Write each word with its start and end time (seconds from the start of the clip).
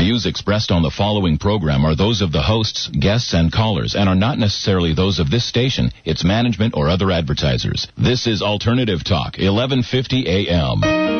views 0.00 0.24
expressed 0.24 0.70
on 0.70 0.82
the 0.82 0.90
following 0.90 1.36
program 1.36 1.84
are 1.84 1.94
those 1.94 2.22
of 2.22 2.32
the 2.32 2.40
hosts, 2.40 2.88
guests, 2.88 3.34
and 3.34 3.52
callers, 3.52 3.94
and 3.94 4.08
are 4.08 4.14
not 4.14 4.38
necessarily 4.38 4.94
those 4.94 5.18
of 5.18 5.30
this 5.30 5.46
station, 5.46 5.92
its 6.06 6.24
management, 6.24 6.74
or 6.74 6.88
other 6.88 7.10
advertisers. 7.10 7.86
This 7.98 8.26
is 8.26 8.40
Alternative 8.40 9.04
Talk, 9.04 9.36
1150 9.36 10.26
AM. 10.26 11.19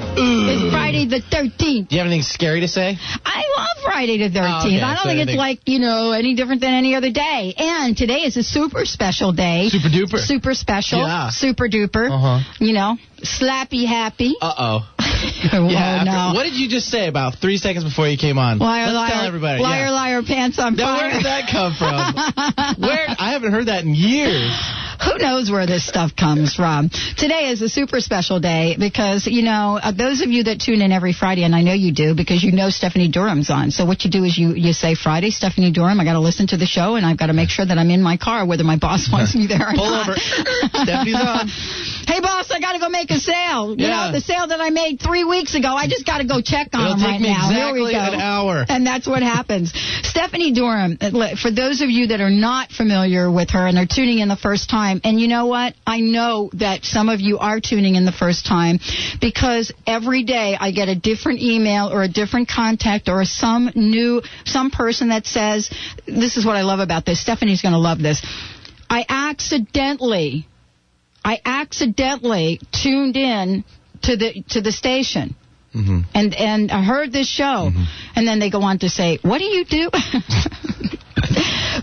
It's 0.13 0.73
Friday 0.73 1.05
the 1.05 1.21
13th. 1.21 1.87
Do 1.87 1.95
you 1.95 1.99
have 1.99 2.07
anything 2.07 2.23
scary 2.23 2.59
to 2.61 2.67
say? 2.67 2.97
I 3.25 3.43
love 3.57 3.83
Friday 3.83 4.17
the 4.17 4.29
13th. 4.29 4.63
Oh, 4.63 4.67
okay. 4.67 4.81
I 4.81 4.95
don't 4.95 5.03
So 5.03 5.09
think 5.09 5.29
it's 5.29 5.37
like, 5.37 5.59
you 5.65 5.79
know, 5.79 6.11
any 6.11 6.35
different 6.35 6.61
than 6.61 6.73
any 6.73 6.95
other 6.95 7.11
day. 7.11 7.53
And 7.57 7.95
today 7.95 8.21
is 8.21 8.35
a 8.37 8.43
super 8.43 8.85
special 8.85 9.31
day. 9.31 9.69
Super 9.69 9.87
duper. 9.87 10.17
Super 10.19 10.53
special. 10.53 10.99
Yeah. 10.99 11.29
Super 11.29 11.69
duper. 11.69 12.11
Uh-huh. 12.11 12.39
You 12.59 12.73
know, 12.73 12.97
slappy 13.23 13.85
happy. 13.85 14.35
Uh 14.41 14.53
oh. 14.57 14.79
oh, 15.53 15.67
Yeah. 15.69 15.77
after- 15.79 16.05
no. 16.11 16.31
What 16.33 16.43
did 16.43 16.55
you 16.55 16.67
just 16.69 16.87
say 16.89 17.07
about 17.07 17.35
three 17.39 17.57
seconds 17.57 17.83
before 17.83 18.07
you 18.07 18.17
came 18.17 18.37
on? 18.37 18.59
liar, 18.59 18.85
Let's 18.87 18.95
liar, 18.95 19.09
tell 19.11 19.25
everybody. 19.25 19.61
liar, 19.61 19.85
yeah. 19.85 19.91
liar, 19.91 20.21
pants 20.23 20.59
on 20.59 20.75
Now, 20.75 20.95
fire. 20.97 21.07
where 21.07 21.13
did 21.13 21.25
that 21.25 21.49
come 21.51 21.73
from? 21.75 22.77
where? 22.81 23.05
I 23.19 23.31
haven't 23.33 23.51
heard 23.51 23.67
that 23.67 23.83
in 23.83 23.93
years. 23.95 24.51
Who 25.03 25.17
knows 25.17 25.49
where 25.49 25.65
this 25.65 25.83
stuff 25.87 26.15
comes 26.15 26.53
from? 26.53 26.89
Today 27.17 27.49
is 27.49 27.63
a 27.63 27.69
super 27.69 27.99
special 28.01 28.39
day 28.39 28.75
because, 28.77 29.25
you 29.25 29.41
know, 29.41 29.79
uh, 29.81 29.91
those 29.91 30.21
of 30.21 30.29
you 30.29 30.43
that 30.43 30.59
tune 30.61 30.79
in 30.81 30.91
every 30.91 31.11
Friday, 31.11 31.41
and 31.43 31.55
I 31.55 31.63
know 31.63 31.73
you 31.73 31.91
do 31.91 32.13
because 32.13 32.43
you 32.43 32.51
know 32.51 32.69
Stephanie 32.69 33.07
Durham's 33.09 33.49
on. 33.49 33.71
So 33.71 33.85
what 33.85 34.03
you 34.05 34.11
do 34.11 34.23
is 34.25 34.37
you, 34.37 34.53
you 34.53 34.73
say, 34.73 34.93
Friday, 34.93 35.31
Stephanie 35.31 35.71
Durham, 35.71 35.99
I 35.99 36.03
got 36.03 36.13
to 36.13 36.19
listen 36.19 36.45
to 36.47 36.57
the 36.57 36.67
show 36.67 36.95
and 36.95 37.05
I've 37.05 37.17
got 37.17 37.27
to 37.27 37.33
make 37.33 37.49
sure 37.49 37.65
that 37.65 37.79
I'm 37.79 37.89
in 37.89 38.03
my 38.03 38.17
car 38.17 38.45
whether 38.45 38.63
my 38.63 38.77
boss 38.77 39.09
wants 39.11 39.33
me 39.33 39.47
there 39.47 39.69
or 39.69 39.73
Pull 39.73 39.89
not. 39.89 40.09
over. 40.09 40.19
Stephanie's 40.19 41.15
on. 41.15 41.49
Hey, 42.11 42.19
boss, 42.19 42.51
I 42.51 42.59
got 42.59 42.73
to 42.73 42.79
go 42.79 42.89
make 42.89 43.09
a 43.11 43.19
sale. 43.31 43.75
You 43.77 43.85
Yeah. 43.87 44.07
know, 44.07 44.11
the 44.13 44.21
sale 44.21 44.47
that 44.47 44.59
I 44.61 44.69
made 44.69 44.99
three 44.99 45.23
weeks 45.23 45.53
ago, 45.55 45.69
I 45.75 45.87
just 45.87 46.05
got 46.05 46.19
to 46.19 46.25
go 46.25 46.41
check 46.41 46.69
on 46.73 46.81
It'll 46.81 46.95
them 46.95 46.99
take 46.99 47.11
right 47.11 47.21
me 47.21 47.29
now. 47.29 47.49
Here 47.49 47.73
we 47.73 47.85
exactly 47.89 48.17
go. 48.17 48.17
an 48.17 48.21
hour. 48.21 48.65
And 48.67 48.85
that's 48.87 49.07
what 49.07 49.21
happens. 49.23 49.71
Stephanie 50.03 50.51
Durham, 50.53 50.97
uh, 50.99 51.35
for 51.35 51.51
those 51.51 51.81
of 51.81 51.89
you 51.89 52.07
that 52.07 52.21
are 52.21 52.29
not 52.29 52.71
familiar 52.71 53.31
with 53.31 53.51
her 53.51 53.67
and 53.67 53.77
are 53.77 53.85
tuning 53.85 54.19
in 54.19 54.27
the 54.27 54.35
first 54.35 54.69
time, 54.69 55.01
and 55.03 55.19
you 55.19 55.27
know 55.27 55.45
what? 55.45 55.73
I 55.85 55.99
know 55.99 56.49
that 56.53 56.83
some 56.85 57.09
of 57.09 57.21
you 57.21 57.37
are 57.39 57.59
tuning 57.59 57.95
in 57.95 58.05
the 58.05 58.11
first 58.11 58.45
time 58.45 58.79
because 59.19 59.71
every 59.85 60.23
day 60.23 60.57
I 60.59 60.71
get 60.71 60.89
a 60.89 60.95
different 60.95 61.39
email 61.41 61.87
or 61.91 62.03
a 62.03 62.07
different 62.09 62.49
contact 62.49 63.09
or 63.09 63.23
some 63.25 63.69
new, 63.75 64.21
some 64.45 64.71
person 64.71 65.09
that 65.09 65.25
says, 65.25 65.69
this 66.07 66.37
is 66.37 66.45
what 66.45 66.55
I 66.55 66.61
love 66.63 66.79
about 66.79 67.05
this. 67.05 67.21
Stephanie's 67.21 67.61
going 67.61 67.73
to 67.73 67.79
love 67.79 67.99
this. 67.99 68.25
I 68.89 69.05
accidentally, 69.07 70.47
I 71.23 71.39
accidentally 71.45 72.59
tuned 72.71 73.15
in 73.15 73.63
to 74.03 74.17
the, 74.17 74.43
to 74.49 74.61
the 74.61 74.71
station 74.71 75.35
Mm-hmm. 75.73 75.99
and 76.13 76.35
and 76.35 76.69
I 76.69 76.83
heard 76.83 77.13
this 77.13 77.29
show, 77.29 77.71
and 78.13 78.27
then 78.27 78.39
they 78.39 78.49
go 78.49 78.61
on 78.61 78.79
to 78.79 78.89
say, 78.89 79.19
"What 79.21 79.37
do 79.37 79.45
you 79.45 79.63
do?" 79.63 79.89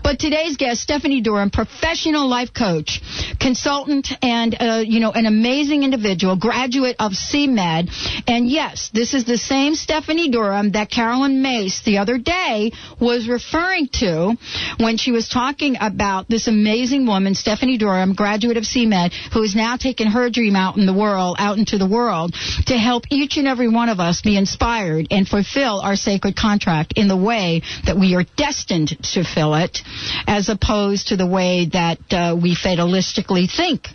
but 0.09 0.17
today's 0.17 0.57
guest, 0.57 0.81
Stephanie 0.81 1.21
Durham, 1.21 1.51
professional 1.51 2.27
life 2.27 2.51
coach, 2.51 2.99
consultant, 3.39 4.07
and 4.23 4.55
uh, 4.59 4.83
you 4.83 4.99
know 4.99 5.11
an 5.11 5.27
amazing 5.27 5.83
individual, 5.83 6.35
graduate 6.35 6.95
of 6.97 7.11
CMed, 7.11 7.91
and 8.27 8.49
yes, 8.49 8.89
this 8.91 9.13
is 9.13 9.25
the 9.25 9.37
same 9.37 9.75
Stephanie 9.75 10.31
Durham 10.31 10.71
that 10.71 10.89
Carolyn 10.89 11.43
Myss 11.43 11.83
the 11.83 11.99
other 11.99 12.17
day 12.17 12.71
was 12.99 13.29
referring 13.29 13.87
to 13.99 14.35
when 14.79 14.97
she 14.97 15.11
was 15.11 15.29
talking 15.29 15.77
about 15.79 16.27
this 16.27 16.47
amazing 16.47 17.05
woman, 17.05 17.35
Stephanie 17.35 17.77
Durham, 17.77 18.15
graduate 18.15 18.57
of 18.57 18.63
CMed, 18.63 19.13
who 19.31 19.43
is 19.43 19.55
now 19.55 19.77
taking 19.77 20.07
her 20.07 20.31
dream 20.31 20.55
out 20.55 20.75
in 20.75 20.87
the 20.87 20.93
world, 20.93 21.35
out 21.37 21.59
into 21.59 21.77
the 21.77 21.87
world, 21.87 22.33
to 22.65 22.73
help 22.75 23.03
each 23.11 23.37
and 23.37 23.47
every 23.47 23.69
one 23.69 23.89
of 23.89 23.99
us 23.99 24.23
be 24.23 24.35
inspired 24.35 25.05
and 25.11 25.27
fulfill 25.27 25.81
our 25.81 25.95
sacred 25.95 26.35
contract 26.35 26.93
in 26.95 27.07
the 27.07 27.15
way 27.15 27.61
that 27.85 27.95
we 27.95 28.15
are 28.15 28.23
destined 28.37 28.97
to 29.13 29.23
fill 29.23 29.53
it, 29.53 29.83
as 30.27 30.49
opposed 30.49 31.09
to 31.09 31.17
the 31.17 31.27
way 31.27 31.67
that 31.71 31.99
uh, 32.11 32.35
we 32.41 32.55
fatalistically 32.55 33.49
think 33.49 33.87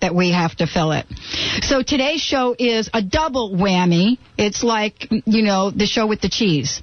that 0.00 0.14
we 0.14 0.32
have 0.32 0.56
to 0.56 0.66
fill 0.66 0.92
it. 0.92 1.06
So 1.62 1.82
today's 1.82 2.20
show 2.20 2.54
is 2.58 2.90
a 2.94 3.02
double 3.02 3.50
whammy. 3.52 4.18
It's 4.38 4.62
like, 4.62 5.08
you 5.10 5.42
know, 5.42 5.70
the 5.70 5.86
show 5.86 6.06
with 6.06 6.20
the 6.20 6.28
cheese. 6.28 6.82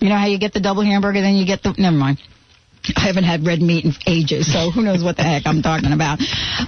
You 0.00 0.08
know 0.08 0.16
how 0.16 0.26
you 0.26 0.38
get 0.38 0.52
the 0.52 0.60
double 0.60 0.82
hamburger, 0.82 1.20
then 1.20 1.34
you 1.34 1.46
get 1.46 1.62
the. 1.62 1.74
Never 1.78 1.96
mind. 1.96 2.18
I 2.96 3.06
haven't 3.06 3.24
had 3.24 3.46
red 3.46 3.62
meat 3.62 3.86
in 3.86 3.94
ages, 4.06 4.52
so 4.52 4.70
who 4.70 4.82
knows 4.82 5.02
what 5.02 5.16
the 5.16 5.22
heck 5.22 5.46
I'm 5.46 5.62
talking 5.62 5.92
about. 5.92 6.18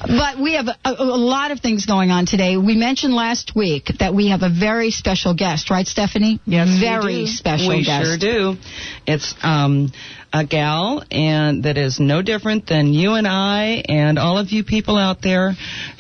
But 0.07 0.41
we 0.41 0.55
have 0.55 0.67
a, 0.67 0.79
a, 0.85 1.05
lot 1.05 1.51
of 1.51 1.61
things 1.61 1.85
going 1.85 2.11
on 2.11 2.25
today. 2.25 2.57
We 2.57 2.75
mentioned 2.75 3.13
last 3.13 3.55
week 3.55 3.91
that 3.99 4.15
we 4.15 4.31
have 4.31 4.43
a 4.43 4.49
very 4.49 4.91
special 4.91 5.35
guest, 5.35 5.69
right, 5.69 5.87
Stephanie? 5.87 6.41
Yes, 6.47 6.69
we 6.69 6.81
very 6.81 7.25
do. 7.25 7.27
special 7.27 7.69
We 7.69 7.85
guest. 7.85 8.07
sure 8.07 8.17
do. 8.17 8.57
It's 9.07 9.35
um, 9.43 9.93
a 10.37 10.45
gal, 10.45 11.03
and 11.11 11.63
that 11.65 11.79
is 11.79 11.99
no 11.99 12.21
different 12.21 12.67
than 12.67 12.93
you 12.93 13.15
and 13.15 13.27
I, 13.27 13.83
and 13.89 14.19
all 14.19 14.39
of 14.39 14.51
you 14.51 14.65
people 14.65 14.99
out 14.99 15.23
there 15.23 15.55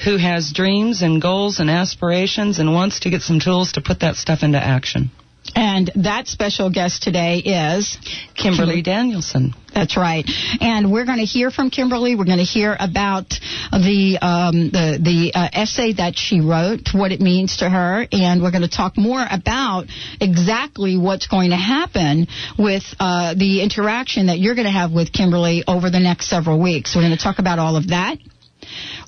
who 0.05 0.19
has 0.19 0.53
dreams 0.53 1.03
and 1.03 1.23
goals 1.23 1.59
and 1.59 1.71
aspirations 1.71 2.59
and 2.59 2.75
wants 2.75 3.01
to 3.01 3.11
get 3.11 3.23
some 3.23 3.41
tools 3.41 3.73
to 3.73 3.81
put 3.81 4.01
that 4.01 4.17
stuff 4.17 4.43
into 4.43 4.63
action. 4.63 5.11
And 5.55 5.91
that 5.97 6.27
special 6.27 6.71
guest 6.71 7.03
today 7.03 7.39
is 7.39 7.99
Kimberlee 8.35 8.83
Danielson. 8.83 9.55
That's 9.75 9.97
right. 9.97 10.25
And 10.61 10.91
we're 10.91 11.05
going 11.05 11.19
to 11.19 11.25
hear 11.25 11.51
from 11.51 11.71
Kimberlee. 11.71 12.17
We're 12.17 12.25
going 12.25 12.39
to 12.39 12.45
hear 12.45 12.75
about 12.79 13.29
the 13.71 14.19
um, 14.23 14.71
the 14.71 14.99
the 15.01 15.33
uh, 15.35 15.49
essay 15.53 15.93
that 15.95 16.17
she 16.17 16.41
wrote, 16.41 16.95
what 16.95 17.13
it 17.13 17.21
means 17.21 17.59
to 17.59 17.69
her, 17.69 18.07
and 18.11 18.43
we're 18.43 18.53
going 18.53 18.63
to 18.63 18.71
talk 18.71 18.97
more 18.97 19.25
about 19.31 19.87
exactly 20.19 20.97
what's 20.97 21.27
going 21.27 21.51
to 21.51 21.57
happen 21.57 22.27
with 22.59 22.85
uh, 22.99 23.35
the 23.35 23.63
interaction 23.63 24.29
that 24.29 24.39
you're 24.39 24.55
going 24.55 24.67
to 24.67 24.73
have 24.73 24.93
with 24.93 25.13
Kimberlee 25.13 25.63
over 25.69 25.91
the 25.91 26.01
next 26.01 26.29
several 26.29 26.61
weeks. 26.61 26.97
We're 26.97 27.03
going 27.03 27.17
to 27.17 27.23
talk 27.23 27.39
about 27.39 27.59
all 27.59 27.77
of 27.77 27.89
that. 27.89 28.17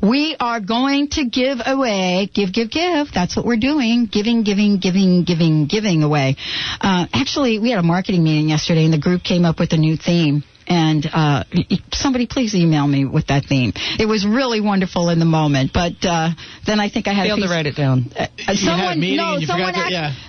We 0.02 0.36
are 0.38 0.60
going 0.60 1.08
to 1.12 1.24
give 1.24 1.58
away, 1.64 2.30
give, 2.32 2.52
give, 2.52 2.70
give. 2.70 3.08
That's 3.12 3.36
what 3.36 3.44
we're 3.44 3.56
doing. 3.56 4.06
Giving, 4.10 4.44
giving, 4.44 4.78
giving, 4.78 5.24
giving, 5.24 5.66
giving 5.66 6.02
away. 6.02 6.36
Uh, 6.80 7.06
actually, 7.12 7.58
we 7.58 7.70
had 7.70 7.78
a 7.80 7.82
marketing 7.82 8.22
meeting 8.22 8.48
yesterday 8.48 8.84
and 8.84 8.92
the 8.92 8.98
group 8.98 9.22
came 9.24 9.44
up 9.44 9.58
with 9.58 9.72
a 9.72 9.76
new 9.76 9.96
theme. 9.96 10.44
And 10.70 11.06
uh, 11.10 11.44
somebody 11.92 12.26
please 12.26 12.54
email 12.54 12.86
me 12.86 13.06
with 13.06 13.28
that 13.28 13.44
theme. 13.48 13.72
It 13.98 14.06
was 14.06 14.26
really 14.26 14.60
wonderful 14.60 15.08
in 15.08 15.18
the 15.18 15.24
moment, 15.24 15.70
but 15.72 15.92
uh, 16.04 16.28
then 16.66 16.78
I 16.78 16.90
think 16.90 17.08
I 17.08 17.14
had 17.14 17.24
Failed 17.26 17.38
a 17.38 17.42
to 17.46 17.48
write 17.48 17.64
it 17.64 17.74
down. 17.74 18.04
Uh, 18.14 18.26
You 18.36 18.44
had 18.44 18.54
a 18.54 18.58
someone, 18.58 19.00
meeting 19.00 19.16
no, 19.16 19.32
and 19.32 19.40
you 19.40 19.46
someone 19.46 19.72
forgot 19.72 19.88
to, 19.88 19.96
act- 19.96 20.14
yeah. 20.14 20.27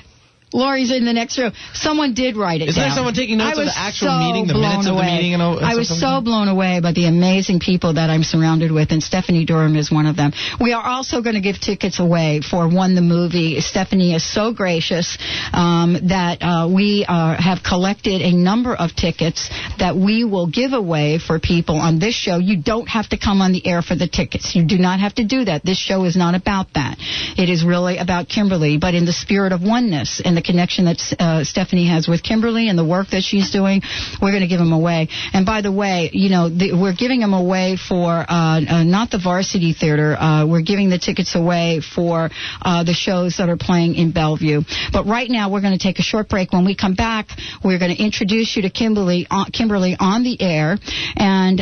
Lori's 0.51 0.91
in 0.91 1.05
the 1.05 1.13
next 1.13 1.37
room. 1.37 1.51
Someone 1.73 2.13
did 2.13 2.35
write 2.35 2.61
it 2.61 2.69
Is 2.69 2.75
there 2.75 2.89
someone 2.89 3.13
taking 3.13 3.37
notes 3.37 3.59
of 3.59 3.65
the 3.65 3.77
actual 3.77 4.07
so 4.07 4.17
meeting, 4.19 4.47
the 4.47 4.53
minutes 4.55 4.75
blown 4.75 4.79
of 4.79 4.85
the 4.85 4.91
away. 4.93 5.15
meeting 5.15 5.33
and 5.33 5.43
all- 5.43 5.57
and 5.57 5.65
I 5.65 5.75
was 5.75 5.87
so 5.87 6.07
like 6.07 6.23
blown 6.23 6.47
away 6.47 6.79
by 6.79 6.91
the 6.91 7.05
amazing 7.05 7.59
people 7.59 7.93
that 7.93 8.09
I'm 8.09 8.23
surrounded 8.23 8.71
with, 8.71 8.91
and 8.91 9.03
Stephanie 9.03 9.45
Durham 9.45 9.75
is 9.75 9.91
one 9.91 10.07
of 10.07 10.15
them. 10.15 10.33
We 10.59 10.73
are 10.73 10.83
also 10.83 11.21
going 11.21 11.35
to 11.35 11.41
give 11.41 11.59
tickets 11.59 11.99
away 11.99 12.41
for 12.41 12.67
One 12.67 12.95
the 12.95 13.01
Movie. 13.01 13.61
Stephanie 13.61 14.15
is 14.15 14.23
so 14.23 14.51
gracious 14.51 15.17
um, 15.53 15.97
that 16.07 16.41
uh, 16.41 16.67
we 16.67 17.05
uh, 17.07 17.35
have 17.39 17.61
collected 17.63 18.21
a 18.21 18.31
number 18.31 18.73
of 18.73 18.95
tickets 18.95 19.49
that 19.77 19.95
we 19.95 20.23
will 20.23 20.47
give 20.47 20.73
away 20.73 21.19
for 21.19 21.39
people 21.39 21.75
on 21.77 21.99
this 21.99 22.15
show. 22.15 22.37
You 22.39 22.57
don't 22.57 22.87
have 22.87 23.07
to 23.09 23.17
come 23.17 23.41
on 23.41 23.51
the 23.51 23.65
air 23.67 23.81
for 23.83 23.95
the 23.95 24.07
tickets. 24.07 24.55
You 24.55 24.63
do 24.65 24.77
not 24.79 24.99
have 24.99 25.13
to 25.15 25.23
do 25.25 25.45
that. 25.45 25.63
This 25.63 25.77
show 25.77 26.05
is 26.05 26.15
not 26.15 26.33
about 26.33 26.73
that. 26.73 26.97
It 27.37 27.49
is 27.49 27.63
really 27.63 27.97
about 27.97 28.29
Kimberlee, 28.29 28.77
but 28.79 28.95
in 28.95 29.05
the 29.05 29.13
spirit 29.13 29.51
of 29.51 29.61
oneness 29.61 30.21
and 30.25 30.38
the 30.39 30.45
connection 30.45 30.85
that 30.85 30.99
uh, 31.19 31.43
Stephanie 31.43 31.87
has 31.87 32.07
with 32.07 32.23
Kimberlee 32.23 32.69
and 32.69 32.77
the 32.77 32.85
work 32.85 33.09
that 33.11 33.21
she's 33.21 33.51
doing, 33.51 33.81
we're 34.21 34.31
going 34.31 34.41
to 34.41 34.47
give 34.47 34.59
them 34.59 34.71
away. 34.71 35.09
And 35.33 35.45
by 35.45 35.61
the 35.61 35.71
way, 35.71 36.09
you 36.13 36.29
know, 36.29 36.49
the, 36.49 36.73
we're 36.73 36.95
giving 36.95 37.19
them 37.19 37.33
away 37.33 37.77
for 37.77 38.07
uh, 38.07 38.61
uh, 38.63 38.83
not 38.83 39.11
the 39.11 39.19
Varsity 39.19 39.73
Theater. 39.73 40.15
Uh, 40.15 40.45
we're 40.47 40.61
giving 40.61 40.89
the 40.89 40.97
tickets 40.97 41.35
away 41.35 41.81
for 41.81 42.29
uh, 42.61 42.83
the 42.83 42.93
shows 42.93 43.37
that 43.37 43.49
are 43.49 43.57
playing 43.57 43.95
in 43.95 44.11
Bellevue. 44.11 44.61
But 44.93 45.05
right 45.05 45.29
now, 45.29 45.51
we're 45.51 45.61
going 45.61 45.77
to 45.77 45.83
take 45.83 45.99
a 45.99 46.03
short 46.03 46.29
break. 46.29 46.53
When 46.53 46.65
we 46.65 46.75
come 46.75 46.95
back, 46.95 47.27
we're 47.63 47.79
going 47.79 47.95
to 47.95 48.01
introduce 48.01 48.55
you 48.55 48.63
to 48.63 48.69
Kimberlee, 48.69 49.27
Kimberlee 49.51 49.97
on 49.99 50.23
the 50.23 50.39
air, 50.41 50.77
and 51.17 51.59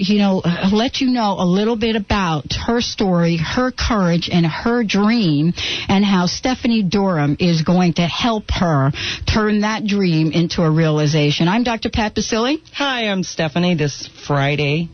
you 0.00 0.18
know, 0.18 0.42
let 0.72 1.00
you 1.00 1.10
know 1.10 1.36
a 1.38 1.46
little 1.46 1.76
bit 1.76 1.96
about 1.96 2.44
her 2.66 2.80
story, 2.80 3.36
her 3.36 3.70
courage, 3.70 4.28
and 4.32 4.44
her 4.44 4.82
dream, 4.82 5.52
and 5.88 6.04
how 6.04 6.26
Stephanie 6.26 6.82
Durham 6.82 7.36
is 7.38 7.62
going 7.62 7.94
to 7.94 8.02
help 8.16 8.50
her 8.50 8.92
turn 9.26 9.60
that 9.60 9.86
dream 9.86 10.32
into 10.32 10.62
a 10.62 10.70
realization. 10.70 11.48
I'm 11.48 11.64
Dr. 11.64 11.90
Pat 11.90 12.14
Baccili. 12.14 12.62
Hi, 12.72 13.08
I'm 13.08 13.22
Stephanie. 13.22 13.74
This 13.74 14.08
Friday, 14.26 14.88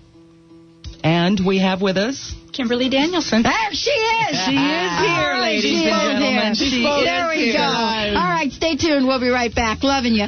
and 1.04 1.38
we 1.46 1.58
have 1.58 1.80
with 1.80 1.96
us 1.96 2.34
Kimberlee 2.52 2.90
Danielson. 2.90 3.42
There 3.42 3.72
she 3.72 3.90
is. 3.90 4.38
She 4.44 4.56
is 4.56 4.98
here, 4.98 5.36
ladies 5.38 5.62
she 5.62 5.88
and 5.88 6.19
gentlemen. 6.19 6.54
Here. 6.54 6.54
She 6.54 6.82
there 6.82 7.32
is 7.32 7.38
we 7.38 7.44
here. 7.44 7.58
go. 7.58 8.19
All 8.19 8.28
right, 8.28 8.50
stay 8.50 8.76
tuned. 8.76 9.06
We'll 9.06 9.20
be 9.20 9.30
right 9.30 9.54
back. 9.54 9.82
Loving 9.82 10.14
you. 10.14 10.26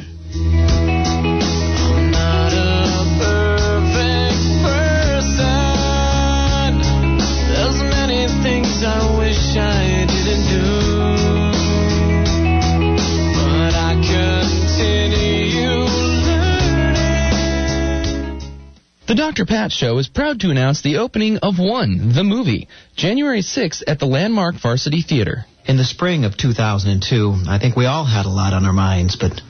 Dr. 19.35 19.47
Pat 19.47 19.73
Show 19.73 19.99
is 19.99 20.07
proud 20.07 20.39
to 20.39 20.53
announce 20.53 20.81
the 20.81 20.99
opening 20.99 21.39
of 21.39 21.59
One, 21.59 22.13
the 22.15 22.23
movie, 22.23 22.69
January 22.95 23.41
6th 23.41 23.83
at 23.85 23.99
the 23.99 24.07
Landmark 24.07 24.55
Varsity 24.63 25.03
Theater. 25.03 25.45
In 25.65 25.77
the 25.77 25.83
spring 25.83 26.25
of 26.25 26.37
2002, 26.37 27.43
I 27.49 27.59
think 27.59 27.75
we 27.75 27.87
all 27.87 28.05
had 28.05 28.27
a 28.27 28.29
lot 28.29 28.53
on 28.53 28.65
our 28.65 28.73
minds, 28.73 29.17
but 29.17 29.41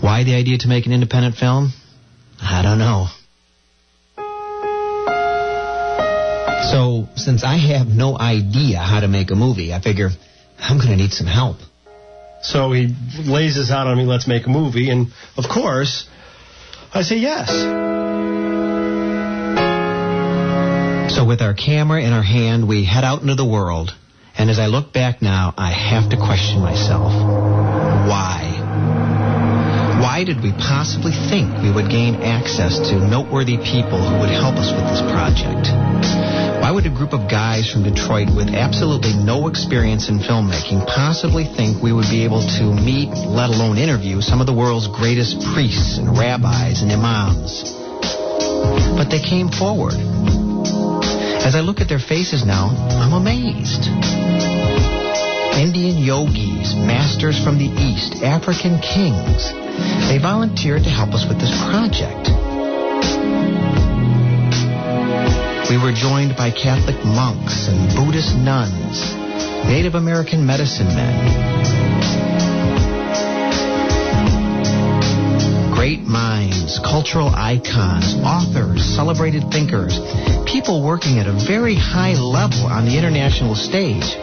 why 0.00 0.22
the 0.22 0.36
idea 0.36 0.58
to 0.58 0.68
make 0.68 0.86
an 0.86 0.92
independent 0.92 1.34
film? 1.34 1.72
I 2.40 2.62
don't 2.62 2.78
know. 2.78 3.08
So, 6.70 7.08
since 7.16 7.42
I 7.42 7.56
have 7.56 7.88
no 7.88 8.16
idea 8.16 8.78
how 8.78 9.00
to 9.00 9.08
make 9.08 9.32
a 9.32 9.34
movie, 9.34 9.72
I 9.72 9.80
figure 9.80 10.10
I'm 10.60 10.76
going 10.76 10.90
to 10.90 10.96
need 10.96 11.12
some 11.12 11.26
help. 11.26 11.56
So 12.42 12.70
he 12.70 12.94
lays 13.26 13.56
this 13.56 13.72
out 13.72 13.88
on 13.88 13.98
me, 13.98 14.04
let's 14.04 14.28
make 14.28 14.46
a 14.46 14.50
movie, 14.50 14.88
and 14.88 15.08
of 15.36 15.48
course, 15.52 16.08
I 16.94 17.02
say 17.02 17.16
yes. 17.16 18.61
So, 21.12 21.26
with 21.26 21.42
our 21.42 21.52
camera 21.52 22.00
in 22.00 22.14
our 22.14 22.22
hand, 22.22 22.66
we 22.66 22.84
head 22.84 23.04
out 23.04 23.20
into 23.20 23.34
the 23.34 23.44
world. 23.44 23.92
And 24.38 24.48
as 24.48 24.58
I 24.58 24.66
look 24.66 24.94
back 24.94 25.20
now, 25.20 25.52
I 25.58 25.70
have 25.70 26.08
to 26.08 26.16
question 26.16 26.60
myself. 26.60 27.12
Why? 28.08 28.48
Why 30.00 30.24
did 30.24 30.42
we 30.42 30.52
possibly 30.52 31.12
think 31.12 31.52
we 31.60 31.70
would 31.70 31.90
gain 31.90 32.22
access 32.24 32.78
to 32.88 32.96
noteworthy 32.96 33.58
people 33.58 34.00
who 34.00 34.24
would 34.24 34.32
help 34.32 34.56
us 34.56 34.72
with 34.72 34.88
this 34.88 35.04
project? 35.12 35.68
Why 36.64 36.70
would 36.72 36.86
a 36.86 36.94
group 36.96 37.12
of 37.12 37.28
guys 37.28 37.70
from 37.70 37.84
Detroit 37.84 38.32
with 38.34 38.48
absolutely 38.48 39.12
no 39.12 39.48
experience 39.48 40.08
in 40.08 40.16
filmmaking 40.18 40.86
possibly 40.86 41.44
think 41.44 41.82
we 41.82 41.92
would 41.92 42.08
be 42.08 42.24
able 42.24 42.40
to 42.40 42.64
meet, 42.72 43.12
let 43.28 43.50
alone 43.50 43.76
interview, 43.76 44.22
some 44.22 44.40
of 44.40 44.46
the 44.46 44.54
world's 44.56 44.88
greatest 44.88 45.44
priests 45.52 45.98
and 45.98 46.16
rabbis 46.16 46.80
and 46.80 46.90
imams? 46.90 47.68
But 48.96 49.10
they 49.10 49.20
came 49.20 49.50
forward. 49.50 50.41
As 51.42 51.56
I 51.56 51.60
look 51.60 51.80
at 51.80 51.88
their 51.88 51.98
faces 51.98 52.46
now, 52.46 52.70
I'm 53.02 53.12
amazed. 53.12 53.90
Indian 55.58 55.98
yogis, 55.98 56.74
masters 56.74 57.42
from 57.42 57.58
the 57.58 57.66
East, 57.82 58.22
African 58.22 58.78
kings. 58.78 59.50
They 60.08 60.18
volunteered 60.22 60.84
to 60.84 60.90
help 60.90 61.10
us 61.10 61.26
with 61.26 61.40
this 61.40 61.50
project. 61.66 62.30
We 65.68 65.78
were 65.82 65.92
joined 65.92 66.36
by 66.36 66.50
Catholic 66.50 67.02
monks 67.04 67.66
and 67.68 67.90
Buddhist 67.96 68.36
nuns, 68.36 69.14
Native 69.66 69.94
American 69.94 70.46
medicine 70.46 70.88
men, 70.88 71.91
great 75.82 76.06
minds, 76.06 76.78
cultural 76.78 77.26
icons, 77.34 78.14
authors, 78.22 78.84
celebrated 78.94 79.42
thinkers, 79.50 79.98
people 80.46 80.80
working 80.80 81.18
at 81.18 81.26
a 81.26 81.32
very 81.44 81.74
high 81.74 82.14
level 82.14 82.70
on 82.70 82.84
the 82.84 82.96
international 82.96 83.56
stage. 83.56 84.14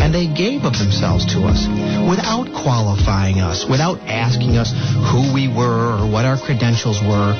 And 0.00 0.14
they 0.14 0.26
gave 0.26 0.64
of 0.64 0.72
themselves 0.72 1.26
to 1.34 1.44
us 1.44 1.68
without 2.08 2.48
qualifying 2.56 3.40
us, 3.40 3.68
without 3.68 4.00
asking 4.08 4.56
us 4.56 4.72
who 5.12 5.28
we 5.34 5.46
were 5.46 6.00
or 6.00 6.10
what 6.10 6.24
our 6.24 6.38
credentials 6.38 7.02
were, 7.02 7.36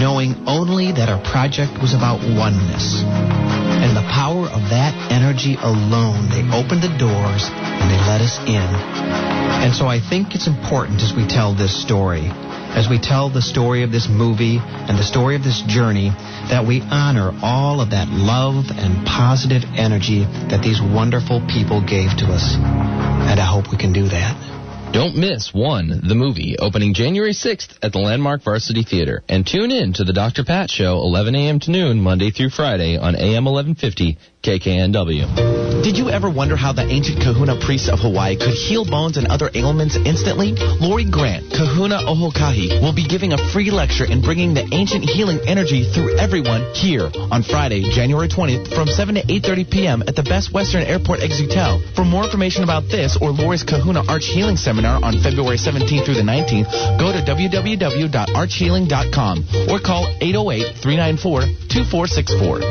knowing 0.00 0.32
only 0.48 0.92
that 0.92 1.12
our 1.12 1.20
project 1.20 1.76
was 1.84 1.92
about 1.92 2.24
oneness. 2.24 3.04
And 3.04 3.92
the 3.92 4.06
power 4.08 4.48
of 4.48 4.72
that 4.72 4.96
energy 5.12 5.60
alone, 5.60 6.32
they 6.32 6.40
opened 6.56 6.80
the 6.80 6.94
doors 6.96 7.44
and 7.52 7.86
they 7.92 8.00
let 8.08 8.24
us 8.24 8.40
in. 8.48 8.64
And 9.60 9.76
so 9.76 9.86
I 9.86 10.00
think 10.00 10.34
it's 10.34 10.48
important 10.48 11.02
as 11.02 11.12
we 11.12 11.28
tell 11.28 11.52
this 11.52 11.76
story, 11.76 12.32
as 12.72 12.88
we 12.88 12.98
tell 12.98 13.28
the 13.28 13.42
story 13.42 13.82
of 13.82 13.92
this 13.92 14.08
movie 14.08 14.56
and 14.56 14.96
the 14.96 15.04
story 15.04 15.36
of 15.36 15.44
this 15.44 15.60
journey, 15.68 16.08
that 16.48 16.64
we 16.66 16.80
honor 16.80 17.36
all 17.42 17.82
of 17.82 17.90
that 17.90 18.08
love 18.08 18.72
and 18.72 19.06
positive 19.06 19.64
energy 19.76 20.24
that 20.48 20.62
these 20.62 20.80
wonderful 20.80 21.44
people 21.46 21.84
gave 21.84 22.16
to 22.24 22.26
us. 22.32 22.56
And 22.56 23.38
I 23.38 23.44
hope 23.44 23.70
we 23.70 23.76
can 23.76 23.92
do 23.92 24.08
that. 24.08 24.59
Don't 24.92 25.14
miss 25.14 25.54
One, 25.54 26.00
the 26.02 26.16
movie, 26.16 26.56
opening 26.58 26.94
January 26.94 27.30
6th 27.32 27.78
at 27.80 27.92
the 27.92 28.00
Landmark 28.00 28.42
Varsity 28.42 28.82
Theater. 28.82 29.22
And 29.28 29.46
tune 29.46 29.70
in 29.70 29.92
to 29.94 30.04
the 30.04 30.12
Dr. 30.12 30.42
Pat 30.42 30.68
Show, 30.68 30.94
11 30.98 31.36
a.m. 31.36 31.60
to 31.60 31.70
noon, 31.70 32.00
Monday 32.00 32.32
through 32.32 32.50
Friday 32.50 32.98
on 32.98 33.14
AM 33.14 33.44
1150 33.44 34.18
KKNW. 34.42 35.84
Did 35.84 35.96
you 35.96 36.10
ever 36.10 36.28
wonder 36.28 36.56
how 36.56 36.72
the 36.72 36.82
ancient 36.82 37.22
kahuna 37.22 37.60
priests 37.60 37.88
of 37.88 38.00
Hawaii 38.00 38.36
could 38.36 38.52
heal 38.52 38.84
bones 38.84 39.16
and 39.16 39.28
other 39.28 39.48
ailments 39.54 39.96
instantly? 39.96 40.52
Lori 40.80 41.04
Grant, 41.08 41.52
Kahuna 41.52 42.02
Ohokahi, 42.04 42.82
will 42.82 42.94
be 42.94 43.06
giving 43.06 43.32
a 43.32 43.38
free 43.52 43.70
lecture 43.70 44.04
and 44.04 44.22
bringing 44.22 44.54
the 44.54 44.66
ancient 44.72 45.04
healing 45.04 45.38
energy 45.46 45.86
through 45.92 46.18
everyone 46.18 46.66
here 46.74 47.08
on 47.30 47.42
Friday, 47.42 47.84
January 47.94 48.28
20th 48.28 48.74
from 48.74 48.88
7 48.88 49.14
to 49.14 49.22
8.30 49.22 49.70
p.m. 49.70 50.02
at 50.08 50.16
the 50.16 50.24
Best 50.24 50.52
Western 50.52 50.82
Airport 50.82 51.20
Executel. 51.20 51.78
For 51.94 52.04
more 52.04 52.24
information 52.24 52.64
about 52.64 52.88
this 52.88 53.16
or 53.20 53.30
Lori's 53.30 53.62
Kahuna 53.62 54.02
Arch 54.08 54.26
Healing 54.26 54.56
Seminar 54.56 54.79
on 54.88 55.20
February 55.22 55.56
17th 55.56 56.04
through 56.04 56.14
the 56.14 56.22
19th, 56.22 56.98
go 56.98 57.12
to 57.12 57.18
www.archhealing.com 57.18 59.44
or 59.70 59.78
call 59.80 60.06
808-394-2464. 60.20 62.62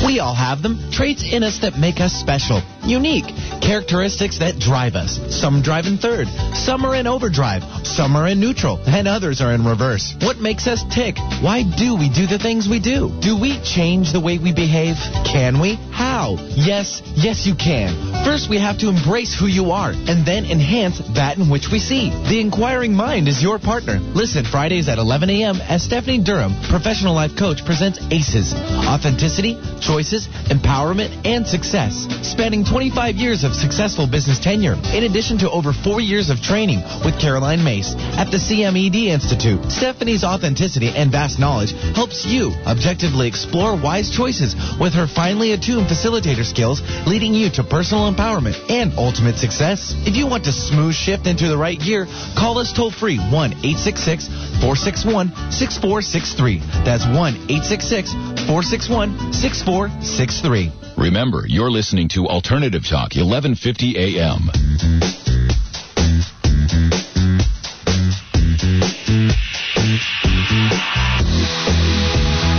We 0.07 0.19
all 0.19 0.35
have 0.35 0.62
them. 0.62 0.91
Traits 0.91 1.25
in 1.25 1.43
us 1.43 1.59
that 1.61 1.79
make 1.79 2.00
us 2.00 2.12
special, 2.12 2.61
unique. 2.84 3.26
Characteristics 3.60 4.38
that 4.38 4.58
drive 4.58 4.94
us. 4.94 5.20
Some 5.30 5.62
drive 5.62 5.86
in 5.86 5.98
third, 5.98 6.26
some 6.54 6.84
are 6.84 6.94
in 6.94 7.06
overdrive, 7.06 7.62
some 7.86 8.16
are 8.16 8.26
in 8.28 8.40
neutral, 8.40 8.78
and 8.86 9.06
others 9.06 9.40
are 9.40 9.52
in 9.52 9.64
reverse. 9.64 10.14
What 10.20 10.38
makes 10.38 10.66
us 10.66 10.82
tick? 10.90 11.16
Why 11.40 11.62
do 11.62 11.96
we 11.96 12.08
do 12.08 12.26
the 12.26 12.38
things 12.38 12.68
we 12.68 12.80
do? 12.80 13.10
Do 13.20 13.38
we 13.38 13.60
change 13.62 14.12
the 14.12 14.20
way 14.20 14.38
we 14.38 14.52
behave? 14.52 14.96
Can 15.24 15.60
we? 15.60 15.74
How? 15.90 16.36
Yes, 16.56 17.02
yes 17.14 17.46
you 17.46 17.54
can. 17.54 17.94
First 18.24 18.50
we 18.50 18.58
have 18.58 18.78
to 18.78 18.88
embrace 18.88 19.34
who 19.38 19.46
you 19.46 19.70
are, 19.70 19.92
and 19.92 20.26
then 20.26 20.44
enhance 20.44 20.98
that 21.14 21.38
in 21.38 21.50
which 21.50 21.68
we 21.70 21.78
see. 21.78 22.10
The 22.10 22.40
Inquiring 22.40 22.94
Mind 22.94 23.28
is 23.28 23.42
your 23.42 23.58
partner. 23.58 23.98
Listen 24.14 24.44
Fridays 24.44 24.88
at 24.88 24.98
11 24.98 25.30
a.m. 25.30 25.56
as 25.62 25.82
Stephanie 25.82 26.22
Durham, 26.22 26.52
professional 26.68 27.14
life 27.14 27.36
coach, 27.38 27.64
presents 27.64 27.98
ACEs. 28.10 28.54
Authenticity, 28.86 29.58
choices, 29.80 30.28
empowerment, 30.50 31.26
and 31.26 31.46
success. 31.46 32.06
Spanning 32.22 32.64
25 32.73 33.17
years 33.17 33.45
of 33.45 33.52
successful 33.52 34.07
business 34.07 34.38
tenure, 34.38 34.73
in 34.97 35.05
addition 35.05 35.37
to 35.37 35.50
over 35.50 35.75
four 35.75 36.00
years 36.00 36.31
of 36.31 36.41
training 36.41 36.81
with 37.05 37.21
Caroline 37.21 37.62
Myss 37.62 37.93
at 38.17 38.33
the 38.33 38.41
CMED 38.41 39.12
Institute. 39.12 39.61
Stephanie's 39.71 40.25
authenticity 40.25 40.88
and 40.88 41.12
vast 41.12 41.38
knowledge 41.38 41.73
helps 41.93 42.25
you 42.25 42.49
objectively 42.64 43.29
explore 43.29 43.76
wise 43.76 44.09
choices 44.09 44.57
with 44.81 44.95
her 44.95 45.07
finely 45.07 45.52
attuned 45.52 45.85
facilitator 45.85 46.49
skills, 46.49 46.81
leading 47.07 47.35
you 47.35 47.50
to 47.50 47.62
personal 47.62 48.11
empowerment 48.11 48.57
and 48.71 48.95
ultimate 48.97 49.37
success. 49.37 49.93
If 50.09 50.17
you 50.17 50.26
want 50.26 50.45
to 50.45 50.52
smooth 50.52 50.95
shift 50.95 51.26
into 51.26 51.49
the 51.49 51.59
right 51.59 51.79
gear, 51.79 52.07
call 52.38 52.57
us 52.57 52.73
toll 52.73 52.91
free 52.91 53.19
1 53.19 53.29
866 53.29 54.29
461 54.64 55.29
6463. 55.52 56.88
That's 56.88 57.05
1 57.05 57.52
866 57.52 58.12
461 58.49 59.35
6463. 59.35 60.73
Remember, 60.97 61.45
you're 61.49 61.71
listening 61.71 62.09
to 62.11 62.29
Alternative 62.29 62.62
Talk, 62.71 63.16
1150 63.16 63.97
AM. 63.99 64.49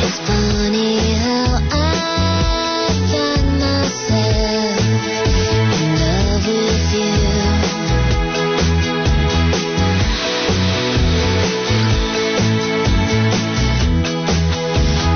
It's 0.04 0.20
funny 0.28 1.14
how 1.14 1.56
I 1.72 1.88
find 3.14 3.48
myself 3.62 5.08
in 5.08 5.96
love 5.96 6.48
with 6.48 6.92
you. 6.94 7.16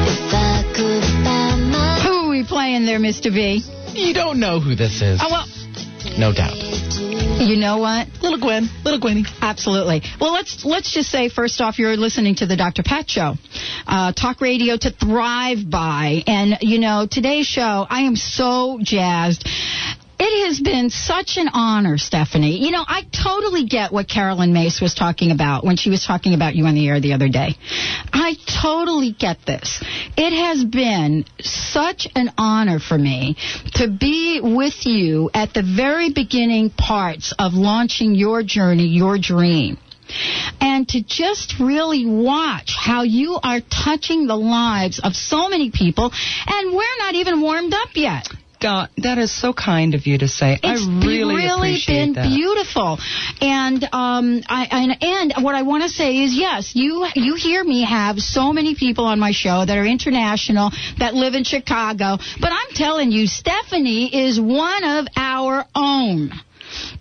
If 0.07 0.33
I 0.33 0.63
could 0.73 1.03
buy 1.25 1.55
my 1.57 1.99
Who 1.99 2.13
are 2.13 2.29
we 2.29 2.43
playing 2.45 2.85
there, 2.85 2.99
Mr. 2.99 3.33
B? 3.33 3.65
You 3.97 4.13
don't 4.13 4.39
know 4.39 4.59
who 4.59 4.75
this 4.75 5.01
is. 5.01 5.19
Oh, 5.21 5.27
well, 5.31 5.45
No 6.19 6.31
doubt. 6.31 6.55
you 7.41 7.55
know 7.57 7.77
what? 7.79 8.07
Little 8.21 8.39
Gwen. 8.39 8.69
Little 8.85 8.99
Gwenny. 8.99 9.23
Absolutely. 9.41 10.01
Well, 10.21 10.33
let's 10.33 10.63
let's 10.63 10.93
just 10.93 11.09
say 11.09 11.29
first 11.29 11.59
off, 11.61 11.79
you're 11.79 11.97
listening 11.97 12.35
to 12.35 12.45
the 12.45 12.55
Dr. 12.55 12.83
Pat 12.83 13.09
Show, 13.09 13.33
uh, 13.87 14.11
talk 14.13 14.39
radio 14.41 14.77
to 14.77 14.91
thrive 14.91 15.69
by, 15.69 16.23
and 16.27 16.57
you 16.61 16.79
know 16.79 17.07
today's 17.09 17.47
show. 17.47 17.85
I 17.89 18.01
am 18.01 18.15
so 18.15 18.79
jazzed. 18.81 19.47
It 20.19 20.47
has 20.47 20.59
been 20.59 20.89
such 20.89 21.37
an 21.37 21.47
honor, 21.53 21.97
Stephanie. 21.97 22.57
You 22.57 22.71
know, 22.71 22.83
I 22.85 23.03
totally 23.11 23.65
get 23.65 23.91
what 23.91 24.09
Carolyn 24.09 24.51
Myss 24.51 24.81
was 24.81 24.95
talking 24.95 25.31
about 25.31 25.63
when 25.63 25.77
she 25.77 25.91
was 25.91 26.03
talking 26.03 26.33
about 26.33 26.55
you 26.55 26.65
on 26.65 26.73
the 26.73 26.87
air 26.87 26.99
the 26.99 27.13
other 27.13 27.29
day. 27.29 27.55
I 28.11 28.35
totally 28.61 29.11
get 29.11 29.45
this. 29.45 29.83
It 30.17 30.33
has 30.33 30.63
been 30.63 31.25
such 31.39 32.07
an 32.15 32.31
honor 32.37 32.79
for 32.79 32.97
me 32.97 33.35
to 33.75 33.87
be 33.87 34.39
with 34.41 34.87
you 34.87 35.29
at 35.35 35.53
the 35.53 35.61
very 35.61 36.11
beginning 36.11 36.71
parts 36.71 37.33
of 37.37 37.53
launching 37.53 38.15
your 38.15 38.41
journey, 38.41 38.87
your 38.87 39.19
dream. 39.19 39.77
And 40.59 40.87
to 40.89 41.03
just 41.03 41.59
really 41.59 42.05
watch 42.05 42.73
how 42.79 43.03
you 43.03 43.37
are 43.43 43.59
touching 43.59 44.25
the 44.25 44.37
lives 44.37 44.99
of 45.03 45.13
so 45.13 45.49
many 45.49 45.69
people, 45.69 46.11
and 46.47 46.71
we're 46.71 46.97
not 46.99 47.13
even 47.15 47.41
warmed 47.41 47.73
up 47.73 47.89
yet. 47.93 48.27
God, 48.59 48.89
that 48.97 49.17
is 49.17 49.31
so 49.31 49.53
kind 49.53 49.93
of 49.93 50.07
you 50.07 50.17
to 50.17 50.27
say. 50.27 50.53
It's 50.63 50.63
I 50.63 51.05
really, 51.05 51.35
really 51.35 51.69
appreciate 51.69 52.05
been 52.05 52.13
that. 52.13 52.27
beautiful, 52.27 52.97
and 53.41 53.83
um, 53.83 54.41
I 54.47 54.67
and, 54.71 55.03
and 55.03 55.43
what 55.43 55.55
I 55.55 55.61
want 55.61 55.83
to 55.83 55.89
say 55.89 56.23
is 56.23 56.33
yes, 56.33 56.75
you 56.75 57.05
you 57.15 57.35
hear 57.35 57.63
me 57.63 57.83
have 57.83 58.17
so 58.17 58.53
many 58.53 58.75
people 58.75 59.05
on 59.05 59.19
my 59.19 59.31
show 59.31 59.63
that 59.65 59.77
are 59.77 59.85
international 59.85 60.71
that 60.97 61.13
live 61.13 61.35
in 61.35 61.43
Chicago, 61.43 62.17
but 62.39 62.51
I'm 62.51 62.73
telling 62.73 63.11
you, 63.11 63.27
Stephanie 63.27 64.25
is 64.25 64.39
one 64.39 64.83
of 64.83 65.07
our 65.15 65.65
own. 65.75 66.31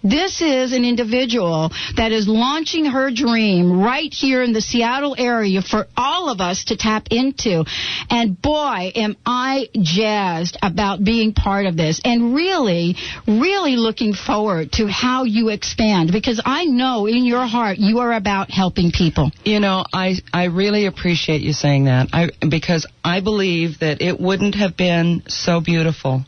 This 0.02 0.40
is 0.40 0.73
an 0.73 0.85
individual 0.85 1.71
that 1.97 2.12
is 2.12 2.28
launching 2.28 2.85
her 2.87 3.11
dream 3.11 3.80
right 3.80 4.12
here 4.12 4.42
in 4.42 4.52
the 4.52 4.61
Seattle 4.61 5.14
area 5.18 5.62
for 5.62 5.87
all 5.97 6.30
of 6.30 6.40
us 6.40 6.64
to 6.66 6.76
tap 6.76 7.09
into. 7.11 7.64
And 8.11 8.40
boy, 8.40 8.92
am 8.95 9.16
I 9.25 9.68
jazzed 9.80 10.59
about 10.62 11.04
being 11.04 11.33
part 11.33 11.66
of 11.66 11.76
this 11.76 12.00
and 12.04 12.35
really, 12.35 12.97
really 13.26 13.76
looking 13.76 14.14
forward 14.14 14.73
to 14.73 14.87
how 14.87 15.25
you 15.25 15.49
expand 15.49 16.12
because 16.12 16.40
I 16.45 16.64
know 16.64 17.06
in 17.06 17.25
your 17.25 17.47
heart 17.47 17.78
you 17.78 17.99
are 17.99 18.12
about 18.12 18.50
helping 18.50 18.90
people. 18.90 19.30
You 19.45 19.61
know, 19.61 19.85
I 19.92 20.16
I 20.33 20.45
really 20.45 20.87
appreciate 20.87 21.40
you 21.40 21.52
saying 21.52 21.85
that. 21.85 22.09
I 22.12 22.30
because 22.49 22.87
I 23.04 23.21
believe 23.21 23.80
that 23.80 24.00
it 24.00 24.21
wouldn't 24.21 24.54
have 24.54 24.76
been 24.76 25.23
so 25.28 25.61
beautiful 25.61 26.25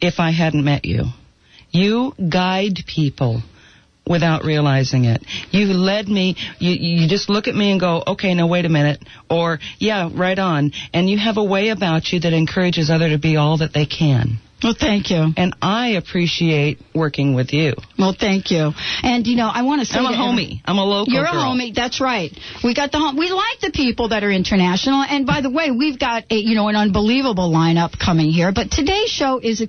if 0.00 0.18
I 0.18 0.30
hadn't 0.30 0.64
met 0.64 0.84
you. 0.84 1.04
You 1.70 2.14
guide 2.16 2.80
people 2.86 3.42
without 4.06 4.44
realizing 4.44 5.04
it. 5.04 5.24
You 5.50 5.66
led 5.66 6.08
me, 6.08 6.36
you, 6.58 6.72
you 6.72 7.08
just 7.08 7.30
look 7.30 7.46
at 7.46 7.54
me 7.54 7.70
and 7.70 7.80
go, 7.80 8.02
okay, 8.06 8.34
now 8.34 8.48
wait 8.48 8.64
a 8.64 8.68
minute, 8.68 9.02
or 9.30 9.60
yeah, 9.78 10.10
right 10.12 10.38
on. 10.38 10.72
And 10.92 11.08
you 11.08 11.18
have 11.18 11.36
a 11.36 11.44
way 11.44 11.68
about 11.68 12.12
you 12.12 12.20
that 12.20 12.32
encourages 12.32 12.90
other 12.90 13.10
to 13.10 13.18
be 13.18 13.36
all 13.36 13.58
that 13.58 13.72
they 13.72 13.86
can. 13.86 14.38
Well, 14.62 14.74
thank 14.78 15.10
you. 15.10 15.32
And 15.36 15.54
I 15.62 15.90
appreciate 15.90 16.80
working 16.94 17.34
with 17.34 17.52
you. 17.52 17.74
Well, 17.98 18.14
thank 18.18 18.50
you. 18.50 18.72
And 19.02 19.26
you 19.26 19.36
know, 19.36 19.48
I 19.52 19.62
want 19.62 19.80
to 19.80 19.86
say 19.86 19.98
I'm 19.98 20.04
a 20.06 20.16
homie. 20.16 20.60
I'm 20.64 20.78
a 20.78 20.84
local 20.84 21.12
You're 21.12 21.24
girl. 21.24 21.32
a 21.32 21.44
homie. 21.44 21.74
That's 21.74 22.00
right. 22.00 22.30
We 22.62 22.74
got 22.74 22.92
the 22.92 22.98
home. 22.98 23.16
We 23.16 23.30
like 23.30 23.60
the 23.60 23.70
people 23.72 24.10
that 24.10 24.22
are 24.22 24.30
international. 24.30 25.02
And 25.02 25.26
by 25.26 25.40
the 25.40 25.50
way, 25.50 25.70
we've 25.70 25.98
got 25.98 26.24
a 26.30 26.34
you 26.34 26.54
know 26.54 26.68
an 26.68 26.76
unbelievable 26.76 27.50
lineup 27.50 27.98
coming 27.98 28.30
here. 28.30 28.52
But 28.52 28.70
today's 28.70 29.10
show 29.10 29.38
is 29.38 29.62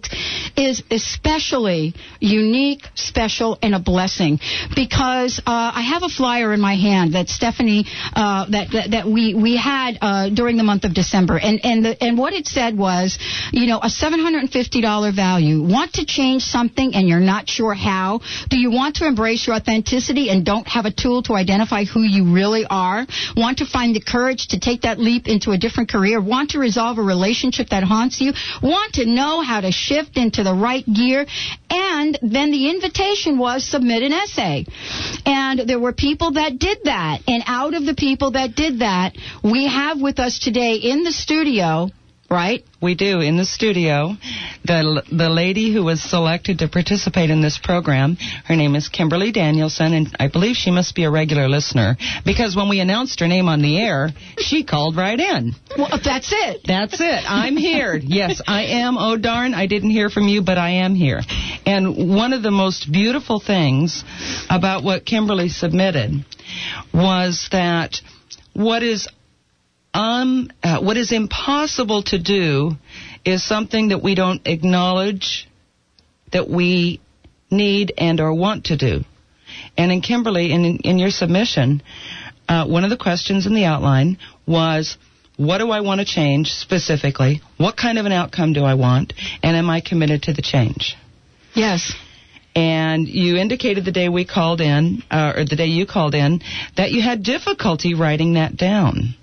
is 0.58 0.84
especially 0.92 1.94
unique, 2.20 2.84
special, 2.96 3.58
and 3.62 3.74
a 3.76 3.80
blessing 3.80 4.40
because 4.76 5.40
uh, 5.40 5.72
I 5.74 5.82
have 5.82 6.04
a 6.04 6.10
flyer 6.10 6.54
in 6.54 6.60
my 6.60 6.76
hand 6.76 7.14
that 7.14 7.30
Stephanie 7.30 7.86
uh, 8.14 8.46
that, 8.50 8.72
that 8.72 8.92
that 8.92 9.08
we 9.08 9.34
we 9.36 9.56
had 9.56 9.98
uh, 10.02 10.30
during 10.30 10.58
the 10.58 10.64
month 10.64 10.84
of 10.84 10.94
December. 10.94 11.38
And 11.38 11.64
and 11.64 11.86
the, 11.86 12.04
and 12.04 12.18
what 12.18 12.34
it 12.34 12.48
said 12.48 12.78
was, 12.78 13.18
you 13.52 13.68
know, 13.68 13.80
a 13.82 13.90
seven 13.90 14.20
hundred 14.84 15.08
and 15.08 15.16
fifty 15.16 15.22
dollar 15.22 15.32
value. 15.32 15.62
Want 15.62 15.94
to 15.94 16.06
change 16.06 16.44
something 16.44 16.96
and 16.96 17.08
you're 17.08 17.20
not 17.20 17.50
sure 17.50 17.74
how? 17.74 18.22
Do 18.50 18.58
you 18.58 18.72
want 18.72 18.96
to 18.98 19.08
embrace 19.08 19.48
your 19.48 19.56
authenticity 19.56 20.30
and 20.30 20.46
don't 20.46 20.68
have 20.68 20.86
a 20.86 20.92
tool 20.92 21.24
to 21.24 21.34
identify 21.34 21.86
who 21.86 22.02
you 22.02 22.34
really 22.34 22.66
are? 22.70 23.06
Want 23.36 23.60
to 23.60 23.66
find 23.66 23.96
the 23.96 24.02
courage 24.02 24.48
to 24.50 24.60
take 24.60 24.82
that 24.82 25.00
leap 25.00 25.28
into 25.28 25.52
a 25.52 25.58
different 25.58 25.90
career? 25.90 26.22
Want 26.22 26.52
to 26.52 26.60
resolve 26.60 26.98
a 26.98 27.02
relationship 27.02 27.70
that 27.70 27.84
haunts 27.84 28.22
you? 28.22 28.34
Want 28.62 28.94
to 28.94 29.06
know 29.06 29.42
how 29.42 29.62
to 29.62 29.72
shift 29.72 30.18
into 30.18 30.44
the 30.44 30.54
right 30.54 30.86
gear? 30.86 31.26
And 31.70 32.18
then 32.22 32.52
the 32.52 32.70
invitation 32.70 33.38
was 33.38 33.64
submit 33.64 34.04
an 34.04 34.14
essay. 34.14 34.66
And 35.26 35.60
there 35.68 35.80
were 35.80 35.94
people 35.94 36.32
that 36.34 36.60
did 36.60 36.80
that. 36.86 37.22
And 37.28 37.44
out 37.48 37.74
of 37.74 37.86
the 37.86 37.96
people 37.96 38.32
that 38.32 38.56
did 38.56 38.80
that, 38.80 39.16
we 39.44 39.68
have 39.68 40.02
with 40.02 40.20
us 40.20 40.40
today 40.40 40.76
in 40.76 41.04
the 41.04 41.12
studio, 41.12 41.90
right? 42.32 42.64
We 42.82 42.96
do 42.96 43.20
in 43.20 43.36
the 43.38 43.46
studio. 43.46 44.16
The 44.64 45.04
the 45.12 45.30
lady 45.30 45.74
who 45.74 45.84
was 45.84 46.02
selected 46.02 46.60
to 46.60 46.70
participate 46.70 47.30
in 47.30 47.42
this 47.42 47.60
program, 47.62 48.16
her 48.46 48.56
name 48.56 48.76
is 48.76 48.88
Kimberlee 48.88 49.34
Danielson, 49.34 49.94
and 49.94 50.16
I 50.20 50.30
believe 50.30 50.56
she 50.56 50.72
must 50.72 50.96
be 50.96 51.04
a 51.04 51.12
regular 51.12 51.50
listener 51.50 51.98
because 52.26 52.56
when 52.56 52.70
we 52.70 52.80
announced 52.80 53.20
her 53.20 53.28
name 53.28 53.50
on 53.50 53.62
the 53.62 53.78
air, 53.78 54.10
she 54.38 54.64
called 54.64 54.96
right 54.96 55.20
in. 55.20 55.54
Well, 55.78 56.00
that's 56.04 56.32
it. 56.32 56.62
That's 56.66 57.00
it. 57.00 57.30
I'm 57.30 57.58
here. 57.58 58.00
yes, 58.02 58.42
I 58.48 58.64
am. 58.64 58.98
Oh 58.98 59.18
darn, 59.18 59.54
I 59.54 59.68
didn't 59.68 59.92
hear 59.92 60.10
from 60.10 60.28
you, 60.28 60.42
but 60.42 60.58
I 60.58 60.70
am 60.86 60.96
here. 60.96 61.22
And 61.66 62.16
one 62.16 62.32
of 62.32 62.44
the 62.44 62.52
most 62.52 62.92
beautiful 62.92 63.42
things 63.42 64.04
about 64.50 64.84
what 64.84 65.06
Kimberlee 65.06 65.50
submitted 65.50 66.26
was 66.94 67.50
that 67.52 67.98
what 68.54 68.84
is 68.84 69.08
um, 69.94 70.50
uh, 70.64 70.80
what 70.82 70.98
is 70.98 71.12
impossible 71.12 72.04
to 72.04 72.22
do 72.22 72.72
is 73.26 73.46
something 73.46 73.90
that 73.90 74.02
we 74.02 74.16
don't 74.16 74.48
acknowledge 74.48 75.50
that 76.32 76.50
we 76.50 77.02
need 77.50 77.94
and 77.98 78.20
or 78.20 78.34
want 78.34 78.66
to 78.66 78.78
do. 78.78 79.02
And 79.78 79.92
in 79.92 80.02
Kimberlee, 80.02 80.52
in, 80.52 80.78
in 80.78 80.98
your 80.98 81.12
submission, 81.12 81.84
uh, 82.48 82.66
one 82.66 82.84
of 82.84 82.90
the 82.90 82.98
questions 82.98 83.46
in 83.46 83.54
the 83.54 83.66
outline 83.66 84.18
was, 84.48 84.98
what 85.38 85.58
do 85.58 85.72
I 85.72 85.82
want 85.82 86.00
to 86.00 86.06
change 86.06 86.52
specifically? 86.52 87.42
What 87.58 87.76
kind 87.76 87.98
of 87.98 88.06
an 88.06 88.12
outcome 88.12 88.54
do 88.54 88.64
I 88.64 88.76
want? 88.76 89.14
And 89.44 89.58
am 89.58 89.70
I 89.70 89.82
committed 89.82 90.24
to 90.24 90.34
the 90.34 90.42
change? 90.42 90.96
Yes. 91.54 91.94
And 92.56 93.08
you 93.08 93.38
indicated 93.38 93.86
the 93.86 93.92
day 93.92 94.10
we 94.10 94.26
called 94.26 94.62
in, 94.62 95.04
uh, 95.10 95.34
or 95.36 95.46
the 95.46 95.56
day 95.56 95.68
you 95.68 95.86
called 95.86 96.16
in, 96.16 96.42
that 96.78 96.92
you 96.92 97.02
had 97.02 97.24
difficulty 97.24 97.94
writing 97.94 98.34
that 98.34 98.56
down. 98.56 99.16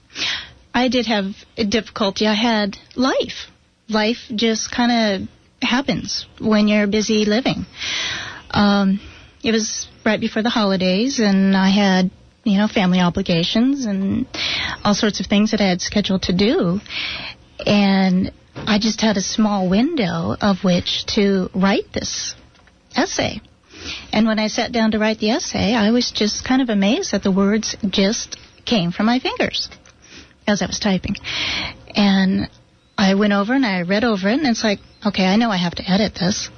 I 0.78 0.87
did 0.87 1.06
have 1.06 1.35
difficulty. 1.68 2.25
I 2.28 2.35
had 2.35 2.76
life. 2.94 3.50
Life 3.88 4.18
just 4.32 4.70
kind 4.70 4.92
of 4.92 5.28
happens 5.61 6.25
when 6.38 6.68
you're 6.68 6.87
busy 6.87 7.25
living. 7.25 7.66
Um, 8.50 9.00
it 9.42 9.50
was 9.50 9.88
right 10.06 10.20
before 10.20 10.42
the 10.42 10.50
holidays, 10.50 11.18
and 11.18 11.56
I 11.56 11.70
had, 11.70 12.12
you 12.44 12.58
know, 12.58 12.68
family 12.68 13.00
obligations 13.00 13.87
and 13.87 14.28
all 14.85 14.94
sorts 14.94 15.18
of 15.18 15.26
things 15.26 15.50
that 15.50 15.61
I 15.61 15.68
had 15.68 15.80
scheduled 15.80 16.23
to 16.23 16.32
do. 16.32 16.78
And 17.66 18.30
I 18.54 18.78
just 18.78 19.00
had 19.00 19.16
a 19.16 19.20
small 19.20 19.68
window 19.68 20.37
of 20.40 20.62
which 20.62 21.06
to 21.16 21.50
write 21.56 21.92
this 21.92 22.37
essay. 22.94 23.40
And 24.12 24.28
when 24.28 24.38
I 24.38 24.47
sat 24.47 24.70
down 24.70 24.92
to 24.92 25.00
write 25.00 25.18
the 25.18 25.30
essay, 25.30 25.75
I 25.75 25.90
was 25.90 26.12
just 26.12 26.44
kind 26.44 26.62
of 26.62 26.68
amazed 26.68 27.11
that 27.11 27.25
the 27.25 27.32
words 27.32 27.76
just 27.90 28.38
came 28.64 28.92
from 28.92 29.06
my 29.06 29.18
fingers 29.18 29.68
as 30.49 30.62
I 30.62 30.67
was 30.67 30.78
typing. 30.78 31.17
And 31.95 32.49
I 32.97 33.14
went 33.14 33.33
over 33.33 33.55
and 33.55 33.64
I 33.64 33.83
read 33.83 34.05
over 34.05 34.28
it, 34.28 34.38
and 34.38 34.47
it's 34.47 34.64
like, 34.64 34.81
okay, 35.07 35.26
I 35.26 35.37
know 35.37 35.50
I 35.50 35.57
have 35.57 35.75
to 35.76 35.88
edit 35.88 36.14
this. 36.14 36.50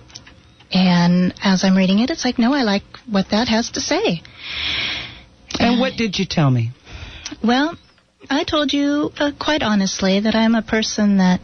And 0.73 1.35
as 1.43 1.65
I'm 1.65 1.77
reading 1.77 1.99
it, 1.99 2.11
it's 2.11 2.25
like, 2.25 2.39
no, 2.39 2.55
I 2.55 2.63
like 2.63 2.85
what 3.09 3.31
that 3.31 3.49
has 3.49 3.71
to 3.73 3.81
say. 3.81 4.23
And 5.59 5.81
what 5.81 5.97
did 5.97 6.19
you 6.19 6.27
tell 6.29 6.51
me? 6.51 6.71
Well, 7.43 7.77
I 8.29 8.45
told 8.45 8.73
you 8.73 9.11
uh, 9.19 9.33
quite 9.39 9.63
honestly 9.63 10.21
that 10.21 10.35
I'm 10.35 10.55
a 10.55 10.63
person 10.63 11.19
that 11.19 11.41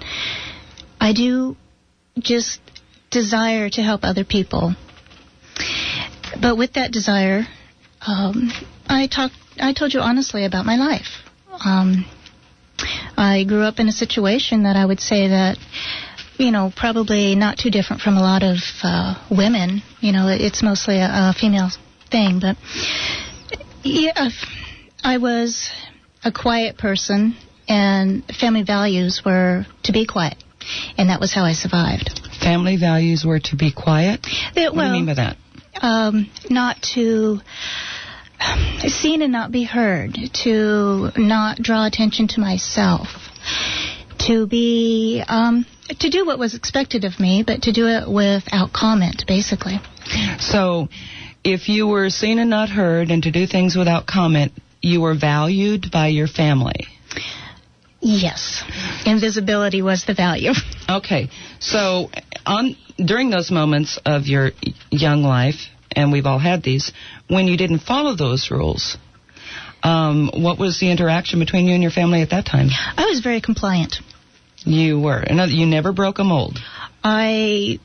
I 1.00 1.12
do 1.12 1.57
just 2.19 2.61
desire 3.11 3.69
to 3.71 3.83
help 3.83 4.05
other 4.05 4.25
people. 4.25 4.75
But 6.41 6.57
with 6.57 6.75
that 6.75 6.93
desire, 6.93 7.47
um, 8.07 8.53
I 8.88 9.09
talked. 9.09 9.35
I 9.59 9.73
told 9.73 9.95
you 9.95 10.00
honestly 10.00 10.45
about 10.45 10.67
my 10.67 10.76
life. 10.76 11.25
Um, 11.65 12.05
I 13.16 13.44
grew 13.44 13.62
up 13.62 13.78
in 13.80 13.88
a 13.88 13.92
situation 13.92 14.64
that 14.64 14.76
I 14.76 14.85
would 14.85 15.00
say 15.00 15.28
that, 15.28 15.56
you 16.38 16.50
know, 16.50 16.73
probably 16.76 17.35
not 17.35 17.58
too 17.58 17.70
different 17.70 18.02
from 18.02 18.16
a 18.16 18.20
lot 18.20 18.42
of 18.42 18.58
uh, 18.82 19.14
women. 19.30 19.82
You 20.00 20.12
know, 20.12 20.28
it's 20.28 20.62
mostly 20.62 20.96
a, 20.99 21.08
a 21.30 21.35
female 21.38 21.70
thing, 22.11 22.40
but 22.40 22.56
yeah, 23.82 24.28
I 25.02 25.18
was 25.18 25.70
a 26.25 26.32
quiet 26.32 26.76
person, 26.76 27.37
and 27.68 28.25
family 28.40 28.62
values 28.62 29.23
were 29.25 29.64
to 29.85 29.92
be 29.92 30.06
quiet, 30.06 30.42
and 30.99 31.08
that 31.11 31.20
was 31.20 31.32
how 31.32 31.44
I 31.44 31.52
survived. 31.52 32.20
Family 32.40 32.76
values 32.76 33.25
were 33.25 33.40
to 33.40 33.56
be 33.56 33.73
quiet. 33.73 34.26
They- 34.54 34.68
what 34.68 34.82
do 34.82 34.87
you 34.87 34.92
mean 34.92 35.06
by 35.06 35.14
that? 35.14 35.37
um, 35.82 36.30
not 36.49 36.80
to 36.94 37.38
seen 38.88 39.23
and 39.23 39.33
not 39.33 39.53
be 39.53 39.65
heard, 39.65 40.17
to 40.45 41.11
not 41.17 41.59
draw 41.59 41.87
attention 41.87 42.29
to 42.29 42.41
myself, 42.41 43.09
to 44.26 44.47
be 44.47 45.23
um, 45.26 45.67
to 45.88 46.11
do 46.11 46.26
what 46.26 46.38
was 46.38 46.55
expected 46.55 47.05
of 47.05 47.19
me, 47.21 47.45
but 47.47 47.62
to 47.62 47.73
do 47.73 47.87
it 47.87 48.11
without 48.11 48.73
comment, 48.73 49.25
basically. 49.26 49.81
So, 50.38 50.88
if 51.45 51.69
you 51.69 51.87
were 51.87 52.11
seen 52.11 52.38
and 52.38 52.50
not 52.50 52.69
heard, 52.69 53.11
and 53.11 53.23
to 53.23 53.31
do 53.31 53.47
things 53.47 53.76
without 53.76 54.07
comment, 54.07 54.53
you 54.81 55.00
were 55.00 55.15
valued 55.15 55.91
by 55.93 56.09
your 56.09 56.26
family. 56.26 56.87
Yes, 58.00 58.62
invisibility 59.05 59.83
was 59.83 60.05
the 60.05 60.15
value. 60.15 60.53
Okay, 60.88 61.31
so 61.59 62.11
on 62.45 62.76
during 62.97 63.31
those 63.31 63.50
moments 63.50 63.99
of 64.05 64.26
your 64.26 64.50
young 64.91 65.23
life, 65.23 65.69
and 65.93 66.12
we've 66.12 66.26
all 66.26 66.38
had 66.38 66.62
these, 66.62 66.93
when 67.28 67.47
you 67.47 67.57
didn't 67.57 67.81
follow 67.81 68.14
those 68.14 68.50
rules, 68.50 68.97
um, 69.83 70.31
what 70.35 70.59
was 70.59 70.81
the 70.81 70.90
interaction 70.90 71.38
between 71.38 71.66
you 71.66 71.75
and 71.75 71.83
your 71.83 71.93
family 71.93 72.23
at 72.23 72.31
that 72.31 72.47
time? 72.47 72.69
I 72.71 73.07
was 73.07 73.21
very 73.21 73.40
compliant. 73.40 73.97
You 74.64 75.00
were, 75.00 75.25
you 75.49 75.66
never 75.66 75.93
broke 75.93 76.19
a 76.19 76.25
mold. 76.25 76.59
I 77.05 77.78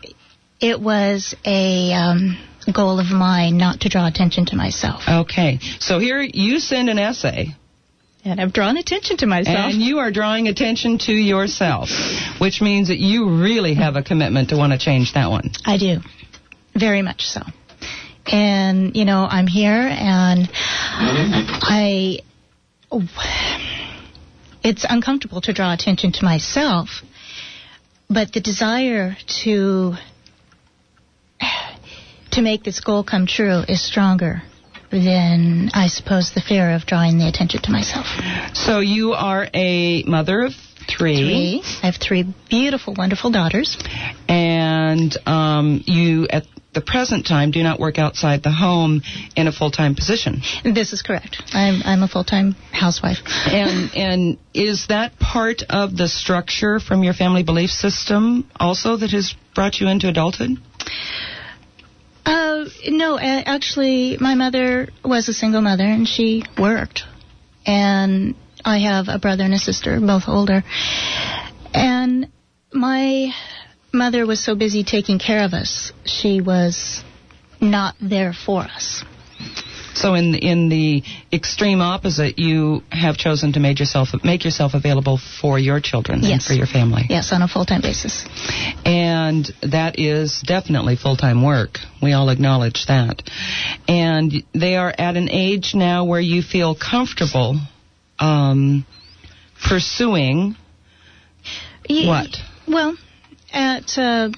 it 0.59 0.79
was 0.79 1.35
a 1.45 1.91
um, 1.93 2.37
goal 2.73 2.99
of 2.99 3.07
mine 3.07 3.57
not 3.57 3.81
to 3.81 3.89
draw 3.89 4.07
attention 4.07 4.45
to 4.47 4.55
myself, 4.55 5.01
Okay, 5.07 5.59
so 5.79 5.99
here 5.99 6.21
you 6.21 6.59
send 6.59 6.89
an 6.89 6.97
essay. 6.99 7.55
and 8.23 8.39
I've 8.39 8.53
drawn 8.53 8.77
attention 8.77 9.17
to 9.17 9.25
myself. 9.27 9.73
And 9.73 9.81
you 9.81 9.99
are 9.99 10.11
drawing 10.11 10.47
attention 10.47 10.97
to 10.99 11.13
yourself, 11.13 11.89
which 12.39 12.61
means 12.61 12.87
that 12.87 12.99
you 12.99 13.41
really 13.41 13.73
have 13.75 13.95
a 13.95 14.03
commitment 14.03 14.49
to 14.49 14.57
want 14.57 14.71
to 14.73 14.79
change 14.79 15.13
that 15.13 15.29
one. 15.29 15.51
I 15.65 15.77
do. 15.77 15.97
Very 16.75 17.01
much 17.01 17.23
so. 17.27 17.41
And, 18.27 18.95
you 18.95 19.05
know, 19.05 19.27
I'm 19.29 19.47
here 19.47 19.71
and 19.73 20.49
I. 20.53 22.19
It's 24.63 24.85
uncomfortable 24.87 25.41
to 25.41 25.53
draw 25.53 25.73
attention 25.73 26.11
to 26.13 26.25
myself, 26.25 27.01
but 28.09 28.31
the 28.33 28.41
desire 28.41 29.15
to 29.43 29.95
to 32.31 32.41
make 32.41 32.63
this 32.63 32.79
goal 32.79 33.03
come 33.03 33.25
true 33.27 33.61
is 33.67 33.81
stronger 33.83 34.41
than 34.91 35.69
I 35.73 35.87
suppose 35.87 36.31
the 36.33 36.41
fear 36.41 36.71
of 36.75 36.85
drawing 36.85 37.17
the 37.17 37.27
attention 37.27 37.61
to 37.63 37.71
myself. 37.71 38.05
So 38.53 38.79
you 38.79 39.13
are 39.13 39.47
a 39.53 40.03
mother 40.03 40.43
of 40.43 40.53
three, 40.87 41.15
Three. 41.17 41.61
I 41.81 41.85
have 41.85 41.95
three 41.95 42.25
beautiful, 42.49 42.93
wonderful 42.97 43.31
daughters. 43.31 43.77
and 44.27 45.15
um, 45.25 45.83
you 45.87 46.27
at 46.29 46.43
the 46.73 46.81
present 46.81 47.25
time 47.25 47.51
do 47.51 47.63
not 47.63 47.79
work 47.79 47.97
outside 47.97 48.43
the 48.43 48.51
home 48.51 49.01
in 49.35 49.47
a 49.47 49.51
full-time 49.51 49.95
position. 49.95 50.41
This 50.63 50.93
is 50.93 51.01
correct. 51.01 51.41
I'm 51.53 51.81
I'm 51.83 52.03
a 52.03 52.07
full-time 52.07 52.55
housewife. 52.71 53.17
And 53.47 53.93
and 53.95 54.37
is 54.53 54.87
that 54.87 55.19
part 55.19 55.63
of 55.69 55.97
the 55.97 56.07
structure 56.07 56.79
from 56.79 57.03
your 57.03 57.13
family 57.13 57.43
belief 57.43 57.69
system 57.69 58.49
also 58.59 58.97
that 58.97 59.11
has 59.11 59.35
brought 59.53 59.79
you 59.79 59.87
into 59.87 60.07
adulthood? 60.07 60.51
Uh, 62.25 62.65
no, 62.87 63.17
actually, 63.19 64.17
my 64.19 64.35
mother 64.35 64.89
was 65.03 65.27
a 65.27 65.33
single 65.33 65.61
mother 65.61 65.83
and 65.83 66.07
she 66.07 66.43
worked. 66.57 67.03
And 67.65 68.35
I 68.63 68.79
have 68.79 69.07
a 69.07 69.19
brother 69.19 69.43
and 69.43 69.53
a 69.53 69.59
sister, 69.59 69.99
both 69.99 70.23
older. 70.27 70.63
And 71.73 72.31
my 72.71 73.31
mother 73.93 74.25
was 74.25 74.43
so 74.43 74.55
busy 74.55 74.83
taking 74.83 75.19
care 75.19 75.43
of 75.43 75.53
us, 75.53 75.91
she 76.05 76.41
was 76.41 77.03
not 77.59 77.95
there 78.01 78.33
for 78.33 78.61
us. 78.61 79.03
So 79.93 80.15
in 80.15 80.35
in 80.35 80.69
the 80.69 81.03
extreme 81.33 81.81
opposite, 81.81 82.39
you 82.39 82.81
have 82.91 83.17
chosen 83.17 83.53
to 83.53 83.59
make 83.59 83.79
yourself 83.79 84.09
make 84.23 84.45
yourself 84.45 84.73
available 84.73 85.17
for 85.17 85.59
your 85.59 85.79
children 85.81 86.23
and 86.23 86.41
for 86.41 86.53
your 86.53 86.65
family. 86.65 87.03
Yes, 87.09 87.33
on 87.33 87.41
a 87.41 87.47
full-time 87.47 87.81
basis. 87.81 88.25
And 88.85 89.51
that 89.61 89.99
is 89.99 90.41
definitely 90.45 90.95
full 90.95 91.17
time 91.17 91.43
work. 91.43 91.77
We 92.01 92.13
all 92.13 92.29
acknowledge 92.29 92.85
that. 92.87 93.21
And 93.87 94.31
they 94.53 94.75
are 94.75 94.93
at 94.97 95.17
an 95.17 95.29
age 95.29 95.73
now 95.75 96.05
where 96.05 96.21
you 96.21 96.41
feel 96.41 96.73
comfortable 96.73 97.59
um, 98.17 98.85
pursuing 99.67 100.55
Ye- 101.89 102.07
what? 102.07 102.37
Well, 102.67 102.95
at 103.51 103.97
uh, 103.97 104.29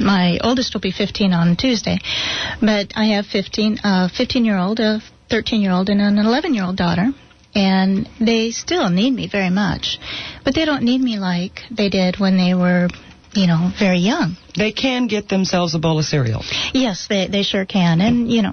my 0.00 0.38
oldest 0.42 0.74
will 0.74 0.80
be 0.80 0.92
15 0.92 1.32
on 1.32 1.56
Tuesday, 1.56 1.98
but 2.60 2.92
I 2.94 3.06
have 3.16 3.26
15, 3.26 3.78
uh, 3.82 4.08
15 4.16 4.44
year 4.44 4.58
old, 4.58 4.80
a 4.80 5.00
13 5.30 5.60
year 5.60 5.72
old, 5.72 5.88
and 5.88 6.00
an 6.00 6.18
11 6.18 6.54
year 6.54 6.64
old 6.64 6.76
daughter. 6.76 7.08
And 7.54 8.08
they 8.20 8.50
still 8.50 8.88
need 8.90 9.10
me 9.10 9.26
very 9.26 9.50
much, 9.50 9.98
but 10.44 10.54
they 10.54 10.64
don't 10.64 10.82
need 10.82 11.00
me 11.00 11.18
like 11.18 11.60
they 11.70 11.88
did 11.88 12.20
when 12.20 12.36
they 12.36 12.54
were, 12.54 12.88
you 13.32 13.46
know, 13.46 13.72
very 13.78 13.98
young. 13.98 14.36
They 14.54 14.70
can 14.70 15.06
get 15.06 15.28
themselves 15.28 15.74
a 15.74 15.78
bowl 15.78 15.98
of 15.98 16.04
cereal. 16.04 16.42
Yes, 16.74 17.06
they 17.08 17.26
they 17.26 17.42
sure 17.42 17.64
can, 17.64 18.00
and 18.00 18.30
you 18.30 18.42
know, 18.42 18.52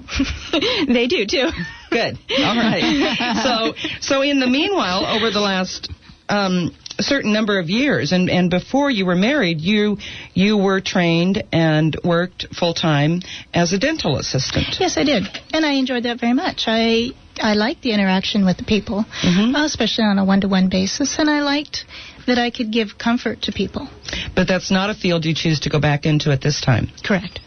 they 0.88 1.06
do 1.06 1.26
too. 1.26 1.50
Good. 1.90 2.18
All 2.38 2.56
right. 2.56 3.36
so, 3.42 3.74
so 4.00 4.22
in 4.22 4.40
the 4.40 4.46
meanwhile, 4.46 5.04
over 5.04 5.30
the 5.30 5.40
last 5.40 5.90
um, 6.28 6.74
certain 6.98 7.32
number 7.32 7.58
of 7.58 7.68
years, 7.68 8.12
and, 8.12 8.30
and 8.30 8.50
before 8.50 8.90
you 8.90 9.06
were 9.06 9.16
married, 9.16 9.60
you 9.60 9.98
you 10.34 10.56
were 10.56 10.80
trained 10.80 11.42
and 11.52 11.96
worked 12.04 12.46
full 12.54 12.74
time 12.74 13.22
as 13.52 13.72
a 13.72 13.78
dental 13.78 14.18
assistant. 14.18 14.76
Yes, 14.80 14.96
I 14.96 15.04
did, 15.04 15.24
and 15.52 15.64
I 15.64 15.72
enjoyed 15.72 16.04
that 16.04 16.20
very 16.20 16.32
much. 16.32 16.64
I 16.66 17.10
I 17.40 17.54
liked 17.54 17.82
the 17.82 17.92
interaction 17.92 18.44
with 18.44 18.56
the 18.56 18.64
people, 18.64 19.04
uh, 19.22 19.64
especially 19.64 20.04
on 20.04 20.18
a 20.18 20.24
one-to-one 20.24 20.68
basis, 20.68 21.18
and 21.18 21.28
I 21.28 21.40
liked 21.40 21.84
that 22.26 22.38
I 22.38 22.50
could 22.50 22.72
give 22.72 22.98
comfort 22.98 23.42
to 23.42 23.52
people. 23.52 23.88
But 24.34 24.48
that's 24.48 24.70
not 24.70 24.90
a 24.90 24.94
field 24.94 25.24
you 25.24 25.34
choose 25.34 25.60
to 25.60 25.70
go 25.70 25.80
back 25.80 26.06
into 26.06 26.32
at 26.32 26.40
this 26.40 26.60
time. 26.60 26.88
Correct. 27.04 27.40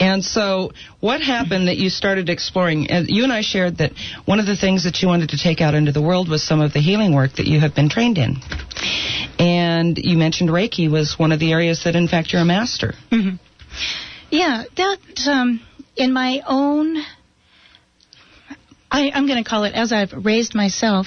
And 0.00 0.24
so, 0.24 0.72
what 1.00 1.20
happened 1.20 1.68
that 1.68 1.76
you 1.76 1.90
started 1.90 2.28
exploring? 2.28 2.90
And 2.90 3.08
you 3.08 3.24
and 3.24 3.32
I 3.32 3.42
shared 3.42 3.78
that 3.78 3.92
one 4.24 4.40
of 4.40 4.46
the 4.46 4.56
things 4.56 4.84
that 4.84 5.02
you 5.02 5.08
wanted 5.08 5.30
to 5.30 5.38
take 5.38 5.60
out 5.60 5.74
into 5.74 5.92
the 5.92 6.02
world 6.02 6.28
was 6.28 6.42
some 6.42 6.60
of 6.60 6.72
the 6.72 6.80
healing 6.80 7.14
work 7.14 7.34
that 7.36 7.46
you 7.46 7.60
have 7.60 7.74
been 7.74 7.88
trained 7.88 8.18
in. 8.18 8.36
And 9.38 9.96
you 9.98 10.16
mentioned 10.18 10.50
Reiki 10.50 10.90
was 10.90 11.16
one 11.18 11.30
of 11.32 11.38
the 11.40 11.52
areas 11.52 11.84
that, 11.84 11.94
in 11.94 12.08
fact, 12.08 12.32
you're 12.32 12.42
a 12.42 12.44
master. 12.44 12.94
hmm 13.10 13.36
Yeah, 14.30 14.64
that 14.76 14.98
um, 15.28 15.60
in 15.96 16.12
my 16.12 16.42
own, 16.46 16.96
I, 18.90 19.10
I'm 19.14 19.26
going 19.26 19.42
to 19.42 19.48
call 19.48 19.64
it 19.64 19.74
as 19.74 19.92
I've 19.92 20.12
raised 20.12 20.54
myself 20.54 21.06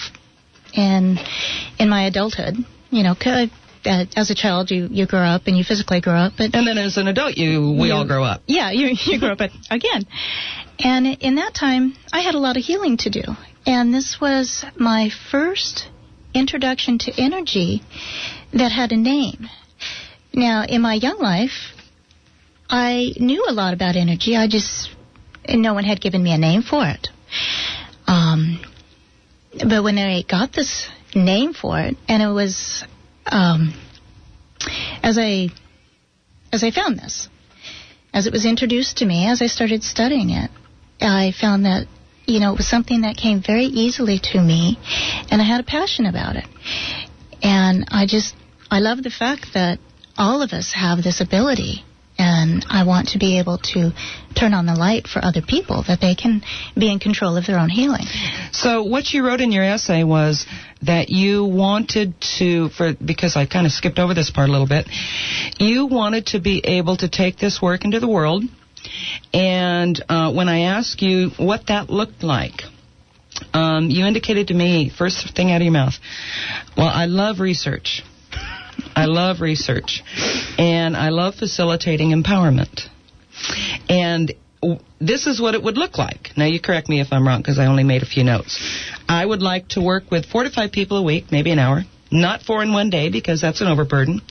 in 0.73 1.17
in 1.79 1.89
my 1.89 2.05
adulthood. 2.05 2.55
You 2.89 3.03
know, 3.03 3.15
uh, 3.25 3.47
as 4.15 4.29
a 4.29 4.35
child 4.35 4.69
you 4.71 4.87
you 4.91 5.07
grow 5.07 5.21
up 5.21 5.43
and 5.47 5.57
you 5.57 5.63
physically 5.63 6.01
grow 6.01 6.13
up, 6.15 6.33
but 6.37 6.53
And 6.55 6.67
then 6.67 6.77
as 6.77 6.97
an 6.97 7.07
adult, 7.07 7.37
you 7.37 7.75
we 7.79 7.87
You- 7.87 7.93
all 7.93 8.05
grow 8.07 8.23
up. 8.23 8.41
yeah, 8.47 8.71
you 8.71 8.95
you 9.05 9.19
grow 9.19 9.31
up 9.31 9.41
again. 9.69 10.05
And 10.79 11.05
in 11.07 11.35
that 11.35 11.53
time, 11.53 11.95
I 12.13 12.21
had 12.21 12.35
a 12.35 12.39
lot 12.39 12.57
of 12.57 12.63
healing 12.63 12.97
to 12.97 13.09
do, 13.09 13.23
and 13.65 13.93
this 13.93 14.19
was 14.21 14.63
my 14.77 15.09
first 15.31 15.87
introduction 16.33 16.97
to 16.99 17.11
energy 17.17 17.81
that 18.53 18.71
had 18.71 18.91
a 18.91 18.97
name. 18.97 19.49
Now, 20.33 20.63
in 20.63 20.81
my 20.81 20.93
young 20.93 21.19
life, 21.19 21.73
I 22.69 23.13
knew 23.17 23.45
a 23.47 23.53
lot 23.53 23.73
about 23.73 23.95
energy. 23.95 24.35
I 24.35 24.47
just 24.47 24.89
no 25.47 25.73
one 25.73 25.83
had 25.83 25.99
given 25.99 26.23
me 26.23 26.33
a 26.33 26.37
name 26.37 26.61
for 26.61 26.85
it. 26.85 27.09
Um, 28.07 28.61
but 29.53 29.83
when 29.83 29.97
I 29.97 30.21
got 30.21 30.53
this 30.53 30.87
name 31.13 31.53
for 31.53 31.79
it, 31.79 31.97
and 32.07 32.23
it 32.23 32.27
was 32.27 32.85
um, 33.25 33.73
as 35.03 35.17
I 35.17 35.49
as 36.53 36.63
I 36.63 36.71
found 36.71 36.97
this, 36.99 37.27
as 38.13 38.27
it 38.27 38.33
was 38.33 38.45
introduced 38.45 38.97
to 38.97 39.05
me, 39.05 39.27
as 39.27 39.41
I 39.41 39.47
started 39.47 39.83
studying 39.83 40.29
it, 40.29 40.51
I 41.01 41.33
found 41.39 41.65
that 41.65 41.87
you 42.25 42.39
know 42.39 42.53
it 42.53 42.57
was 42.57 42.67
something 42.67 43.01
that 43.01 43.17
came 43.17 43.41
very 43.41 43.65
easily 43.65 44.19
to 44.31 44.41
me, 44.41 44.77
and 45.29 45.41
I 45.41 45.45
had 45.45 45.59
a 45.59 45.63
passion 45.63 46.05
about 46.05 46.35
it. 46.35 46.45
And 47.43 47.85
I 47.89 48.05
just 48.05 48.35
I 48.69 48.79
love 48.79 49.03
the 49.03 49.09
fact 49.09 49.53
that 49.53 49.79
all 50.17 50.41
of 50.41 50.53
us 50.53 50.73
have 50.73 51.03
this 51.03 51.21
ability. 51.21 51.83
And 52.17 52.63
I 52.69 52.83
want 52.83 53.09
to 53.09 53.17
be 53.17 53.39
able 53.39 53.57
to 53.73 53.93
turn 54.35 54.53
on 54.53 54.67
the 54.67 54.75
light 54.75 55.07
for 55.07 55.25
other 55.25 55.41
people 55.41 55.83
that 55.87 56.01
they 56.01 56.13
can 56.13 56.43
be 56.77 56.91
in 56.91 56.99
control 56.99 57.35
of 57.35 57.47
their 57.47 57.57
own 57.57 57.69
healing. 57.69 58.05
So 58.51 58.83
what 58.83 59.11
you 59.11 59.25
wrote 59.25 59.41
in 59.41 59.51
your 59.51 59.63
essay 59.63 60.03
was 60.03 60.45
that 60.83 61.09
you 61.09 61.45
wanted 61.45 62.13
to, 62.37 62.69
for 62.69 62.93
because 62.93 63.35
I 63.35 63.47
kind 63.47 63.65
of 63.65 63.71
skipped 63.71 63.97
over 63.97 64.13
this 64.13 64.29
part 64.29 64.49
a 64.49 64.51
little 64.51 64.67
bit, 64.67 64.87
you 65.57 65.87
wanted 65.87 66.27
to 66.27 66.39
be 66.39 66.61
able 66.63 66.97
to 66.97 67.09
take 67.09 67.37
this 67.37 67.59
work 67.59 67.85
into 67.85 67.99
the 67.99 68.07
world. 68.07 68.43
And 69.33 70.01
uh, 70.09 70.33
when 70.33 70.49
I 70.49 70.61
asked 70.61 71.01
you 71.01 71.31
what 71.37 71.67
that 71.67 71.89
looked 71.89 72.23
like, 72.23 72.61
um, 73.53 73.89
you 73.89 74.05
indicated 74.05 74.47
to 74.47 74.53
me 74.53 74.89
first 74.95 75.35
thing 75.35 75.51
out 75.51 75.57
of 75.57 75.63
your 75.63 75.73
mouth. 75.73 75.93
Well, 76.77 76.87
I 76.87 77.05
love 77.05 77.39
research. 77.39 78.03
I 78.95 79.05
love 79.05 79.41
research, 79.41 80.03
and 80.57 80.97
I 80.97 81.09
love 81.09 81.35
facilitating 81.35 82.09
empowerment. 82.11 82.87
And 83.89 84.33
this 84.99 85.27
is 85.27 85.41
what 85.41 85.55
it 85.55 85.63
would 85.63 85.77
look 85.77 85.97
like. 85.97 86.31
Now, 86.37 86.45
you 86.45 86.59
correct 86.59 86.89
me 86.89 86.99
if 86.99 87.07
I'm 87.11 87.27
wrong 87.27 87.41
because 87.41 87.57
I 87.57 87.65
only 87.67 87.83
made 87.83 88.03
a 88.03 88.05
few 88.05 88.23
notes. 88.23 88.59
I 89.07 89.25
would 89.25 89.41
like 89.41 89.69
to 89.69 89.81
work 89.81 90.11
with 90.11 90.25
four 90.25 90.43
to 90.43 90.49
five 90.49 90.71
people 90.71 90.97
a 90.97 91.03
week, 91.03 91.31
maybe 91.31 91.51
an 91.51 91.59
hour. 91.59 91.83
Not 92.11 92.41
four 92.41 92.61
in 92.61 92.73
one 92.73 92.89
day 92.89 93.09
because 93.09 93.39
that's 93.39 93.61
an 93.61 93.67
overburden. 93.67 94.21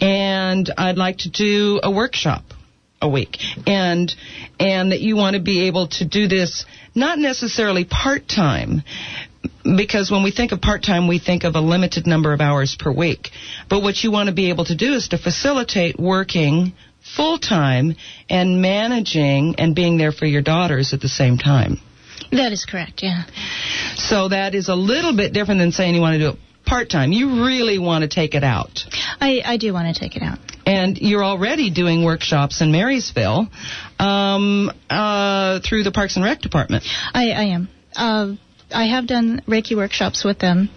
And 0.00 0.70
I'd 0.76 0.98
like 0.98 1.18
to 1.18 1.30
do 1.30 1.80
a 1.82 1.90
workshop 1.90 2.42
a 3.00 3.08
week. 3.08 3.38
And 3.66 4.14
and 4.58 4.92
that 4.92 5.00
you 5.00 5.16
want 5.16 5.34
to 5.36 5.42
be 5.42 5.66
able 5.68 5.88
to 5.88 6.04
do 6.04 6.28
this 6.28 6.64
not 6.94 7.18
necessarily 7.18 7.84
part 7.84 8.28
time 8.28 8.82
because 9.64 10.10
when 10.10 10.22
we 10.22 10.30
think 10.30 10.52
of 10.52 10.60
part 10.60 10.82
time, 10.82 11.08
we 11.08 11.18
think 11.18 11.44
of 11.44 11.54
a 11.54 11.60
limited 11.60 12.06
number 12.06 12.32
of 12.32 12.40
hours 12.40 12.76
per 12.78 12.90
week. 12.90 13.30
But 13.68 13.82
what 13.82 14.02
you 14.02 14.10
want 14.10 14.28
to 14.28 14.34
be 14.34 14.50
able 14.50 14.64
to 14.66 14.74
do 14.74 14.94
is 14.94 15.08
to 15.08 15.18
facilitate 15.18 15.98
working 15.98 16.72
full 17.16 17.38
time 17.38 17.94
and 18.28 18.60
managing 18.60 19.56
and 19.58 19.74
being 19.74 19.96
there 19.96 20.12
for 20.12 20.26
your 20.26 20.42
daughters 20.42 20.92
at 20.92 21.00
the 21.00 21.08
same 21.08 21.38
time. 21.38 21.80
That 22.30 22.52
is 22.52 22.66
correct, 22.66 23.02
yeah. 23.02 23.24
So 23.96 24.28
that 24.28 24.54
is 24.54 24.68
a 24.68 24.74
little 24.74 25.16
bit 25.16 25.32
different 25.32 25.60
than 25.60 25.72
saying 25.72 25.94
you 25.94 26.00
want 26.00 26.14
to 26.14 26.18
do 26.18 26.28
it 26.30 26.38
part 26.68 26.90
time. 26.90 27.12
You 27.12 27.44
really 27.44 27.78
want 27.78 28.02
to 28.02 28.08
take 28.08 28.34
it 28.34 28.44
out. 28.44 28.80
I, 29.20 29.42
I 29.44 29.56
do 29.56 29.72
want 29.72 29.94
to 29.94 29.98
take 29.98 30.16
it 30.16 30.22
out. 30.22 30.38
And 30.66 30.98
you're 30.98 31.24
already 31.24 31.70
doing 31.70 32.04
workshops 32.04 32.60
in 32.60 32.70
Marysville 32.70 33.48
um, 33.98 34.70
uh, 34.90 35.60
through 35.60 35.82
the 35.82 35.92
Parks 35.92 36.16
and 36.16 36.24
Rec 36.24 36.40
Department. 36.40 36.84
I, 37.14 37.30
I 37.30 37.42
am. 37.44 37.68
Uh, 37.96 38.32
I 38.70 38.86
have 38.86 39.06
done 39.06 39.42
Reiki 39.48 39.76
workshops 39.76 40.24
with 40.24 40.38
them, 40.38 40.68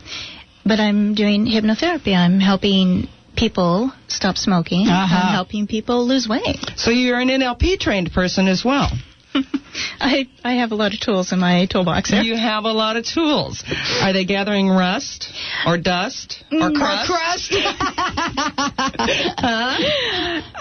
but 0.66 0.80
I'm 0.80 1.14
doing 1.14 1.46
hypnotherapy. 1.46 2.16
I'm 2.16 2.40
helping 2.40 3.10
people 3.36 3.92
stop 4.08 4.38
smoking. 4.38 4.88
Uh-huh. 4.88 5.16
I'm 5.16 5.34
helping 5.34 5.68
people 5.68 6.08
lose 6.08 6.28
weight. 6.28 6.60
So 6.78 6.92
you're 6.92 7.20
an 7.20 7.28
NLP 7.28 7.80
trained 7.80 8.14
person 8.14 8.48
as 8.48 8.64
well. 8.64 8.90
I 10.00 10.28
I 10.44 10.54
have 10.54 10.72
a 10.72 10.76
lot 10.76 10.94
of 10.94 11.00
tools 11.00 11.32
in 11.32 11.40
my 11.40 11.66
toolbox 11.66 12.12
there. 12.12 12.22
You 12.22 12.36
have 12.36 12.66
a 12.66 12.72
lot 12.72 12.98
of 12.98 13.06
tools. 13.06 13.64
Are 14.02 14.14
they 14.14 14.26
gathering 14.26 14.70
rust 14.70 15.32
or 15.66 15.78
dust 15.78 16.44
or 16.52 16.58
Mm, 16.58 16.76
or 16.76 17.06
crust? 17.08 17.52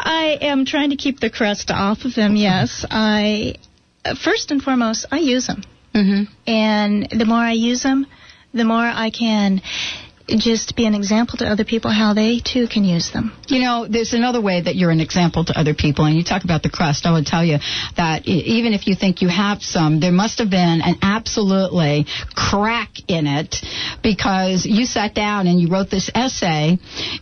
I 0.03 0.39
am 0.41 0.65
trying 0.65 0.91
to 0.91 0.97
keep 0.97 1.21
the 1.21 1.31
crust 1.31 1.71
off 1.71 2.05
of 2.05 2.15
them. 2.15 2.37
Yes, 2.37 2.85
I 2.91 3.55
first 4.23 4.51
and 4.51 4.63
foremost 4.63 5.07
I 5.11 5.19
use 5.19 5.47
them, 5.47 5.63
mm-hmm. 5.95 6.33
and 6.47 7.09
the 7.11 7.25
more 7.25 7.39
I 7.39 7.53
use 7.53 7.83
them, 7.83 8.07
the 8.55 8.65
more 8.65 8.85
I 8.85 9.11
can 9.11 9.63
just 10.39 10.77
be 10.77 10.87
an 10.87 10.95
example 10.95 11.39
to 11.39 11.47
other 11.47 11.65
people 11.65 11.91
how 11.91 12.15
they 12.15 12.41
too 12.41 12.67
can 12.69 12.85
use 12.85 13.11
them. 13.13 13.33
You 13.49 13.61
know, 13.61 13.87
there's 13.89 14.13
another 14.13 14.41
way 14.41 14.61
that 14.61 14.77
you're 14.77 14.91
an 14.91 15.01
example 15.01 15.45
to 15.45 15.59
other 15.59 15.75
people, 15.75 16.05
and 16.05 16.17
you 16.17 16.25
talk 16.25 16.45
about 16.45 16.63
the 16.63 16.71
crust. 16.71 17.07
I 17.07 17.13
would 17.13 17.27
tell 17.27 17.45
you 17.45 17.59
that 17.97 18.27
even 18.27 18.73
if 18.73 18.87
you 18.87 18.95
think 18.95 19.23
you 19.23 19.29
have 19.29 19.63
some, 19.63 20.01
there 20.01 20.13
must 20.13 20.39
have 20.39 20.51
been 20.51 20.81
an 20.83 20.97
absolutely 21.03 22.07
crack 22.35 22.91
in 23.09 23.27
it 23.27 23.57
because 24.03 24.67
you 24.67 24.85
sat 24.85 25.15
down 25.15 25.47
and 25.47 25.61
you 25.61 25.69
wrote 25.69 25.91
this 25.91 26.11
essay, 26.15 26.79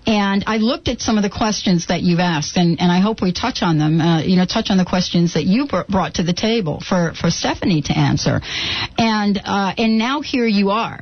and 0.07 0.44
I 0.47 0.59
looked 0.59 0.88
at 0.88 1.01
some 1.01 1.16
of 1.16 1.23
the 1.23 1.31
questions 1.31 1.87
that 1.87 2.03
you've 2.03 2.21
asked, 2.21 2.57
and, 2.57 2.81
and 2.81 2.90
I 2.90 3.01
hope 3.01 3.23
we 3.23 3.33
touch 3.33 3.62
on 3.62 3.79
them. 3.79 4.01
Uh, 4.01 4.23
you 4.23 4.37
know, 4.37 4.47
touch 4.47 4.71
on 4.71 4.79
the 4.79 4.85
questions 4.85 5.35
that 5.35 5.44
you 5.44 5.66
br- 5.66 5.88
brought 5.88 6.14
to 6.14 6.23
the 6.23 6.33
table 6.33 6.81
for 6.81 7.12
for 7.14 7.31
Stephanie 7.31 7.83
to 7.83 7.97
answer, 7.97 8.40
and 8.99 9.40
uh, 9.44 9.75
and 9.77 9.99
now 9.99 10.21
here 10.21 10.47
you 10.47 10.71
are 10.71 11.01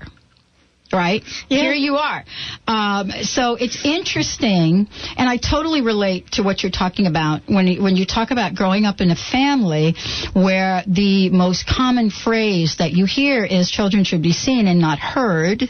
right? 0.92 1.22
Here 1.49 1.72
you 1.72 1.96
are. 1.96 2.25
Um, 2.66 3.11
so 3.22 3.55
it's 3.55 3.85
interesting, 3.85 4.88
and 5.16 5.29
I 5.29 5.37
totally 5.37 5.83
relate 5.83 6.33
to 6.33 6.42
what 6.42 6.62
you're 6.62 6.72
talking 6.72 7.07
about 7.07 7.42
when 7.46 7.83
when 7.83 7.96
you 7.96 8.07
talk 8.07 8.31
about 8.31 8.55
growing 8.55 8.85
up 8.85 9.01
in 9.01 9.11
a 9.11 9.16
family 9.16 9.94
where 10.35 10.83
the 10.87 11.31
most 11.31 11.66
common 11.66 12.11
phrase 12.11 12.77
that 12.79 12.92
you 12.92 13.07
hear 13.07 13.44
is 13.44 13.70
children 13.70 14.05
should 14.05 14.22
be 14.22 14.33
seen 14.33 14.66
and 14.66 14.81
not 14.81 14.99
heard. 14.99 15.64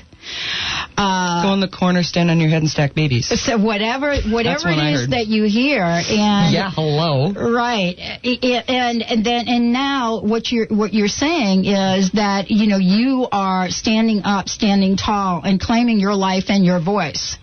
Uh, 0.97 1.43
Go 1.43 1.53
in 1.53 1.61
the 1.61 1.69
corner, 1.69 2.03
stand 2.03 2.31
on 2.31 2.41
your 2.41 2.49
head, 2.49 2.63
and 2.63 2.71
stack 2.71 2.95
babies. 2.95 3.29
so 3.41 3.59
whatever 3.59 4.17
whatever 4.31 4.71
what 4.71 4.79
it 4.79 4.93
is 4.95 5.09
that 5.09 5.27
you 5.27 5.45
hear, 5.45 5.83
and 5.85 6.53
Yeah, 6.53 6.71
hello. 6.71 7.33
Right, 7.33 7.97
I- 7.99 8.21
I- 8.43 8.65
and 8.69 9.03
and 9.03 9.25
then 9.25 9.49
and 9.49 9.73
now 9.73 10.21
what 10.21 10.51
you're 10.51 10.67
what 10.69 10.95
you're 10.95 11.09
saying 11.09 11.65
is 11.67 12.11
that 12.13 12.51
you 12.51 12.67
know 12.67 12.79
you 12.79 13.29
are 13.31 13.71
standing 13.71 14.23
up, 14.25 14.49
standing 14.49 14.97
tall, 14.97 15.43
and 15.45 15.61
claiming 15.61 16.01
your 16.01 16.15
life 16.15 16.45
and 16.49 16.65
your 16.65 16.81
voice. 16.81 17.37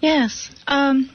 Yes. 0.00 0.50
Um, 0.66 1.10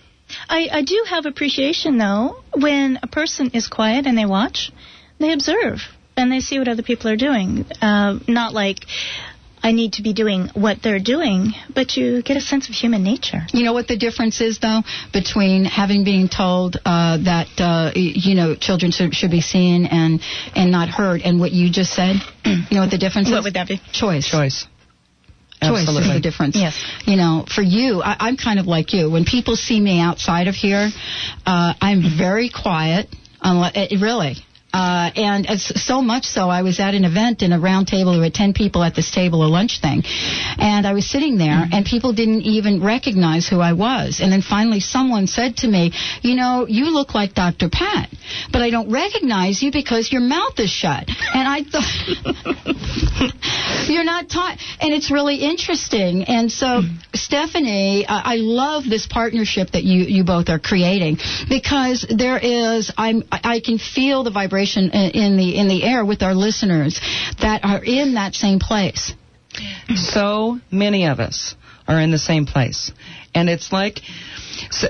I, 0.50 0.70
I 0.72 0.82
do 0.84 1.06
have 1.10 1.26
appreciation, 1.26 1.98
though, 1.98 2.44
when 2.54 3.00
a 3.02 3.08
person 3.08 3.52
is 3.54 3.68
quiet 3.68 4.06
and 4.06 4.18
they 4.18 4.26
watch, 4.26 4.72
they 5.20 5.32
observe 5.32 5.80
and 6.18 6.32
they 6.32 6.40
see 6.40 6.60
what 6.60 6.68
other 6.68 6.84
people 6.84 7.10
are 7.10 7.16
doing. 7.18 7.66
Uh, 7.82 8.20
not 8.28 8.54
like 8.54 8.80
I 9.66 9.72
need 9.72 9.94
to 9.94 10.04
be 10.04 10.14
doing 10.14 10.50
what 10.54 10.84
they're 10.84 11.00
doing, 11.00 11.54
but 11.74 11.98
you 11.98 12.22
get 12.22 12.38
a 12.38 12.40
sense 12.40 12.70
of 12.70 12.76
human 12.76 13.02
nature. 13.02 13.48
You 13.52 13.64
know 13.64 13.74
what 13.74 13.88
the 13.88 13.98
difference 13.98 14.40
is, 14.40 14.60
though, 14.60 14.82
between 15.12 15.66
having 15.66 16.04
been 16.04 16.30
told 16.30 16.78
uh, 16.86 17.18
that 17.24 17.48
uh, 17.58 17.92
you 17.96 18.36
know 18.36 18.54
children 18.54 18.92
should, 18.92 19.16
should 19.16 19.32
be 19.32 19.42
seen 19.42 19.88
and 19.88 20.22
and 20.56 20.72
not 20.72 20.90
heard, 20.90 21.22
and 21.22 21.40
what 21.40 21.52
you 21.52 21.72
just 21.72 21.96
said. 21.96 22.18
you 22.46 22.62
know 22.70 22.82
what 22.82 22.92
the 22.92 23.00
difference 23.00 23.30
is? 23.30 23.34
What 23.34 23.44
would 23.46 23.56
that 23.56 23.68
be? 23.68 23.82
Choice. 23.92 24.30
Choice. 24.30 24.68
Choice 25.64 25.82
is 25.82 25.88
Absolutely. 25.88 26.14
the 26.14 26.20
difference. 26.20 26.56
Yes. 26.56 26.86
You 27.08 27.16
know, 27.16 27.46
for 27.50 27.64
you, 27.64 28.04
I, 28.04 28.18
I'm 28.20 28.38
kind 28.38 28.60
of 28.60 28.68
like 28.68 28.94
you. 28.94 29.10
When 29.10 29.26
people 29.26 29.56
see 29.56 29.82
me 29.82 30.00
outside 30.00 30.48
of 30.48 30.54
here, 30.54 30.92
uh, 31.44 31.74
I'm 31.82 32.04
very 32.16 32.52
quiet. 32.52 33.08
Unless, 33.42 33.74
it, 33.76 34.00
really. 34.00 34.36
Uh, 34.76 35.10
and 35.16 35.46
it's 35.48 35.72
so 35.82 36.02
much 36.02 36.26
so, 36.26 36.50
I 36.50 36.62
was 36.64 36.82
at 36.82 36.96
an 36.96 37.06
event 37.06 37.42
in 37.42 37.54
a 37.54 37.60
round 37.60 37.88
table. 37.88 38.12
There 38.12 38.20
were 38.20 38.30
10 38.30 38.52
people 38.52 38.84
at 38.84 38.94
this 38.94 39.10
table, 39.10 39.46
a 39.46 39.48
lunch 39.48 39.80
thing. 39.80 40.04
And 40.58 40.86
I 40.86 40.92
was 40.92 41.10
sitting 41.10 41.38
there, 41.38 41.64
and 41.72 41.86
people 41.86 42.12
didn't 42.12 42.42
even 42.42 42.84
recognize 42.84 43.48
who 43.48 43.62
I 43.62 43.72
was. 43.72 44.20
And 44.20 44.30
then 44.34 44.42
finally, 44.42 44.82
someone 44.82 45.28
said 45.28 45.56
to 45.64 45.68
me, 45.70 45.94
You 46.24 46.36
know, 46.36 46.68
you 46.68 46.92
look 46.92 47.16
like 47.16 47.34
Dr. 47.34 47.70
Pat, 47.70 48.10
but 48.52 48.62
I 48.62 48.70
don't 48.70 48.92
recognize 48.92 49.64
you 49.64 49.72
because 49.72 50.12
your 50.12 50.20
mouth 50.20 50.60
is 50.60 50.72
shut. 50.72 51.06
And 51.08 51.48
I 51.48 51.64
thought. 51.64 51.86
You're 53.88 54.04
not 54.04 54.30
taught, 54.30 54.58
and 54.82 54.94
it's 54.94 55.12
really 55.12 55.38
interesting. 55.38 56.24
And 56.24 56.52
so, 56.52 56.82
Stephanie, 57.14 58.06
uh, 58.06 58.22
I 58.26 58.38
love 58.38 58.84
this 58.84 59.06
partnership 59.06 59.72
that 59.72 59.84
you 59.84 60.04
you 60.04 60.24
both 60.24 60.50
are 60.50 60.60
creating 60.60 61.18
because 61.48 62.06
there 62.10 62.40
is 62.40 62.92
I'm 62.98 63.24
I 63.32 63.62
can 63.64 63.78
feel 63.78 64.24
the 64.24 64.32
vibration 64.32 64.65
in, 64.78 64.92
uh, 64.92 65.10
in 65.14 65.38
the 65.38 65.58
in 65.58 65.68
the 65.68 65.84
air 65.84 66.04
with 66.04 66.22
our 66.22 66.34
listeners 66.34 67.00
that 67.42 67.64
are 67.64 67.84
in 67.84 68.16
that 68.16 68.34
same 68.36 68.60
place. 68.60 69.14
So 69.96 70.60
many 70.72 71.06
of 71.08 71.20
us 71.20 71.56
are 71.88 72.00
in 72.00 72.12
the 72.12 72.18
same 72.18 72.46
place, 72.46 72.92
and 73.34 73.50
it's 73.50 73.72
like 73.72 74.02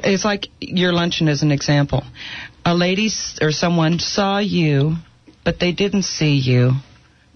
it's 0.03 0.25
like 0.25 0.47
your 0.59 0.93
luncheon 0.93 1.27
as 1.27 1.43
an 1.43 1.51
example. 1.51 2.03
A 2.65 2.73
lady 2.73 3.09
or 3.41 3.51
someone 3.51 3.99
saw 3.99 4.39
you, 4.39 4.95
but 5.43 5.59
they 5.59 5.71
didn't 5.71 6.03
see 6.03 6.35
you, 6.35 6.71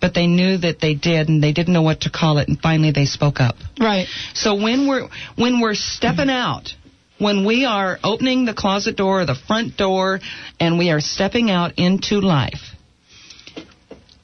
but 0.02 0.14
they 0.14 0.28
knew 0.28 0.58
that 0.58 0.80
they 0.80 0.96
did, 0.96 1.30
and 1.30 1.44
they 1.44 1.52
didn't 1.52 1.74
know 1.74 1.84
what 1.84 2.02
to 2.02 2.10
call 2.10 2.38
it, 2.40 2.48
and 2.48 2.60
finally 2.60 2.92
they 2.92 3.06
spoke 3.06 3.40
up. 3.40 3.56
Right. 3.80 4.08
So 4.34 4.56
when 4.56 4.88
we're 4.88 5.08
when 5.36 5.60
we're 5.60 5.76
stepping 5.76 6.30
out, 6.30 6.74
when 7.20 7.46
we 7.46 7.66
are 7.66 8.00
opening 8.04 8.46
the 8.46 8.54
closet 8.54 8.96
door 8.96 9.22
or 9.22 9.26
the 9.26 9.36
front 9.36 9.78
door, 9.78 10.20
and 10.60 10.78
we 10.80 10.90
are 10.90 11.00
stepping 11.02 11.52
out 11.52 11.74
into 11.78 12.20
life, 12.22 12.62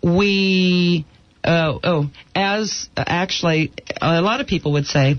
we 0.02 1.06
oh 1.44 1.80
oh 1.84 2.10
as 2.34 2.90
uh, 2.98 3.04
actually 3.06 3.72
a 4.02 4.22
lot 4.22 4.42
of 4.42 4.48
people 4.48 4.74
would 4.74 4.86
say, 4.86 5.16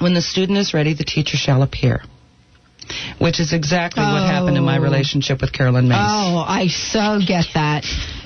when 0.00 0.14
the 0.14 0.22
student 0.22 0.58
is 0.58 0.74
ready, 0.74 0.94
the 0.94 1.04
teacher 1.04 1.36
shall 1.36 1.62
appear. 1.62 2.02
Which 3.18 3.40
is 3.40 3.54
exactly 3.54 4.02
what 4.02 4.22
happened 4.24 4.58
in 4.58 4.64
my 4.64 4.76
Oh. 4.76 4.82
relationship 4.82 5.40
with 5.40 5.52
Carolyn 5.54 5.88
Myss. 5.88 5.96
Oh, 5.98 6.44
I 6.46 6.68
so 6.68 7.18
get 7.26 7.46
that. 7.54 7.84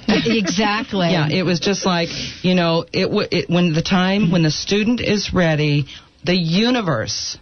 exactly. 0.08 1.08
Yeah, 1.12 1.28
it 1.30 1.44
was 1.44 1.60
just 1.60 1.86
like 1.86 2.08
you 2.42 2.54
know, 2.56 2.84
it, 2.92 3.04
w- 3.04 3.28
it 3.30 3.48
when 3.48 3.72
the 3.72 3.82
time 3.82 4.32
when 4.32 4.42
the 4.42 4.50
student 4.50 5.00
is 5.00 5.32
ready, 5.32 5.86
the 6.24 6.34
universe 6.34 7.38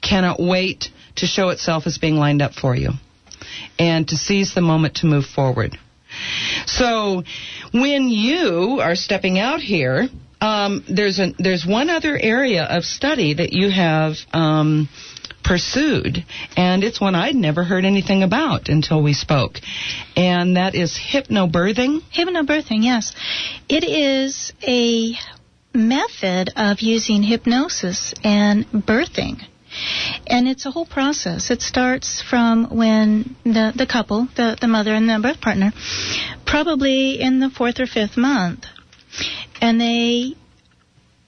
cannot 0.00 0.40
wait 0.40 0.88
to 1.16 1.26
show 1.26 1.48
itself 1.50 1.86
as 1.86 1.98
being 1.98 2.16
lined 2.16 2.42
up 2.42 2.54
for 2.54 2.74
you, 2.74 2.90
and 3.78 4.06
to 4.08 4.16
seize 4.16 4.54
the 4.54 4.60
moment 4.60 4.96
to 4.96 5.06
move 5.06 5.24
forward. 5.24 5.78
So, 6.66 7.22
when 7.72 8.08
you 8.08 8.80
are 8.82 8.96
stepping 8.96 9.38
out 9.38 9.60
here, 9.60 10.08
um, 10.40 10.84
there's 10.88 11.18
a 11.18 11.32
there's 11.38 11.64
one 11.66 11.90
other 11.90 12.18
area 12.18 12.64
of 12.64 12.84
study 12.84 13.34
that 13.34 13.52
you 13.52 13.70
have. 13.70 14.14
Um, 14.32 14.88
pursued 15.42 16.22
and 16.54 16.84
it's 16.84 17.00
one 17.00 17.14
I'd 17.14 17.34
never 17.34 17.64
heard 17.64 17.86
anything 17.86 18.22
about 18.22 18.68
until 18.68 19.02
we 19.02 19.14
spoke 19.14 19.58
and 20.14 20.58
that 20.58 20.74
is 20.74 20.96
hypnobirthing 20.96 22.02
Hypnobirthing, 22.14 22.84
yes. 22.84 23.14
It 23.66 23.82
is 23.82 24.52
a 24.62 25.14
method 25.74 26.50
of 26.56 26.80
using 26.80 27.22
hypnosis 27.22 28.14
and 28.24 28.66
birthing. 28.66 29.40
And 30.26 30.48
it's 30.48 30.66
a 30.66 30.70
whole 30.70 30.86
process. 30.86 31.50
It 31.50 31.62
starts 31.62 32.22
from 32.22 32.76
when 32.76 33.36
the, 33.44 33.72
the 33.74 33.86
couple, 33.86 34.28
the, 34.36 34.56
the 34.60 34.68
mother 34.68 34.94
and 34.94 35.08
the 35.08 35.18
birth 35.20 35.40
partner, 35.40 35.72
probably 36.46 37.20
in 37.20 37.40
the 37.40 37.50
fourth 37.50 37.80
or 37.80 37.86
fifth 37.86 38.16
month. 38.16 38.66
And 39.60 39.80
they 39.80 40.34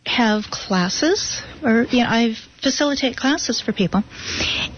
have 0.07 0.45
classes, 0.51 1.43
or, 1.63 1.85
you 1.91 2.03
know, 2.03 2.09
I 2.11 2.35
facilitate 2.63 3.17
classes 3.17 3.61
for 3.61 3.73
people. 3.73 4.03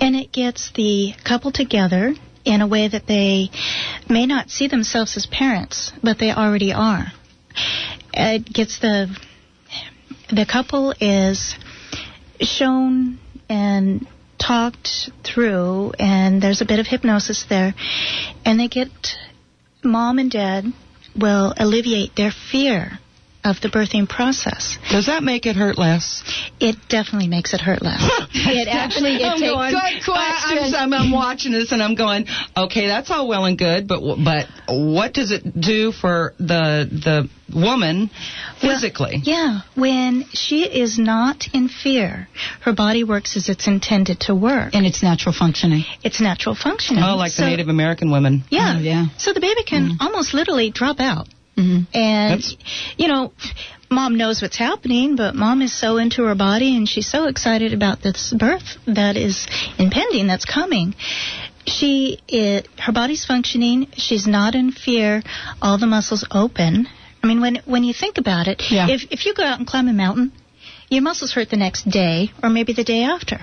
And 0.01 0.15
it 0.17 0.33
gets 0.33 0.71
the 0.73 1.15
couple 1.25 1.51
together 1.51 2.15
in 2.45 2.61
a 2.61 2.67
way 2.67 2.89
that 2.89 3.07
they 3.07 3.51
may 4.09 4.27
not 4.27 4.51
see 4.51 4.69
themselves 4.69 5.17
as 5.17 5.27
parents, 5.27 5.93
but 6.03 6.19
they 6.19 6.31
already 6.31 6.73
are. 6.73 7.07
It 8.13 8.45
gets 8.53 8.79
the 8.79 9.17
the 10.31 10.47
couple 10.47 10.95
is 11.01 11.55
shown 12.41 13.19
and 13.49 14.07
talked 14.39 15.11
through, 15.23 15.93
and 15.99 16.43
there's 16.43 16.61
a 16.61 16.67
bit 16.67 16.79
of 16.79 16.87
hypnosis 16.87 17.45
there, 17.49 17.75
and 18.45 18.59
they 18.59 18.69
get 18.69 18.91
mom 19.83 20.19
and 20.19 20.31
dad 20.31 20.65
will 21.17 21.55
alleviate 21.57 22.17
their 22.17 22.33
fear 22.51 22.99
of 23.45 23.61
the 23.61 23.69
birthing 23.69 24.09
process. 24.09 24.79
Does 24.91 25.07
that 25.07 25.23
make 25.23 25.47
it 25.47 25.57
hurt 25.57 25.77
less? 25.79 26.23
It 26.61 26.77
definitely 26.89 27.29
makes 27.29 27.53
it 27.53 27.61
hurt 27.61 27.83
less. 27.83 28.01
it 28.35 28.69
actually 28.69 29.17
it 29.17 29.27
I'm 29.27 29.39
takes 29.39 29.53
going, 29.53 29.71
Good 29.73 29.83
I, 29.83 30.01
question. 30.03 30.75
am 30.75 30.93
I'm, 30.93 30.95
I'm 30.95 31.13
watching 31.13 31.53
this 31.53 31.73
and 31.73 31.83
I'm 31.83 31.95
going, 31.95 32.27
okay, 32.57 32.87
that's 32.87 33.11
all 33.11 33.29
well 33.29 33.45
and 33.45 33.59
good, 33.59 33.87
but 33.87 34.01
but 34.23 34.47
what 34.69 35.13
does 35.13 35.31
it 35.31 35.61
do 35.61 35.93
for 35.93 36.33
the 36.39 36.89
the 36.91 37.29
woman 37.55 38.11
physically? 38.61 39.21
Yeah, 39.23 39.61
when 39.75 40.25
she 40.33 40.65
is 40.65 40.99
not 40.99 41.47
in 41.53 41.69
fear, 41.69 42.29
her 42.63 42.73
body 42.73 43.05
works 43.05 43.37
as 43.37 43.49
it's 43.49 43.67
intended 43.67 44.21
to 44.21 44.35
work. 44.35 44.75
And 44.75 44.87
it's 44.87 45.03
natural 45.03 45.35
functioning. 45.35 45.85
It's 46.03 46.21
natural 46.21 46.55
functioning. 46.55 47.03
Oh, 47.05 47.17
like 47.17 47.33
So- 47.33 47.45
the 47.45 47.51
Native 47.51 47.69
American 47.69 48.11
women. 48.11 48.45
Yeah. 48.49 48.77
Oh, 48.77 48.81
yeah. 48.81 49.07
So 49.19 49.33
the 49.33 49.41
baby 49.41 49.65
can 49.65 49.91
mm. 49.91 49.97
almost 50.01 50.35
literally 50.35 50.71
drop 50.71 51.01
out. 51.01 51.29
Mhm. 51.57 51.87
And, 51.95 52.31
That's- 52.43 52.57
you 52.99 53.09
know, 53.09 53.33
mom 53.91 54.17
knows 54.17 54.43
what's 54.43 54.57
happening, 54.57 55.17
but 55.17 55.35
mom 55.35 55.63
is 55.63 55.73
so 55.73 55.99
into 55.99 56.25
her 56.25 56.35
body 56.35 56.77
and 56.77 56.89
she's 56.89 57.07
so 57.09 57.27
excited 57.27 57.73
about 57.73 58.03
this 58.03 58.33
birth 58.37 58.77
that 58.87 59.17
is 59.17 59.47
impending, 59.79 60.27
that's 60.27 60.45
coming. 60.45 60.95
She, 61.67 62.19
it, 62.29 62.69
her 62.79 62.93
body's 62.93 63.25
functioning. 63.25 63.87
She's 63.97 64.27
not 64.27 64.55
in 64.55 64.71
fear. 64.73 65.23
All 65.63 65.79
the 65.79 65.87
muscles 65.87 66.25
open. 66.31 66.87
I 67.23 67.27
mean, 67.27 67.41
when 67.41 67.63
when 67.65 67.85
you 67.85 67.95
think 67.95 68.19
about 68.19 68.49
it, 68.49 68.63
Yeah. 68.71 68.89
if 68.91 69.07
if 69.11 69.25
you 69.25 69.33
go 69.33 69.43
out 69.45 69.59
and 69.59 69.67
climb 69.67 69.89
a 69.89 69.95
mountain, 69.95 70.31
your 70.91 71.01
muscles 71.01 71.33
hurt 71.33 71.49
the 71.49 71.57
next 71.57 71.89
day 71.89 72.31
or 72.43 72.51
maybe 72.51 72.75
the 72.75 72.85
day 72.85 73.05
after. 73.05 73.41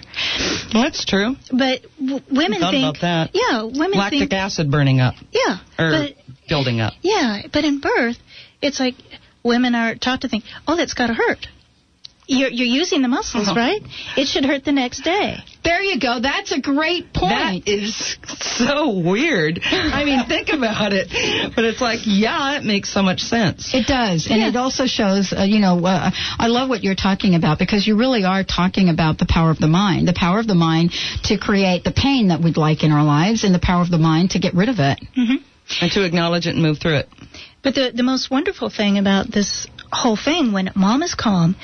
Well, 0.71 0.83
that's 0.83 1.03
true. 1.03 1.35
But 1.51 1.81
w- 1.99 2.21
women 2.29 2.59
Thought 2.59 2.71
think, 2.73 2.97
about 2.97 3.01
that. 3.01 3.29
yeah, 3.33 3.63
women 3.63 3.97
Lactic 3.97 4.19
think, 4.19 4.33
acid 4.33 4.69
burning 4.69 4.99
up 4.99 5.15
yeah, 5.31 5.57
or 5.79 5.89
but 5.89 6.13
building 6.53 6.79
up. 6.85 6.93
yeah, 7.01 7.41
but 7.55 7.63
in 7.69 7.79
birth, 7.79 8.17
it's 8.61 8.79
like 8.85 8.95
women 9.43 9.73
are 9.81 9.95
taught 9.95 10.21
to 10.21 10.29
think, 10.29 10.43
oh, 10.67 10.75
that's 10.77 10.93
got 10.93 11.07
to 11.07 11.13
hurt. 11.13 11.47
You're, 12.27 12.49
you're 12.57 12.67
using 12.81 13.01
the 13.01 13.09
muscles, 13.09 13.47
Uh-huh. 13.49 13.59
right? 13.59 13.81
It 14.15 14.27
should 14.31 14.45
hurt 14.45 14.63
the 14.63 14.71
next 14.71 15.01
day. 15.03 15.29
There 15.65 15.81
you 15.81 15.99
go. 15.99 16.13
That's 16.21 16.51
a 16.53 16.61
great 16.61 17.05
point. 17.13 17.65
That 17.65 17.67
is 17.67 18.15
so 18.61 18.77
weird. 19.11 19.59
I 19.63 20.05
mean, 20.05 20.23
think 20.33 20.47
about 20.49 20.93
it. 20.93 21.07
But 21.55 21.65
it's 21.65 21.81
like, 21.81 21.99
yeah, 22.05 22.57
it 22.57 22.63
makes 22.63 22.93
so 22.97 23.01
much 23.09 23.19
sense. 23.21 23.73
It 23.73 23.85
does, 23.87 24.27
and 24.29 24.39
Yeah. 24.39 24.49
it 24.49 24.55
also 24.55 24.85
shows, 24.85 25.33
uh, 25.37 25.43
you 25.43 25.59
know, 25.59 25.75
uh, 25.85 26.11
I 26.45 26.47
love 26.47 26.69
what 26.69 26.83
you're 26.85 26.95
talking 27.09 27.35
about 27.35 27.59
because 27.59 27.85
you 27.87 27.97
really 27.97 28.23
are 28.23 28.43
talking 28.45 28.87
about 28.95 29.17
the 29.17 29.25
power 29.27 29.49
of 29.51 29.59
the 29.59 29.67
mind, 29.81 30.07
the 30.07 30.13
power 30.25 30.39
of 30.39 30.47
the 30.47 30.55
mind 30.69 30.91
to 31.29 31.37
create 31.37 31.83
the 31.83 31.91
pain 32.05 32.29
that 32.29 32.39
we'd 32.41 32.57
like 32.67 32.83
in 32.83 32.91
our 32.91 33.03
lives, 33.03 33.43
and 33.43 33.53
the 33.53 33.59
power 33.71 33.81
of 33.81 33.91
the 33.91 34.03
mind 34.11 34.31
to 34.35 34.39
get 34.39 34.53
rid 34.53 34.69
of 34.69 34.77
it. 34.79 34.99
And 35.79 35.91
to 35.91 36.03
acknowledge 36.03 36.47
it 36.47 36.53
and 36.55 36.61
move 36.61 36.79
through 36.79 36.97
it. 36.97 37.09
But 37.63 37.75
the, 37.75 37.91
the 37.93 38.03
most 38.03 38.29
wonderful 38.31 38.69
thing 38.69 38.97
about 38.97 39.31
this 39.31 39.67
whole 39.91 40.17
thing, 40.17 40.51
when 40.51 40.71
mom 40.75 41.03
is 41.03 41.13
calm, 41.15 41.55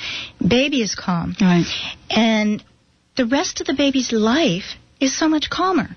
baby 0.46 0.80
is 0.82 0.94
calm, 0.94 1.34
Right. 1.40 1.66
and 2.10 2.62
the 3.16 3.26
rest 3.26 3.60
of 3.60 3.66
the 3.66 3.74
baby's 3.74 4.12
life 4.12 4.76
is 5.00 5.16
so 5.16 5.28
much 5.28 5.50
calmer. 5.50 5.88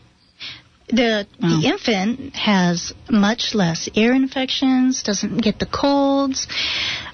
The, 0.87 1.27
Wow. 1.39 1.59
the 1.61 1.67
infant 1.67 2.35
has 2.35 2.93
much 3.09 3.53
less 3.53 3.87
ear 3.93 4.13
infections, 4.13 5.03
doesn't 5.03 5.37
get 5.37 5.59
the 5.59 5.65
colds. 5.67 6.47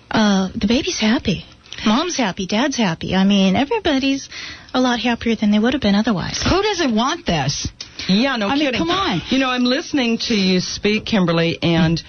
Uh, 0.09 0.49
the 0.55 0.67
baby's 0.67 0.99
happy. 0.99 1.45
Mom's 1.85 2.17
happy, 2.17 2.47
dad's 2.47 2.75
happy. 2.77 3.13
I 3.13 3.23
mean, 3.23 3.55
everybody's 3.55 4.29
a 4.73 4.81
lot 4.81 4.99
happier 4.99 5.35
than 5.35 5.51
they 5.51 5.59
would 5.59 5.73
have 5.73 5.81
been 5.81 5.93
otherwise. 5.93 6.41
Who 6.41 6.61
doesn't 6.63 6.95
want 6.95 7.25
this? 7.27 7.67
Yeah, 8.07 8.37
no 8.37 8.47
I 8.47 8.55
mean, 8.55 8.65
kidding. 8.65 8.79
come 8.79 8.89
on. 8.89 9.21
You 9.29 9.39
know, 9.39 9.49
I'm 9.49 9.63
listening 9.63 10.17
to 10.27 10.33
you 10.33 10.59
speak, 10.59 11.05
Kimberlee, 11.05 11.59
and 11.61 12.01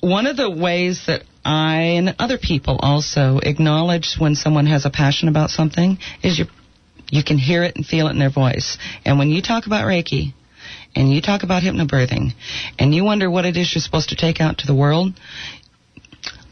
one 0.00 0.26
of 0.26 0.36
the 0.36 0.50
ways 0.50 1.04
that 1.06 1.22
I 1.44 1.96
and 1.98 2.14
other 2.18 2.38
people 2.38 2.78
also 2.80 3.38
acknowledge 3.42 4.16
when 4.18 4.34
someone 4.34 4.66
has 4.66 4.86
a 4.86 4.90
passion 4.90 5.28
about 5.28 5.50
something 5.50 5.98
is 6.22 6.38
you 6.38 6.46
you 7.10 7.22
can 7.22 7.38
hear 7.38 7.62
it 7.62 7.76
and 7.76 7.86
feel 7.86 8.08
it 8.08 8.12
in 8.12 8.18
their 8.18 8.30
voice. 8.30 8.78
And 9.04 9.18
when 9.18 9.28
you 9.28 9.42
talk 9.42 9.66
about 9.66 9.84
Reiki 9.84 10.32
and 10.96 11.12
you 11.12 11.20
talk 11.20 11.42
about 11.42 11.62
hypnobirthing 11.62 12.32
and 12.78 12.94
you 12.94 13.04
wonder 13.04 13.30
what 13.30 13.44
it 13.44 13.56
is 13.56 13.72
you're 13.74 13.82
supposed 13.82 14.08
to 14.08 14.16
take 14.16 14.40
out 14.40 14.58
to 14.58 14.66
the 14.66 14.74
world, 14.74 15.12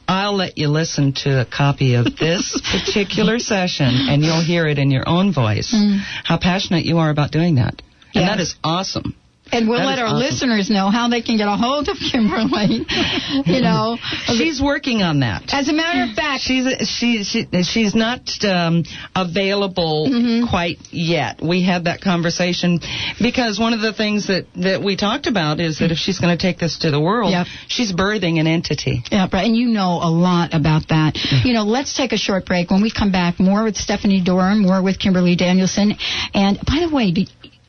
I'll 0.07 0.37
let 0.37 0.59
you 0.59 0.69
listen 0.69 1.15
to 1.25 1.41
a 1.41 1.47
copy 1.47 1.95
of 1.95 2.05
this 2.05 2.61
particular 2.71 3.39
session 3.39 3.89
and 3.89 4.23
you'll 4.23 4.45
hear 4.45 4.67
it 4.67 4.79
in 4.79 4.91
your 4.91 5.09
own 5.09 5.33
voice 5.33 5.75
mm. 5.75 5.99
how 6.25 6.39
passionate 6.39 6.85
you 6.85 6.99
are 6.99 7.11
about 7.11 7.33
doing 7.33 7.57
that. 7.57 7.81
And 8.15 8.29
that 8.29 8.41
is 8.41 8.57
awesome. 8.63 9.15
And 9.55 9.69
we'll 9.69 9.81
That 9.81 9.85
let 9.85 9.99
our 9.99 10.07
awesome. 10.07 10.19
listeners 10.19 10.71
know 10.71 10.89
how 10.89 11.11
they 11.11 11.21
can 11.21 11.37
get 11.37 11.47
a 11.47 11.57
hold 11.57 11.87
of 11.91 11.99
Kimberlee. 11.99 12.87
you 13.47 13.61
know, 13.61 13.99
She's 14.29 14.63
working 14.63 15.03
on 15.03 15.21
that. 15.21 15.43
As 15.53 15.69
a 15.69 15.75
matter 15.75 16.09
of 16.11 16.17
fact, 16.17 16.43
she's 16.43 16.89
she, 16.89 17.23
she 17.23 17.63
she's 17.63 17.95
not 17.95 18.21
um, 18.45 18.85
available 19.15 20.09
Mm-hmm. 20.09 20.49
quite 20.49 20.79
yet. 20.91 21.41
We 21.43 21.63
had 21.63 21.85
that 21.85 22.01
conversation 22.01 22.81
because 23.21 23.59
one 23.61 23.75
of 23.75 23.81
the 23.83 23.93
things 23.93 24.29
that 24.29 24.47
that 24.57 24.83
we 24.83 24.97
talked 24.97 25.27
about 25.27 25.61
is 25.61 25.81
that 25.81 25.91
if 25.91 25.99
she's 25.99 26.19
going 26.19 26.37
to 26.37 26.41
take 26.41 26.59
this 26.59 26.79
to 26.79 26.91
the 26.91 27.01
world, 27.01 27.33
Yep. 27.33 27.47
she's 27.69 27.93
birthing 27.93 28.41
an 28.41 28.47
entity. 28.47 29.03
Yeah, 29.11 29.29
right. 29.31 29.45
And 29.45 29.55
you 29.57 29.69
know 29.69 30.01
a 30.03 30.09
lot 30.11 30.55
about 30.55 30.89
that. 30.89 31.13
You 31.45 31.53
know, 31.53 31.65
let's 31.65 31.95
take 31.95 32.13
a 32.13 32.17
short 32.19 32.47
break. 32.47 32.71
When 32.71 32.81
we 32.81 32.91
come 32.91 33.13
back, 33.13 33.39
more 33.39 33.65
with 33.65 33.77
Stephanie 33.77 34.23
Durham, 34.25 34.63
more 34.63 34.83
with 34.83 34.99
Kimberlee 34.99 35.37
Danielson. 35.37 35.93
And 36.33 36.59
by 36.65 36.87
the 36.89 36.95
way, 36.95 37.13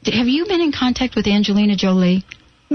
have 0.07 0.27
you 0.27 0.45
been 0.45 0.61
in 0.61 0.71
contact 0.71 1.15
with 1.15 1.27
Angelina 1.27 1.75
Jolie? 1.75 2.25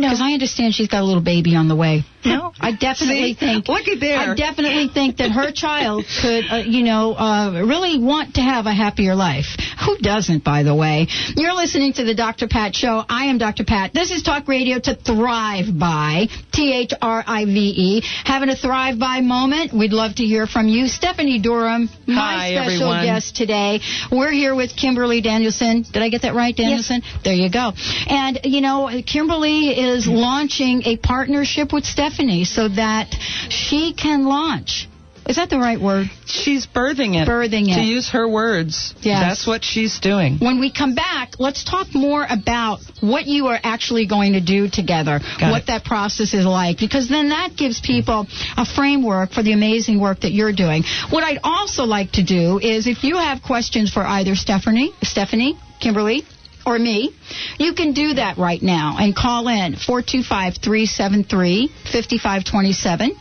No. 0.01 0.09
Because 0.09 0.21
I 0.21 0.33
understand 0.33 0.75
she's 0.75 0.89
got 0.89 1.03
a 1.03 1.05
little 1.07 1.23
baby 1.23 1.55
on 1.57 1.69
the 1.69 1.77
way. 1.77 2.05
No. 2.25 2.53
I 2.61 2.73
definitely 2.73 3.35
See? 3.35 3.41
think. 3.41 3.69
Look 3.69 3.87
at 3.89 4.01
there. 4.01 4.19
I 4.19 4.35
definitely 4.35 4.89
think 4.93 5.19
that 5.19 5.31
her 5.31 5.53
child 5.53 6.05
could, 6.23 6.45
uh, 6.51 6.57
you 6.67 6.83
know, 6.85 7.15
uh, 7.15 7.63
really 7.65 7.99
want 7.99 8.35
to 8.35 8.41
have 8.41 8.67
a 8.67 8.73
happier 8.75 9.15
life. 9.15 9.47
Who 9.85 9.97
doesn't, 9.99 10.45
by 10.45 10.63
the 10.65 10.75
way? 10.75 11.07
You're 11.37 11.55
listening 11.55 11.93
to 11.95 12.05
the 12.05 12.15
Dr. 12.15 12.49
Pat 12.49 12.75
Show. 12.75 13.03
I 13.09 13.27
am 13.27 13.39
Dr. 13.39 13.65
Pat. 13.65 13.93
This 13.95 14.11
is 14.11 14.23
Talk 14.23 14.49
Radio 14.49 14.79
to 14.81 14.95
Thrive 14.95 15.67
By. 15.79 16.27
T 16.53 16.73
H 16.73 16.93
R 17.01 17.23
I 17.27 17.45
V 17.45 17.51
E. 17.53 18.03
Having 18.25 18.51
a 18.51 18.57
Thrive 18.57 18.99
By 18.99 19.21
moment. 19.21 19.73
We'd 19.73 19.93
love 19.93 20.17
to 20.17 20.25
hear 20.25 20.47
from 20.47 20.67
you. 20.69 20.89
Stephanie 20.89 21.39
Durham, 21.41 21.89
my 22.07 22.15
Hi, 22.15 22.51
special 22.55 22.93
everyone. 22.93 23.05
guest 23.05 23.37
today. 23.37 23.81
We're 24.11 24.33
here 24.33 24.55
with 24.55 24.75
Kimberlee 24.77 25.23
Danielson. 25.23 25.83
Did 25.91 26.03
I 26.03 26.09
get 26.09 26.23
that 26.23 26.35
right, 26.35 26.55
Danielson? 26.55 27.03
Yes. 27.05 27.23
There 27.25 27.35
you 27.35 27.51
go. 27.51 27.73
And, 28.09 28.41
you 28.45 28.61
know, 28.61 28.91
Kimberlee 29.07 29.71
is 29.79 29.88
launching 30.07 30.83
a 30.85 30.97
partnership 30.97 31.73
with 31.73 31.85
Stephanie 31.85 32.45
so 32.45 32.69
that 32.69 33.15
she 33.49 33.95
can 33.95 34.25
launch. 34.27 34.89
Is 35.29 35.37
that 35.37 35.51
the 35.51 35.59
right 35.59 35.79
word? 35.79 36.07
She's 36.25 36.67
birthing 36.67 37.15
it. 37.15 37.29
Birthing 37.29 37.69
it. 37.69 37.75
To 37.75 37.83
use 37.83 38.09
her 38.13 38.27
words. 38.27 38.95
Yes. 39.03 39.21
That's 39.21 39.47
what 39.47 39.63
she's 39.63 40.01
doing. 40.01 40.39
When 40.39 40.59
we 40.59 40.73
come 40.73 40.95
back, 40.95 41.39
let's 41.39 41.65
talk 41.65 41.89
more 41.95 42.27
about 42.29 42.79
what 43.03 43.27
you 43.27 43.49
are 43.49 43.59
actually 43.63 44.07
going 44.07 44.33
to 44.33 44.41
do 44.41 44.71
together, 44.71 45.21
Got 45.39 45.51
what 45.51 45.63
it. 45.63 45.67
that 45.67 45.85
process 45.85 46.33
is 46.33 46.47
like, 46.47 46.79
because 46.79 47.11
then 47.11 47.29
that 47.29 47.57
gives 47.59 47.79
people 47.79 48.27
a 48.57 48.65
framework 48.65 49.33
for 49.33 49.43
the 49.43 49.53
amazing 49.53 50.01
work 50.01 50.21
that 50.21 50.33
you're 50.33 50.55
doing. 50.55 50.83
What 51.11 51.25
I'd 51.25 51.41
also 51.45 51.85
like 51.85 52.13
to 52.13 52.25
do 52.25 52.59
is 52.59 52.87
if 52.87 53.05
you 53.05 53.17
have 53.17 53.43
questions 53.43 53.93
for 53.93 54.01
either 54.03 54.35
Stephanie, 54.35 54.95
Stephanie, 55.03 55.59
Kimberlee, 55.83 56.25
or 56.69 56.79
me, 56.79 57.15
you 57.59 57.73
can 57.73 57.93
do 57.95 58.15
that 58.15 58.37
right 58.37 58.61
now 58.63 58.97
and 59.01 59.17
call 59.17 59.49
in 59.49 59.75
425 59.75 60.59
373 60.63 61.69
5527. 61.69 63.17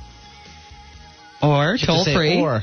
Or 1.42 1.78
toll 1.78 2.04
free. 2.04 2.42
Or. 2.42 2.62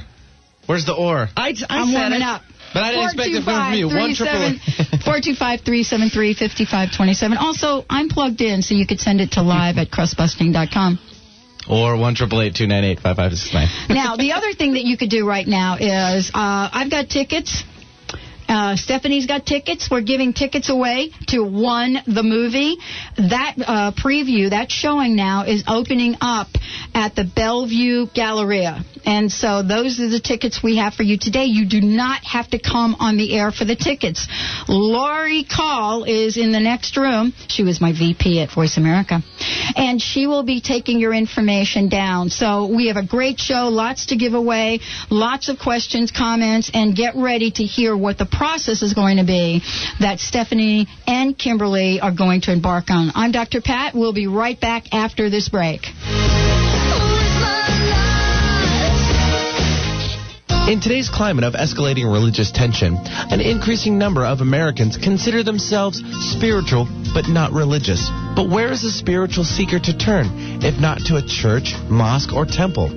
Where's 0.67 0.85
the 0.85 0.95
or? 0.95 1.29
I, 1.37 1.49
I 1.49 1.55
I'm 1.71 1.89
said 1.89 2.01
warming 2.01 2.21
it. 2.21 2.25
up. 2.25 2.43
But 2.75 2.83
I 2.83 2.91
didn't 2.91 3.05
expect 3.05 3.31
it 3.31 3.45
from 3.45 3.75
you. 3.75 3.87
One 3.87 4.15
triple. 4.15 4.59
425 5.05 5.61
373 5.61 6.35
5527. 6.39 7.39
Also, 7.39 7.85
I'm 7.89 8.09
plugged 8.09 8.41
in, 8.41 8.63
so 8.63 8.75
you 8.75 8.87
could 8.87 9.01
send 9.01 9.21
it 9.21 9.33
to 9.33 9.43
live 9.43 9.79
at 9.79 9.91
crustbusting.com. 9.91 10.99
Or 11.71 11.97
one 11.97 12.15
triple 12.15 12.43
eight 12.43 12.57
two 12.57 12.67
nine 12.67 12.85
eight 12.85 13.01
five 13.01 13.17
five 13.17 13.33
six 13.33 13.55
nine. 13.55 13.69
Now, 13.89 14.17
the 14.17 14.33
other 14.33 14.53
thing 14.53 14.75
that 14.75 14.85
you 14.85 14.99
could 14.99 15.09
do 15.09 15.27
right 15.27 15.47
now 15.47 15.77
is 15.81 16.31
uh, 16.35 16.69
I've 16.73 16.91
got 16.91 17.09
tickets. 17.09 17.63
Uh, 18.49 18.77
Stephanie's 18.77 19.27
got 19.27 19.47
tickets. 19.47 19.89
We're 19.91 20.03
giving 20.03 20.33
tickets 20.33 20.69
away 20.69 21.11
to 21.29 21.41
One 21.41 21.97
the 22.07 22.23
Movie. 22.23 22.77
That 23.17 23.55
uh, 23.59 23.93
preview, 23.93 24.51
that 24.51 24.71
showing 24.71 25.17
now, 25.17 25.45
is 25.45 25.65
opening 25.67 26.17
up 26.21 26.49
at 26.95 27.15
the 27.15 27.25
Bellevue 27.25 28.07
Galleria. 28.15 28.85
And 29.07 29.31
so 29.31 29.63
those 29.63 30.01
are 30.01 30.09
the 30.09 30.21
tickets 30.21 30.63
we 30.63 30.79
have 30.79 30.95
for 30.95 31.03
you 31.03 31.19
today. 31.19 31.45
You 31.45 31.67
do 31.69 31.81
not 31.81 32.25
have 32.25 32.49
to 32.51 32.59
come 32.59 32.97
on 32.99 33.17
the 33.17 33.37
air 33.37 33.51
for 33.51 33.65
the 33.65 33.77
tickets. 33.77 34.27
Laurie 34.69 35.45
Call 35.45 36.05
is 36.05 36.37
in 36.37 36.53
the 36.53 36.61
next 36.61 36.97
room. 36.97 37.35
She 37.49 37.63
was 37.63 37.81
my 37.81 37.93
VP 37.93 38.41
at 38.41 38.51
Voice 38.51 38.77
America. 38.77 39.21
And 39.77 40.01
she 40.01 40.27
will 40.27 40.43
be 40.43 40.61
taking 40.61 40.99
your 41.01 41.13
information 41.13 41.89
down. 41.89 42.31
So 42.31 42.67
we 42.75 42.89
have 42.89 42.97
a 42.97 43.07
great 43.07 43.39
show, 43.39 43.69
lots 43.69 44.07
to 44.07 44.17
give 44.17 44.33
away, 44.33 44.81
lots 45.11 45.49
of 45.49 45.59
questions, 45.59 46.11
comments, 46.11 46.71
and 46.73 46.97
get 46.97 47.15
ready 47.15 47.51
to 47.51 47.65
hear 47.65 47.97
what 47.97 48.17
the 48.17 48.27
process 48.37 48.83
is 48.83 48.95
going 48.95 49.19
to 49.19 49.25
be 49.25 49.63
that 50.01 50.21
Stephanie 50.21 50.87
and 51.07 51.37
Kimberlee 51.39 52.01
are 52.01 52.13
going 52.13 52.43
to 52.43 52.53
embark 52.53 52.91
on. 52.91 53.11
I'm 53.15 53.33
Dr. 53.33 53.61
Pat. 53.61 53.95
We'll 53.95 54.13
be 54.13 54.27
right 54.27 54.61
back 54.61 54.93
after 54.93 55.31
this 55.31 55.49
break. 55.49 55.83
In 60.67 60.81
today's 60.81 61.11
climate 61.11 61.45
of 61.45 61.53
escalating 61.53 62.11
religious 62.11 62.51
tension, 62.51 62.97
an 62.97 63.43
increasing 63.43 63.99
number 63.99 64.25
of 64.25 64.41
Americans 64.41 64.97
consider 64.97 65.43
themselves 65.43 66.03
spiritual 66.33 66.89
but 67.13 67.29
not 67.29 67.53
religious. 67.53 68.09
But 68.35 68.49
where 68.49 68.73
is 68.73 68.83
a 68.83 68.91
spiritual 68.91 69.45
seeker 69.45 69.79
to 69.79 69.97
turn, 69.97 70.27
if 70.65 70.81
not 70.81 70.99
to 71.07 71.17
a 71.17 71.23
church, 71.23 71.75
mosque, 71.91 72.33
or 72.33 72.47
temple? 72.47 72.91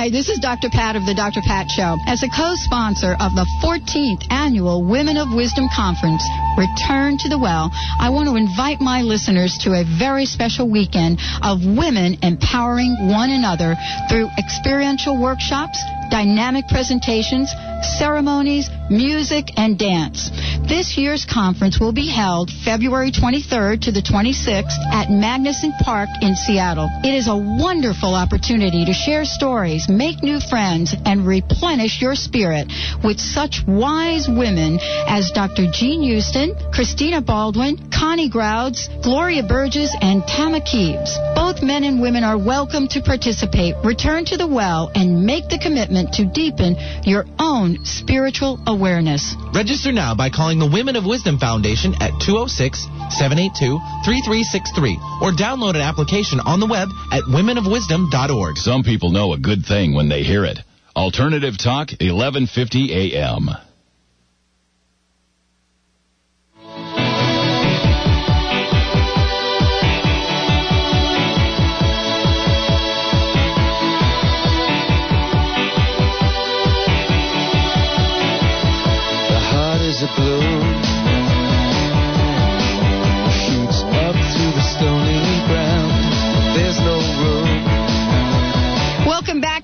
Hi, 0.00 0.08
this 0.08 0.30
is 0.30 0.38
Dr. 0.38 0.70
Pat 0.70 0.96
of 0.96 1.04
the 1.04 1.12
Dr. 1.12 1.42
Pat 1.42 1.68
Show. 1.68 1.98
As 2.06 2.22
a 2.22 2.28
co-sponsor 2.30 3.12
of 3.20 3.36
the 3.36 3.44
14th 3.60 4.32
annual 4.32 4.82
Women 4.82 5.18
of 5.18 5.28
Wisdom 5.28 5.68
Conference, 5.76 6.24
Return 6.56 7.16
to 7.18 7.28
the 7.28 7.38
Well, 7.38 7.70
I 7.72 8.10
want 8.10 8.28
to 8.28 8.36
invite 8.36 8.80
my 8.80 9.02
listeners 9.02 9.56
to 9.62 9.72
a 9.72 9.84
very 9.84 10.26
special 10.26 10.68
weekend 10.68 11.20
of 11.42 11.64
women 11.64 12.18
empowering 12.22 13.08
one 13.08 13.30
another 13.30 13.76
through 14.08 14.28
experiential 14.36 15.20
workshops, 15.20 15.80
dynamic 16.10 16.66
presentations, 16.68 17.52
ceremonies, 17.98 18.68
music, 18.90 19.56
and 19.56 19.78
dance. 19.78 20.30
This 20.68 20.98
year's 20.98 21.24
conference 21.24 21.78
will 21.80 21.92
be 21.92 22.08
held 22.08 22.50
February 22.64 23.12
23rd 23.12 23.82
to 23.82 23.92
the 23.92 24.02
26th 24.02 24.76
at 24.92 25.08
Magnuson 25.08 25.72
Park 25.80 26.08
in 26.20 26.34
Seattle. 26.34 26.90
It 27.04 27.14
is 27.14 27.28
a 27.28 27.36
wonderful 27.36 28.14
opportunity 28.14 28.84
to 28.84 28.92
share 28.92 29.24
stories, 29.24 29.88
make 29.90 30.22
new 30.22 30.40
friends, 30.40 30.94
and 31.04 31.26
replenish 31.26 32.00
your 32.00 32.14
spirit 32.14 32.70
with 33.04 33.18
such 33.18 33.62
wise 33.66 34.28
women 34.28 34.78
as 35.06 35.30
Dr. 35.32 35.66
Jean 35.72 36.02
Houston, 36.02 36.54
Christina 36.72 37.20
Baldwin, 37.20 37.90
Connie 37.90 38.30
Grauds, 38.30 38.88
Gloria 39.02 39.42
Burgess, 39.42 39.94
and 40.00 40.22
Tama 40.26 40.60
Kieves. 40.60 41.18
Both 41.34 41.62
men 41.62 41.84
and 41.84 42.00
women 42.00 42.24
are 42.24 42.38
welcome 42.38 42.88
to 42.88 43.02
participate. 43.02 43.74
Return 43.84 44.24
to 44.26 44.36
the 44.36 44.46
well 44.46 44.90
and 44.94 45.26
make 45.26 45.48
the 45.48 45.58
commitment 45.58 46.14
to 46.14 46.24
deepen 46.24 46.76
your 47.04 47.26
own 47.38 47.84
spiritual 47.84 48.60
awareness. 48.66 49.34
Register 49.54 49.92
now 49.92 50.14
by 50.14 50.30
calling 50.30 50.58
the 50.58 50.70
Women 50.70 50.96
of 50.96 51.04
Wisdom 51.04 51.38
Foundation 51.38 51.94
at 52.00 52.12
206 52.22 52.86
782 53.10 53.78
3363 54.06 54.98
or 55.20 55.32
download 55.32 55.74
an 55.74 55.82
application 55.82 56.38
on 56.40 56.60
the 56.60 56.66
web 56.66 56.88
at 57.10 57.24
womenofwisdom.org. 57.24 58.56
Some 58.56 58.82
people 58.82 59.10
know 59.10 59.32
a 59.32 59.38
good 59.38 59.66
thing 59.66 59.79
when 59.88 60.10
they 60.10 60.22
hear 60.22 60.44
it. 60.44 60.58
Alternative 60.94 61.56
Talk, 61.56 61.88
1150 62.00 63.14
AM. 63.14 63.48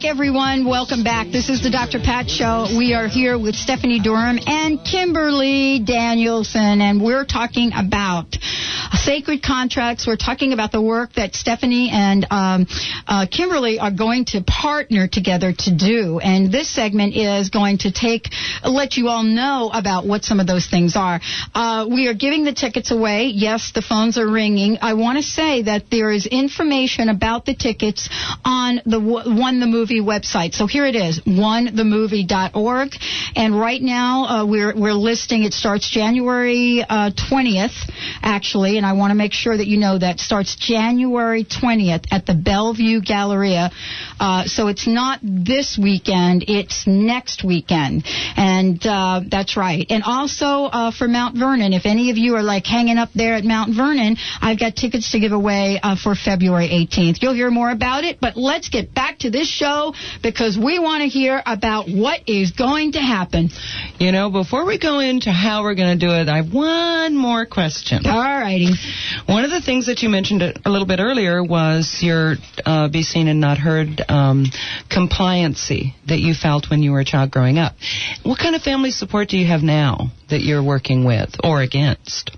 Everyone. 0.07 0.65
Welcome 0.65 1.03
back. 1.03 1.33
This 1.33 1.49
is 1.49 1.65
the 1.65 1.71
Dr. 1.71 1.99
Pat 1.99 2.31
Show. 2.31 2.69
We 2.79 2.95
are 2.95 3.09
here 3.09 3.37
with 3.37 3.57
Stephanie 3.57 3.99
Durham 3.99 4.39
and 4.47 4.79
Kimberlee 4.85 5.85
Danielson, 5.85 6.81
and 6.81 7.03
we're 7.03 7.25
talking 7.25 7.73
about 7.75 8.37
sacred 8.93 9.43
contracts. 9.43 10.07
We're 10.07 10.17
talking 10.17 10.53
about 10.53 10.73
the 10.73 10.81
work 10.81 11.13
that 11.15 11.35
Stephanie 11.35 11.91
and 11.93 12.27
um, 12.31 12.67
uh, 13.07 13.27
Kimberlee 13.31 13.79
are 13.79 13.91
going 13.91 14.25
to 14.27 14.43
partner 14.43 15.09
together 15.09 15.53
to 15.53 15.77
do. 15.77 16.19
And 16.19 16.53
this 16.53 16.69
segment 16.69 17.15
is 17.17 17.51
going 17.51 17.79
to 17.79 17.93
take, 17.93 18.29
let 18.65 18.97
you 18.97 19.09
all 19.09 19.23
know 19.23 19.71
about 19.73 20.07
what 20.07 20.25
some 20.25 20.41
of 20.41 20.47
those 20.47 20.67
things 20.67 20.97
are. 20.97 21.21
Uh, 21.55 21.87
we 21.91 22.09
are 22.09 22.15
giving 22.15 22.45
the 22.45 22.53
tickets 22.53 22.91
away. 22.91 23.27
Yes, 23.27 23.73
the 23.75 23.83
phones 23.83 24.19
are 24.19 24.29
ringing. 24.29 24.79
I 24.81 24.95
want 24.95 25.19
to 25.19 25.23
say 25.23 25.63
that 25.63 25.85
there 25.91 26.11
is 26.11 26.27
information 26.27 27.09
about 27.09 27.45
the 27.45 27.55
tickets 27.55 28.09
on 28.45 28.81
the 28.87 29.01
One 29.01 29.61
the 29.61 29.67
Movie 29.67 29.96
website. 30.01 30.55
So 30.55 30.67
here 30.67 30.87
it 30.87 30.97
is, 30.97 31.21
onethemovie.org. 31.21 32.95
And 33.35 33.59
right 33.59 33.83
now 33.83 34.25
uh, 34.25 34.47
we're 34.47 34.75
we're 34.75 34.93
listing. 34.93 35.45
It 35.45 35.53
starts 35.53 35.91
January 35.91 36.85
uh, 36.89 37.11
20th, 37.11 37.91
actually, 38.23 38.77
and 38.77 38.87
I 38.87 38.95
want 38.95 39.11
to 39.11 39.15
make 39.15 39.33
sure 39.33 39.57
that 39.57 39.67
you 39.67 39.79
know 39.79 39.99
that 39.99 40.21
starts 40.21 40.57
January 40.57 41.45
20th 41.45 42.07
at 42.11 42.27
the 42.27 42.35
Bellevue 42.35 43.01
Galleria. 43.01 43.71
Uh, 44.19 44.45
so 44.45 44.69
it's 44.69 44.87
not 44.87 45.21
this 45.23 45.79
weekend; 45.81 46.45
it's 46.49 46.87
next 46.87 47.45
weekend, 47.45 48.05
and 48.37 48.85
uh, 48.87 49.21
that's 49.29 49.57
right. 49.57 49.87
And 49.91 50.03
also 50.03 50.65
uh, 50.65 50.91
for 50.91 51.09
Mount 51.09 51.37
Vernon, 51.37 51.73
if 51.73 51.87
any 51.87 52.11
of 52.11 52.17
you 52.17 52.37
are 52.37 52.43
like 52.43 52.67
hanging 52.67 52.99
up 52.99 53.11
there 53.15 53.35
at 53.35 53.45
Mount 53.45 53.75
Vernon, 53.75 54.17
I've 54.41 54.59
got 54.59 54.77
tickets 54.77 55.13
to 55.13 55.21
give 55.21 55.33
away 55.33 55.79
uh, 55.83 55.97
for 55.97 56.15
February 56.15 56.69
18th. 56.69 57.23
You'll 57.23 57.35
hear 57.35 57.51
more 57.51 57.71
about 57.71 58.05
it, 58.05 58.19
but 58.21 58.37
let's 58.37 58.69
get 58.69 58.95
back 58.95 59.19
to 59.21 59.31
this 59.31 59.49
show 59.49 59.86
because 60.23 60.59
we 60.59 60.79
want 60.79 61.03
to 61.03 61.09
hear 61.09 61.43
about 61.45 61.89
what 61.89 62.21
is 62.27 62.53
going 62.53 62.93
to 62.93 63.01
happen. 63.01 63.51
You 63.99 64.13
know, 64.13 64.31
before 64.31 64.67
we 64.67 64.79
go 64.79 64.99
into 64.99 65.31
how 65.31 65.63
we're 65.63 65.75
going 65.75 65.99
to 65.99 66.07
do 66.07 66.13
it, 66.13 66.29
I 66.29 66.43
have 66.43 66.53
one 66.53 67.17
more 67.17 67.47
question. 67.47 68.07
All 68.07 68.21
righty. 68.21 68.71
One 69.27 69.45
of 69.45 69.51
the 69.51 69.63
things 69.63 69.87
that 69.87 70.03
you 70.03 70.09
mentioned 70.09 70.43
a 70.43 70.67
a 70.67 70.71
little 70.71 70.87
bit 70.87 70.99
earlier 70.99 71.43
was 71.43 72.01
your 72.03 72.35
uh, 72.65 72.89
be 72.89 73.05
seen 73.05 73.29
and 73.29 73.41
not 73.41 73.57
heard 73.57 74.03
um, 74.09 74.47
compliancy 74.91 75.95
that 76.09 76.19
you 76.19 76.35
felt 76.35 76.69
when 76.69 76.83
you 76.83 76.91
were 76.91 77.01
a 77.01 77.05
child 77.05 77.31
growing 77.31 77.57
up. 77.59 77.75
What 78.25 78.39
kind 78.39 78.57
of 78.57 78.63
family 78.63 78.91
support 78.91 79.29
do 79.29 79.39
you 79.39 79.47
have 79.47 79.63
now 79.63 80.11
that 80.29 80.41
you're 80.41 80.63
working 80.63 81.05
with 81.05 81.37
or 81.45 81.63
against? 81.63 82.37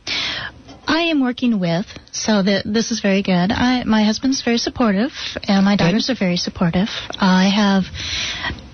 I 0.90 1.02
am 1.12 1.20
working 1.20 1.60
with, 1.60 1.84
so 2.12 2.42
that 2.42 2.62
this 2.64 2.90
is 2.90 3.00
very 3.00 3.22
good. 3.22 3.52
I, 3.52 3.84
my 3.84 4.02
husband's 4.04 4.42
very 4.42 4.56
supportive, 4.58 5.12
and 5.46 5.64
my 5.64 5.76
daughters 5.76 6.08
are 6.08 6.14
very 6.18 6.36
supportive. 6.38 6.88
I 7.20 7.50
have 7.54 7.84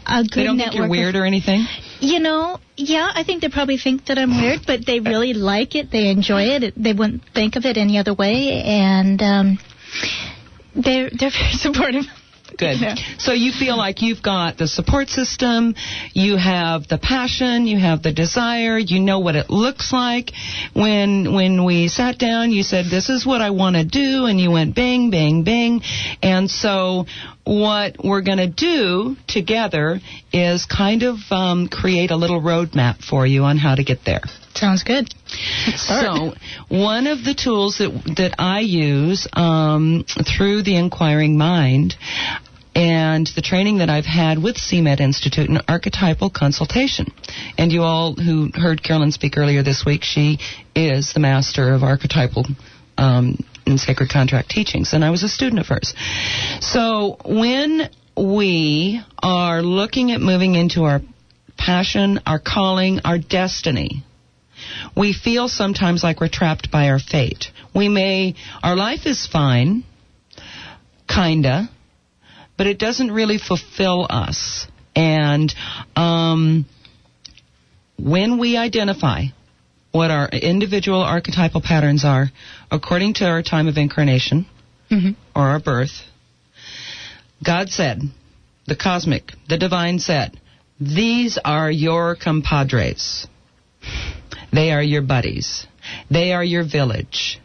a 0.07 0.23
good 0.23 0.31
They 0.35 0.45
don't 0.45 0.57
network. 0.57 0.73
think 0.73 0.75
you're 0.77 0.85
of- 0.85 0.91
weird 0.91 1.17
or 1.17 1.25
anything? 1.27 1.67
You 2.01 2.21
know, 2.21 2.59
yeah, 2.77 3.11
I 3.15 3.25
think 3.25 3.43
they 3.43 3.49
probably 3.49 3.79
think 3.79 4.07
that 4.07 4.19
I'm 4.19 4.31
weird, 4.41 4.61
but 4.67 4.87
they 4.87 5.01
really 5.01 5.33
like 5.35 5.75
it. 5.75 5.91
They 5.91 6.09
enjoy 6.11 6.43
it. 6.55 6.63
it 6.63 6.75
they 6.77 6.93
wouldn't 6.93 7.23
think 7.35 7.57
of 7.57 7.65
it 7.65 7.77
any 7.77 7.99
other 7.99 8.15
way, 8.15 8.63
and 8.65 9.21
um, 9.23 9.59
they're 10.75 11.11
they're 11.19 11.31
very 11.31 11.53
supportive. 11.67 12.05
Good. 12.57 12.81
Yeah. 12.81 12.95
So 13.19 13.33
you 13.33 13.53
feel 13.53 13.77
like 13.77 14.03
you've 14.03 14.23
got 14.23 14.59
the 14.59 14.69
support 14.69 15.09
system, 15.09 15.75
you 16.13 16.37
have 16.37 16.89
the 16.89 16.99
passion, 16.99 17.67
you 17.67 17.79
have 17.79 18.03
the 18.03 18.13
desire, 18.13 18.79
you 18.79 19.01
know 19.01 19.21
what 19.21 19.37
it 19.37 19.51
looks 19.51 19.93
like. 19.93 20.33
When 20.73 21.35
when 21.35 21.65
we 21.65 21.89
sat 21.89 22.19
down, 22.19 22.51
you 22.51 22.63
said 22.63 22.87
this 22.91 23.09
is 23.09 23.27
what 23.27 23.41
I 23.41 23.51
want 23.51 23.77
to 23.77 23.85
do 23.85 24.27
and 24.27 24.41
you 24.41 24.51
went 24.51 24.75
bing 24.75 25.11
bing 25.11 25.45
bing. 25.45 25.83
And 26.23 26.51
so 26.51 27.07
what 27.45 27.97
we're 28.03 28.23
going 28.23 28.39
to 28.39 28.49
do 28.49 29.17
together 29.29 30.01
is 30.33 30.67
kind 30.67 31.03
of 31.03 31.17
um, 31.31 31.69
create 31.69 32.11
a 32.11 32.17
little 32.17 32.41
roadmap 32.41 33.05
for 33.05 33.27
you 33.27 33.45
on 33.45 33.59
how 33.59 33.75
to 33.75 33.85
get 33.85 34.05
there. 34.05 34.23
Sounds 34.55 34.85
good. 34.85 35.13
So, 35.77 36.33
one 36.69 37.09
of 37.09 37.25
the 37.25 37.35
tools 37.35 37.79
that 37.79 37.91
that 38.17 38.37
I 38.39 38.61
use 38.61 39.27
um, 39.33 40.05
through 40.07 40.63
the 40.63 40.77
Inquiring 40.77 41.37
Mind 41.37 41.97
and 42.75 43.27
the 43.35 43.43
training 43.43 43.79
that 43.79 43.91
I've 43.91 44.05
had 44.05 44.43
with 44.43 44.57
CMED 44.57 45.01
Institute 45.01 45.49
in 45.49 45.59
archetypal 45.69 46.31
consultation. 46.31 47.13
And 47.57 47.71
you 47.73 47.83
all 47.83 48.15
who 48.15 48.51
heard 48.53 48.83
Carolyn 48.83 49.13
speak 49.13 49.37
earlier 49.37 49.63
this 49.63 49.85
week, 49.87 50.03
she 50.03 50.39
is 50.75 51.13
the 51.13 51.21
master 51.21 51.73
of 51.73 51.83
archetypal 51.83 52.47
um, 52.99 53.39
and 53.67 53.79
sacred 53.79 54.11
contract 54.11 54.51
teachings, 54.51 54.93
and 54.93 55.05
I 55.05 55.11
was 55.11 55.23
a 55.23 55.29
student 55.29 55.61
of 55.61 55.67
hers. 55.67 55.95
So, 56.61 57.17
when 57.25 57.89
we 58.17 59.01
are 59.23 59.63
looking 59.63 60.13
at 60.13 60.21
moving 60.21 60.55
into 60.55 60.85
our 60.85 61.01
passion, 61.57 62.21
our 62.27 62.39
calling, 62.39 63.01
our 63.05 63.19
destiny, 63.19 64.05
we 64.97 65.13
feel 65.13 65.49
sometimes 65.49 66.03
like 66.03 66.21
we're 66.21 66.29
trapped 66.29 66.71
by 66.71 66.91
our 66.91 66.99
fate. 66.99 67.47
We 67.75 67.89
may, 67.89 68.35
our 68.63 68.77
life 68.77 69.07
is 69.07 69.27
fine, 69.27 69.85
kinda, 71.09 71.69
but 72.57 72.67
it 72.67 72.79
doesn't 72.79 73.11
really 73.11 73.39
fulfill 73.39 74.07
us. 74.09 74.67
And 74.95 75.53
um, 75.97 76.67
when 77.99 78.39
we 78.39 78.57
identify 78.57 79.25
what 79.93 80.11
our 80.11 80.29
individual 80.29 81.03
archetypal 81.03 81.61
patterns 81.61 82.05
are, 82.05 82.31
according 82.71 83.15
to 83.15 83.27
our 83.27 83.43
time 83.43 83.69
of 83.69 83.77
incarnation 83.77 84.47
or 85.35 85.43
our 85.43 85.61
birth, 85.61 86.03
God 87.45 87.69
said, 87.69 88.01
the 88.67 88.77
cosmic, 88.77 89.33
the 89.49 89.59
divine 89.59 89.99
said, 89.99 90.41
these 90.81 91.39
are 91.45 91.71
your 91.71 92.17
compadres. 92.17 93.27
They 94.53 94.73
are 94.73 94.83
your 94.83 95.03
buddies. 95.03 95.67
They 96.11 96.33
are 96.33 96.45
your 96.45 96.65
village. 96.65 97.41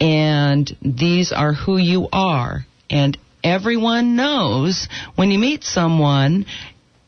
And 0.00 0.70
these 0.82 1.32
are 1.32 1.52
who 1.52 1.76
you 1.76 2.08
are. 2.12 2.66
And 2.88 3.16
everyone 3.42 4.16
knows 4.16 4.88
when 5.14 5.30
you 5.30 5.38
meet 5.38 5.64
someone 5.64 6.46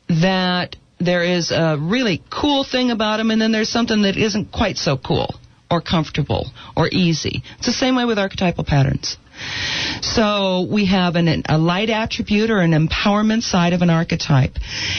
that 0.09 0.77
there 0.99 1.25
is 1.25 1.51
a 1.51 1.77
really 1.81 2.23
cool 2.31 2.65
thing 2.65 2.91
about 2.91 3.17
them 3.17 3.31
and 3.31 3.41
then 3.41 3.53
there's 3.53 3.69
something 3.69 4.03
that 4.03 4.17
isn't 4.17 4.53
quite 4.53 4.77
so 4.77 4.97
cool 4.97 5.35
or 5.71 5.81
comfortable 5.81 6.51
or 6.77 6.89
easy. 6.93 7.43
It's 7.57 7.67
the 7.67 7.73
same 7.73 7.97
way 7.97 8.05
with 8.05 8.19
archetypal 8.19 8.65
patterns. 8.65 9.17
So 10.03 10.69
we 10.71 10.87
have 10.87 11.17
an, 11.17 11.43
a 11.49 11.59
light 11.59 11.89
attribute 11.91 12.51
or 12.51 12.61
an 12.61 12.73
empowerment 12.73 13.43
side 13.43 13.73
of 13.73 13.83
an 13.83 13.91
archetype. 13.91 14.53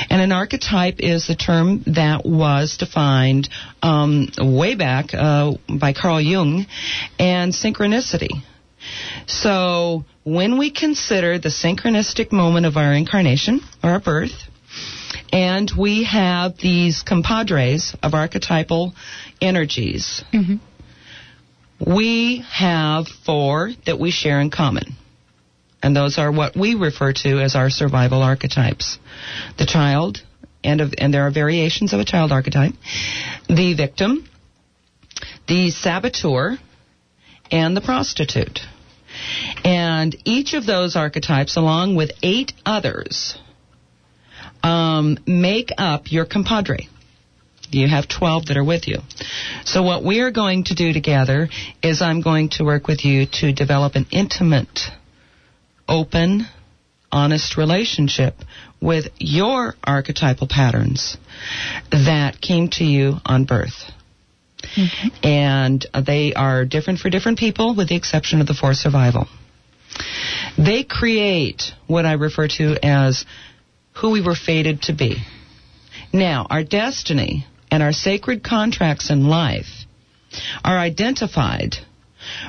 And 0.09 0.21
an 0.21 0.31
archetype 0.31 0.95
is 0.99 1.27
the 1.27 1.35
term 1.35 1.83
that 1.87 2.25
was 2.25 2.77
defined 2.77 3.49
um, 3.81 4.29
way 4.39 4.75
back 4.75 5.13
uh, 5.13 5.53
by 5.69 5.93
Carl 5.93 6.19
Jung 6.19 6.65
and 7.19 7.53
synchronicity. 7.53 8.41
So 9.27 10.05
when 10.23 10.57
we 10.57 10.71
consider 10.71 11.39
the 11.39 11.49
synchronistic 11.49 12.31
moment 12.31 12.65
of 12.65 12.77
our 12.77 12.93
incarnation 12.93 13.61
or 13.83 13.91
our 13.91 13.99
birth, 13.99 14.31
And 15.33 15.71
we 15.75 16.03
have 16.03 16.57
these 16.59 17.01
compadres 17.01 17.95
of 18.03 18.13
archetypal 18.13 18.93
energies. 19.41 20.23
Mm-hmm. 20.31 20.57
We 21.91 22.45
have 22.51 23.07
four 23.07 23.71
that 23.87 23.99
we 23.99 24.11
share 24.11 24.39
in 24.39 24.51
common. 24.51 24.95
And 25.81 25.95
those 25.95 26.19
are 26.19 26.31
what 26.31 26.55
we 26.55 26.75
refer 26.75 27.13
to 27.13 27.39
as 27.41 27.55
our 27.55 27.71
survival 27.71 28.21
archetypes. 28.21 28.99
The 29.57 29.65
child, 29.65 30.21
and, 30.63 30.81
of, 30.81 30.93
and 30.99 31.11
there 31.11 31.25
are 31.25 31.31
variations 31.31 31.93
of 31.93 31.99
a 31.99 32.05
child 32.05 32.31
archetype, 32.31 32.73
the 33.49 33.73
victim, 33.73 34.29
the 35.47 35.71
saboteur, 35.71 36.59
and 37.51 37.75
the 37.75 37.81
prostitute. 37.81 38.59
And 39.63 40.15
each 40.25 40.53
of 40.53 40.65
those 40.65 40.95
archetypes, 40.95 41.55
along 41.55 41.95
with 41.95 42.11
eight 42.21 42.51
others, 42.65 43.37
um, 44.61 45.17
make 45.25 45.69
up 45.77 46.11
your 46.11 46.25
compadre. 46.25 46.89
You 47.71 47.87
have 47.87 48.07
12 48.07 48.47
that 48.47 48.57
are 48.57 48.63
with 48.63 48.87
you. 48.87 48.99
So 49.65 49.81
what 49.81 50.03
we 50.03 50.19
are 50.19 50.31
going 50.31 50.65
to 50.65 50.75
do 50.75 50.93
together 50.93 51.49
is 51.81 52.01
I'm 52.01 52.21
going 52.21 52.49
to 52.49 52.63
work 52.63 52.87
with 52.87 53.03
you 53.03 53.25
to 53.39 53.51
develop 53.51 53.95
an 53.95 54.05
intimate, 54.11 54.79
open, 55.87 56.45
honest 57.11 57.57
relationship 57.57 58.35
with 58.81 59.07
your 59.17 59.75
archetypal 59.83 60.47
patterns 60.47 61.17
that 61.89 62.41
came 62.41 62.69
to 62.69 62.83
you 62.83 63.15
on 63.25 63.45
birth. 63.45 63.91
And 65.23 65.85
they 66.05 66.33
are 66.33 66.65
different 66.65 66.99
for 66.99 67.09
different 67.09 67.37
people 67.39 67.75
with 67.75 67.89
the 67.89 67.95
exception 67.95 68.41
of 68.41 68.47
the 68.47 68.53
four 68.53 68.73
survival. 68.73 69.27
They 70.57 70.83
create 70.83 71.73
what 71.87 72.05
I 72.05 72.13
refer 72.13 72.47
to 72.47 72.77
as 72.83 73.25
who 73.93 74.11
we 74.11 74.21
were 74.21 74.35
fated 74.35 74.83
to 74.83 74.93
be. 74.93 75.17
Now, 76.11 76.47
our 76.49 76.63
destiny 76.63 77.45
and 77.71 77.81
our 77.81 77.91
sacred 77.91 78.43
contracts 78.43 79.09
in 79.09 79.27
life 79.27 79.85
are 80.63 80.77
identified 80.77 81.75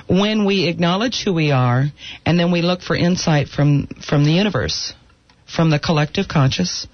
when 0.07 0.45
we 0.45 0.69
acknowledge 0.69 1.23
who 1.25 1.33
we 1.33 1.51
are 1.51 1.87
and 2.25 2.39
then 2.39 2.53
we 2.53 2.63
look 2.63 2.83
for 2.83 2.97
insight 2.97 3.49
from, 3.49 3.87
from 4.07 4.25
the 4.25 4.33
universe, 4.33 4.95
from 5.47 5.71
the 5.71 5.79
collective 5.79 6.29
conscious, 6.29 6.87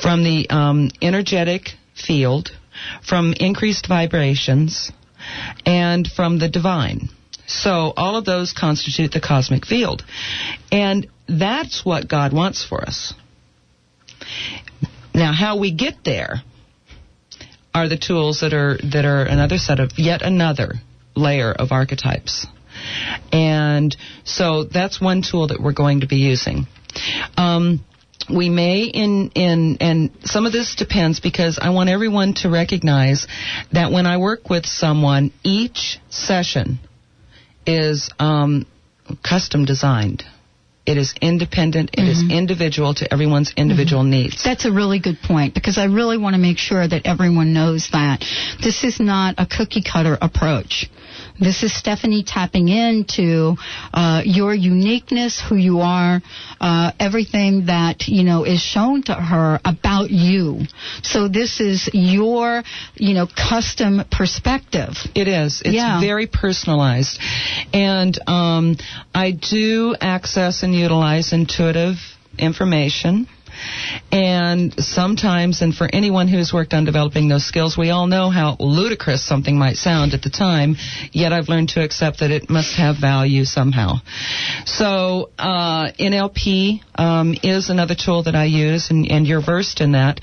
from 0.00 0.24
the 0.24 0.48
um, 0.50 0.90
energetic 1.00 1.70
field, 1.94 2.50
from 3.06 3.34
increased 3.34 3.86
vibrations, 3.86 4.92
and 5.66 6.08
from 6.08 6.38
the 6.38 6.48
divine. 6.48 7.08
So 7.50 7.92
all 7.96 8.16
of 8.16 8.24
those 8.24 8.52
constitute 8.52 9.10
the 9.10 9.20
cosmic 9.20 9.66
field. 9.66 10.04
And 10.70 11.08
that's 11.28 11.84
what 11.84 12.08
God 12.08 12.32
wants 12.32 12.64
for 12.64 12.80
us. 12.80 13.12
Now, 15.12 15.32
how 15.32 15.58
we 15.58 15.72
get 15.72 16.04
there 16.04 16.42
are 17.74 17.88
the 17.88 17.98
tools 17.98 18.40
that 18.40 18.52
are 18.52 18.78
that 18.92 19.04
are 19.04 19.24
another 19.24 19.58
set 19.58 19.80
of 19.80 19.92
yet 19.96 20.22
another 20.22 20.74
layer 21.16 21.50
of 21.52 21.72
archetypes. 21.72 22.46
And 23.32 23.96
so 24.24 24.64
that's 24.64 25.00
one 25.00 25.22
tool 25.22 25.48
that 25.48 25.60
we're 25.60 25.72
going 25.72 26.00
to 26.00 26.06
be 26.06 26.16
using. 26.16 26.66
Um, 27.36 27.84
we 28.32 28.48
may 28.48 28.84
in 28.84 29.32
in 29.34 29.78
and 29.80 30.10
some 30.22 30.46
of 30.46 30.52
this 30.52 30.76
depends 30.76 31.18
because 31.18 31.58
I 31.60 31.70
want 31.70 31.90
everyone 31.90 32.34
to 32.34 32.48
recognize 32.48 33.26
that 33.72 33.90
when 33.90 34.06
I 34.06 34.18
work 34.18 34.48
with 34.48 34.66
someone, 34.66 35.32
each 35.42 35.98
session 36.10 36.78
is 37.70 38.10
um, 38.18 38.66
custom 39.22 39.64
designed. 39.64 40.24
It 40.86 40.96
is 40.96 41.14
independent. 41.20 41.90
It 41.92 42.08
is 42.08 42.24
individual 42.30 42.94
to 42.94 43.12
everyone's 43.12 43.52
individual 43.56 44.02
needs. 44.02 44.42
That's 44.42 44.64
a 44.64 44.72
really 44.72 44.98
good 44.98 45.18
point 45.22 45.54
because 45.54 45.78
I 45.78 45.84
really 45.84 46.18
want 46.18 46.34
to 46.34 46.40
make 46.40 46.58
sure 46.58 46.86
that 46.86 47.02
everyone 47.04 47.52
knows 47.52 47.90
that 47.92 48.24
this 48.60 48.82
is 48.82 48.98
not 48.98 49.34
a 49.38 49.46
cookie 49.46 49.82
cutter 49.82 50.18
approach. 50.20 50.90
This 51.38 51.62
is 51.62 51.76
Stephanie 51.76 52.24
tapping 52.26 52.68
into 52.68 53.56
uh, 53.92 54.22
your 54.24 54.54
uniqueness, 54.54 55.40
who 55.46 55.56
you 55.56 55.80
are, 55.80 56.20
uh, 56.60 56.92
everything 56.98 57.66
that 57.66 58.08
you 58.08 58.24
know 58.24 58.44
is 58.44 58.60
shown 58.60 59.02
to 59.04 59.14
her 59.14 59.60
about 59.64 60.10
you. 60.10 60.62
So 61.02 61.28
this 61.28 61.60
is 61.60 61.88
your, 61.92 62.62
you 62.94 63.14
know, 63.14 63.26
custom 63.26 64.02
perspective. 64.10 64.96
It 65.14 65.28
is. 65.28 65.62
It's 65.64 65.74
Yeah. 65.74 66.00
very 66.00 66.26
personalized. 66.26 67.18
And 67.72 68.18
um, 68.28 68.76
I 69.14 69.32
do 69.32 69.94
access 70.00 70.62
and 70.62 70.74
utilize 70.74 71.32
intuitive 71.32 71.96
information. 72.38 73.26
And 74.12 74.74
sometimes, 74.82 75.62
and 75.62 75.74
for 75.74 75.88
anyone 75.92 76.28
who's 76.28 76.52
worked 76.52 76.74
on 76.74 76.84
developing 76.84 77.28
those 77.28 77.46
skills, 77.46 77.76
we 77.76 77.90
all 77.90 78.06
know 78.06 78.30
how 78.30 78.56
ludicrous 78.58 79.24
something 79.24 79.58
might 79.58 79.76
sound 79.76 80.14
at 80.14 80.22
the 80.22 80.30
time, 80.30 80.76
yet 81.12 81.32
I've 81.32 81.48
learned 81.48 81.70
to 81.70 81.82
accept 81.82 82.20
that 82.20 82.30
it 82.30 82.50
must 82.50 82.76
have 82.76 82.96
value 83.00 83.44
somehow. 83.44 83.94
So, 84.64 85.30
uh, 85.38 85.92
NLP 85.92 86.80
um, 86.94 87.34
is 87.42 87.70
another 87.70 87.94
tool 87.94 88.24
that 88.24 88.34
I 88.34 88.44
use, 88.44 88.90
and, 88.90 89.10
and 89.10 89.26
you're 89.26 89.42
versed 89.42 89.80
in 89.80 89.92
that. 89.92 90.20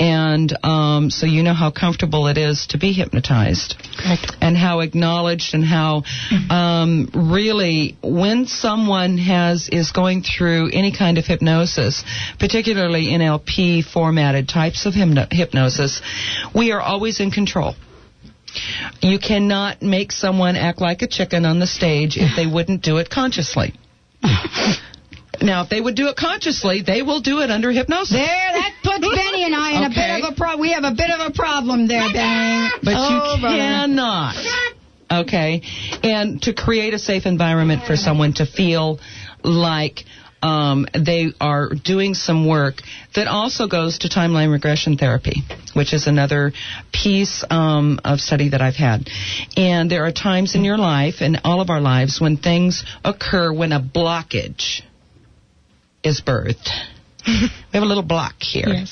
And 0.00 0.56
um, 0.64 1.10
so 1.10 1.26
you 1.26 1.42
know 1.42 1.54
how 1.54 1.70
comfortable 1.70 2.26
it 2.28 2.38
is 2.38 2.66
to 2.68 2.78
be 2.78 2.92
hypnotized 2.92 3.76
and 4.40 4.56
how 4.56 4.80
acknowledged 4.80 5.54
and 5.54 5.64
how 5.64 6.02
um, 6.50 7.10
really 7.14 7.96
when 8.02 8.46
someone 8.46 9.18
has 9.18 9.68
is 9.70 9.92
going 9.92 10.22
through 10.22 10.70
any 10.72 10.96
kind 10.96 11.18
of 11.18 11.26
hypnosis, 11.26 12.04
particularly 12.38 12.73
NLP 12.76 13.84
formatted 13.84 14.48
types 14.48 14.86
of 14.86 14.94
hypno- 14.94 15.26
hypnosis, 15.30 16.02
we 16.54 16.72
are 16.72 16.80
always 16.80 17.20
in 17.20 17.30
control. 17.30 17.74
You 19.00 19.18
cannot 19.18 19.82
make 19.82 20.12
someone 20.12 20.56
act 20.56 20.80
like 20.80 21.02
a 21.02 21.08
chicken 21.08 21.44
on 21.44 21.58
the 21.58 21.66
stage 21.66 22.16
if 22.16 22.36
they 22.36 22.46
wouldn't 22.46 22.82
do 22.82 22.98
it 22.98 23.10
consciously. 23.10 23.74
Now, 25.42 25.64
if 25.64 25.68
they 25.68 25.80
would 25.80 25.96
do 25.96 26.06
it 26.08 26.16
consciously, 26.16 26.82
they 26.82 27.02
will 27.02 27.20
do 27.20 27.40
it 27.40 27.50
under 27.50 27.70
hypnosis. 27.70 28.14
There, 28.14 28.24
that 28.24 28.72
puts 28.82 29.00
Benny 29.00 29.44
and 29.44 29.54
I 29.54 29.72
in 29.72 29.82
a 29.84 29.88
bit 29.90 30.24
of 30.24 30.32
a 30.32 30.36
pro. 30.36 30.56
We 30.56 30.72
have 30.72 30.84
a 30.84 30.92
bit 30.92 31.10
of 31.10 31.20
a 31.20 31.32
problem 31.32 31.88
there, 31.88 32.08
Benny. 32.12 32.70
But 32.82 32.94
Oh, 32.96 33.36
you 33.36 33.42
cannot. 33.42 34.36
Okay? 35.10 35.62
And 36.02 36.40
to 36.42 36.54
create 36.54 36.94
a 36.94 36.98
safe 36.98 37.26
environment 37.26 37.82
for 37.84 37.96
someone 37.96 38.34
to 38.34 38.46
feel 38.46 39.00
like 39.42 40.04
um, 40.44 40.86
they 40.92 41.32
are 41.40 41.70
doing 41.70 42.12
some 42.12 42.46
work 42.46 42.82
that 43.14 43.26
also 43.26 43.66
goes 43.66 43.98
to 44.00 44.08
timeline 44.10 44.52
regression 44.52 44.98
therapy, 44.98 45.42
which 45.72 45.94
is 45.94 46.06
another 46.06 46.52
piece 46.92 47.42
um, 47.48 47.98
of 48.04 48.20
study 48.20 48.50
that 48.50 48.60
I've 48.60 48.76
had. 48.76 49.08
And 49.56 49.90
there 49.90 50.04
are 50.04 50.12
times 50.12 50.54
in 50.54 50.62
your 50.62 50.76
life, 50.76 51.16
and 51.20 51.40
all 51.44 51.62
of 51.62 51.70
our 51.70 51.80
lives, 51.80 52.20
when 52.20 52.36
things 52.36 52.84
occur 53.02 53.54
when 53.54 53.72
a 53.72 53.80
blockage 53.80 54.82
is 56.02 56.20
birthed. 56.20 56.68
we 57.26 57.48
have 57.72 57.82
a 57.82 57.86
little 57.86 58.02
block 58.02 58.34
here. 58.40 58.84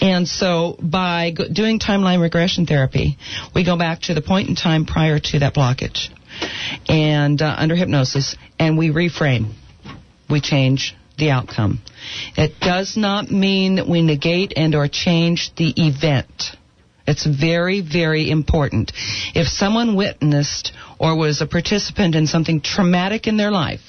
And 0.00 0.26
so 0.26 0.76
by 0.82 1.30
go- 1.30 1.48
doing 1.48 1.78
timeline 1.78 2.20
regression 2.20 2.66
therapy, 2.66 3.18
we 3.54 3.64
go 3.64 3.78
back 3.78 4.00
to 4.02 4.14
the 4.14 4.22
point 4.22 4.48
in 4.48 4.56
time 4.56 4.84
prior 4.84 5.20
to 5.20 5.38
that 5.38 5.54
blockage 5.54 6.08
and 6.88 7.40
uh, 7.40 7.54
under 7.56 7.76
hypnosis 7.76 8.36
and 8.58 8.76
we 8.76 8.88
reframe. 8.88 9.54
We 10.28 10.40
change 10.40 10.94
the 11.16 11.30
outcome. 11.30 11.80
It 12.36 12.60
does 12.60 12.96
not 12.96 13.30
mean 13.30 13.76
that 13.76 13.88
we 13.88 14.02
negate 14.02 14.52
and 14.56 14.74
or 14.74 14.88
change 14.88 15.54
the 15.56 15.72
event. 15.76 16.56
It's 17.06 17.26
very, 17.26 17.80
very 17.80 18.30
important. 18.30 18.92
If 19.34 19.48
someone 19.48 19.96
witnessed 19.96 20.72
or 20.98 21.16
was 21.16 21.40
a 21.40 21.46
participant 21.46 22.14
in 22.14 22.26
something 22.26 22.60
traumatic 22.60 23.26
in 23.26 23.36
their 23.36 23.50
life, 23.50 23.80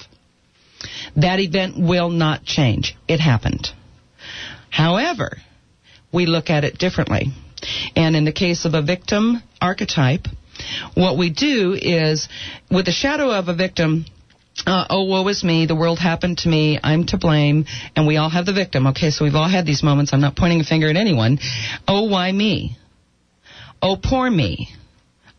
that 1.16 1.38
event 1.38 1.78
will 1.78 2.08
not 2.08 2.44
change. 2.44 2.96
It 3.06 3.20
happened. 3.20 3.68
However, 4.70 5.36
we 6.12 6.26
look 6.26 6.50
at 6.50 6.64
it 6.64 6.78
differently. 6.78 7.26
And 7.94 8.16
in 8.16 8.24
the 8.24 8.32
case 8.32 8.64
of 8.64 8.74
a 8.74 8.82
victim 8.82 9.42
archetype, 9.60 10.26
what 10.94 11.18
we 11.18 11.30
do 11.30 11.74
is, 11.74 12.28
with 12.70 12.86
the 12.86 12.92
shadow 12.92 13.30
of 13.30 13.48
a 13.48 13.54
victim, 13.54 14.06
uh, 14.66 14.86
oh, 14.90 15.04
woe 15.04 15.26
is 15.28 15.42
me, 15.44 15.66
the 15.66 15.74
world 15.74 15.98
happened 15.98 16.38
to 16.38 16.48
me, 16.48 16.78
I'm 16.82 17.06
to 17.06 17.18
blame, 17.18 17.66
and 17.96 18.06
we 18.06 18.16
all 18.16 18.30
have 18.30 18.46
the 18.46 18.52
victim. 18.52 18.86
Okay, 18.88 19.10
so 19.10 19.24
we've 19.24 19.34
all 19.34 19.48
had 19.48 19.66
these 19.66 19.82
moments. 19.82 20.12
I'm 20.12 20.20
not 20.20 20.36
pointing 20.36 20.60
a 20.60 20.64
finger 20.64 20.88
at 20.88 20.96
anyone. 20.96 21.38
Oh, 21.86 22.04
why 22.04 22.30
me? 22.30 22.76
Oh, 23.82 23.96
poor 24.02 24.30
me. 24.30 24.68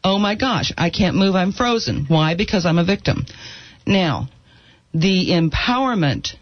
Oh 0.04 0.18
my 0.18 0.36
gosh, 0.36 0.72
I 0.78 0.90
can't 0.90 1.16
move, 1.16 1.36
I'm 1.36 1.52
frozen. 1.52 2.06
Why? 2.08 2.36
Because 2.36 2.66
I'm 2.66 2.80
a 2.80 2.84
victim. 2.84 3.26
Now, 3.86 4.30
the 4.94 5.30
empowerment 5.30 6.36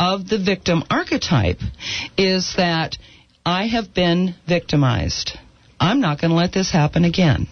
of 0.00 0.28
the 0.28 0.38
victim 0.38 0.82
archetype 0.90 1.60
is 2.16 2.54
that 2.56 2.96
I 3.44 3.66
have 3.66 3.92
been 3.92 4.34
victimized. 4.48 5.32
I'm 5.78 6.00
not 6.00 6.20
going 6.20 6.30
to 6.30 6.36
let 6.36 6.52
this 6.52 6.70
happen 6.70 7.04
again. 7.04 7.48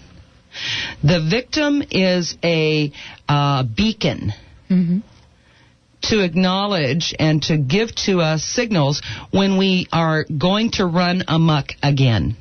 The 1.02 1.20
victim 1.28 1.82
is 1.90 2.36
a 2.42 2.92
uh, 3.28 3.64
beacon 3.64 4.32
to 6.02 6.24
acknowledge 6.24 7.14
and 7.18 7.42
to 7.42 7.58
give 7.58 7.94
to 7.94 8.20
us 8.20 8.42
signals 8.44 9.02
when 9.30 9.58
we 9.58 9.86
are 9.92 10.24
going 10.24 10.70
to 10.72 10.86
run 10.86 11.24
amok 11.28 11.72
again. 11.82 12.36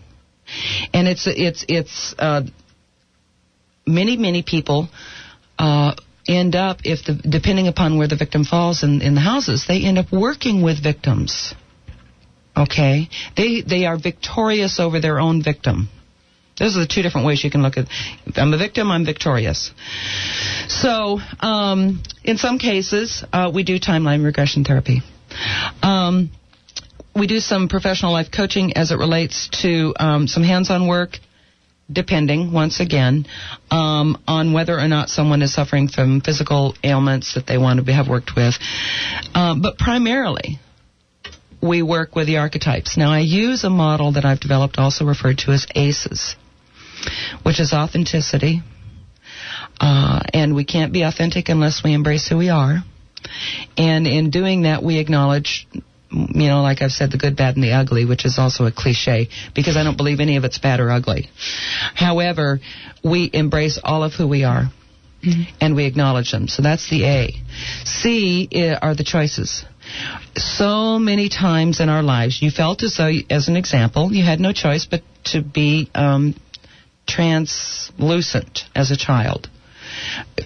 And 0.94 1.08
it's 1.08 1.28
it's 1.28 1.66
it's 1.68 2.16
uh, 2.18 2.44
many 3.86 4.18
many 4.18 4.44
people 4.44 4.88
uh, 5.58 5.94
end 6.28 6.56
up 6.56 6.80
if 6.86 7.06
the 7.06 7.14
depending 7.14 7.68
upon 7.68 7.98
where 7.98 8.08
the 8.08 8.16
victim 8.16 8.46
falls 8.46 8.84
in, 8.84 9.02
in 9.02 9.16
the 9.16 9.22
houses, 9.22 9.66
they 9.68 9.84
end 9.84 9.98
up 9.98 10.12
working 10.12 10.64
with 10.64 10.82
victims. 10.82 11.54
Okay, 12.58 13.10
they 13.38 13.62
they 13.62 13.86
are 13.86 13.98
victorious 13.98 14.80
over 14.80 15.00
their 15.00 15.20
own 15.20 15.44
victim. 15.44 15.90
Those 16.60 16.76
are 16.76 16.82
the 16.82 16.88
two 16.88 17.02
different 17.02 17.26
ways 17.26 17.44
you 17.44 17.50
can 17.50 17.62
look 17.62 17.78
at. 17.78 17.88
I'm 18.36 18.54
a 18.54 18.58
victim, 18.58 18.92
I'm 18.92 19.06
victorious. 19.06 19.72
So, 20.68 21.20
um, 21.40 22.04
in 22.24 22.38
some 22.38 22.60
cases, 22.60 23.24
uh, 23.32 23.50
we 23.54 23.64
do 23.64 23.80
timeline 23.80 24.24
regression 24.26 24.64
therapy. 24.66 25.02
Um, 25.82 26.32
we 27.16 27.28
do 27.28 27.40
some 27.40 27.68
professional 27.70 28.12
life 28.12 28.28
coaching 28.36 28.74
as 28.74 28.92
it 28.92 28.98
relates 28.98 29.50
to 29.62 29.94
um, 30.00 30.28
some 30.28 30.44
hands-on 30.44 30.88
work, 30.88 31.18
depending 31.92 32.52
once 32.52 32.80
again 32.80 33.26
um, 33.72 34.22
on 34.28 34.54
whether 34.54 34.78
or 34.78 34.88
not 34.88 35.10
someone 35.10 35.42
is 35.42 35.54
suffering 35.54 35.88
from 35.88 36.22
physical 36.22 36.76
ailments 36.84 37.34
that 37.36 37.48
they 37.48 37.58
want 37.58 37.84
to 37.84 37.94
have 37.94 38.08
worked 38.08 38.36
with. 38.36 38.54
Um, 39.34 39.62
but 39.62 39.78
primarily, 39.78 40.60
we 41.62 41.82
work 41.82 42.16
with 42.16 42.28
the 42.28 42.38
archetypes. 42.38 42.96
Now, 42.96 43.12
I 43.12 43.20
use 43.20 43.64
a 43.64 43.70
model 43.70 44.14
that 44.14 44.26
I've 44.26 44.40
developed, 44.40 44.78
also 44.78 45.06
referred 45.06 45.40
to 45.40 45.52
as 45.52 45.66
ACEs, 45.76 46.36
which 47.44 47.60
is 47.60 47.74
authenticity. 47.74 48.62
Uh, 49.80 50.22
and 50.34 50.56
we 50.56 50.66
can't 50.66 50.92
be 50.92 51.04
authentic 51.04 51.50
unless 51.50 51.84
we 51.84 51.94
embrace 51.94 52.28
who 52.28 52.38
we 52.38 52.50
are. 52.50 52.80
And 53.78 54.08
in 54.08 54.30
doing 54.30 54.64
that, 54.64 54.84
we 54.84 54.98
acknowledge, 55.00 55.68
you 56.12 56.48
know, 56.48 56.62
like 56.62 56.82
I've 56.82 56.92
said, 56.92 57.12
the 57.12 57.18
good, 57.18 57.38
bad, 57.38 57.56
and 57.56 57.64
the 57.64 57.72
ugly, 57.72 58.06
which 58.06 58.26
is 58.26 58.38
also 58.40 58.66
a 58.66 58.72
cliche 58.72 59.30
because 59.56 59.78
I 59.78 59.84
don't 59.84 59.98
believe 59.98 60.20
any 60.20 60.38
of 60.38 60.44
it's 60.44 60.58
bad 60.58 60.80
or 60.80 60.90
ugly. 60.90 61.30
However, 61.96 62.60
we 63.04 63.30
embrace 63.32 63.80
all 63.82 64.04
of 64.04 64.14
who 64.14 64.28
we 64.28 64.44
are. 64.44 64.70
And 65.60 65.76
we 65.76 65.86
acknowledge 65.86 66.32
them. 66.32 66.48
So 66.48 66.62
that's 66.62 66.90
the 66.90 67.06
A. 67.06 67.34
C 67.84 68.48
are 68.82 68.96
the 68.96 69.04
choices. 69.04 69.66
So 70.36 70.98
many 70.98 71.28
times 71.28 71.82
in 71.82 71.90
our 71.90 72.02
lives, 72.02 72.42
you 72.42 72.52
felt 72.52 72.84
as 72.84 72.96
though, 72.96 73.12
as 73.30 73.50
an 73.50 73.58
example, 73.58 74.14
you 74.14 74.24
had 74.24 74.40
no 74.40 74.54
choice 74.54 74.86
but 74.86 75.02
to 75.26 75.42
be 75.42 75.90
um, 75.94 76.36
translucent 77.10 78.62
as 78.76 78.92
a 78.92 78.98
child, 78.98 79.50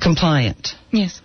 compliant. 0.02 0.70
Yes. 0.92 1.22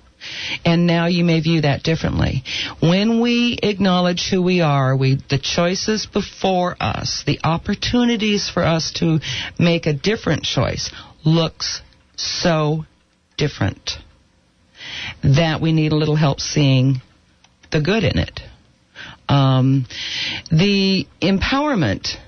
And 0.64 0.86
now 0.86 1.06
you 1.06 1.24
may 1.24 1.40
view 1.40 1.60
that 1.60 1.84
differently. 1.84 2.42
When 2.80 3.20
we 3.20 3.58
acknowledge 3.62 4.28
who 4.28 4.42
we 4.42 4.60
are, 4.60 4.96
we 4.96 5.18
the 5.30 5.38
choices 5.38 6.06
before 6.06 6.76
us, 6.80 7.22
the 7.24 7.38
opportunities 7.44 8.50
for 8.50 8.64
us 8.64 8.92
to 8.94 9.20
make 9.58 9.86
a 9.86 9.92
different 9.92 10.42
choice 10.42 10.90
looks 11.24 11.82
so 12.16 12.84
different 13.36 13.92
that 15.22 15.60
we 15.60 15.72
need 15.72 15.92
a 15.92 15.96
little 15.96 16.16
help 16.16 16.40
seeing 16.40 17.00
the 17.70 17.80
good 17.80 18.04
in 18.04 18.18
it. 18.18 18.40
Um, 19.28 19.86
the 20.50 21.06
empowerment, 21.20 22.08
em- 22.08 22.18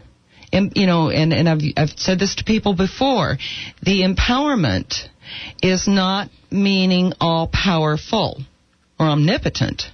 you 0.53 0.87
know, 0.87 1.11
and, 1.11 1.33
and 1.33 1.49
I've, 1.49 1.61
I've 1.77 1.91
said 1.91 2.19
this 2.19 2.37
to 2.37 2.45
people 2.45 2.75
before, 2.75 3.39
the 3.83 4.03
empowerment 4.03 5.09
is 5.63 5.87
not 5.87 6.29
meaning 6.51 7.13
all 7.21 7.49
powerful 7.49 8.43
or 8.99 9.07
omnipotent, 9.07 9.85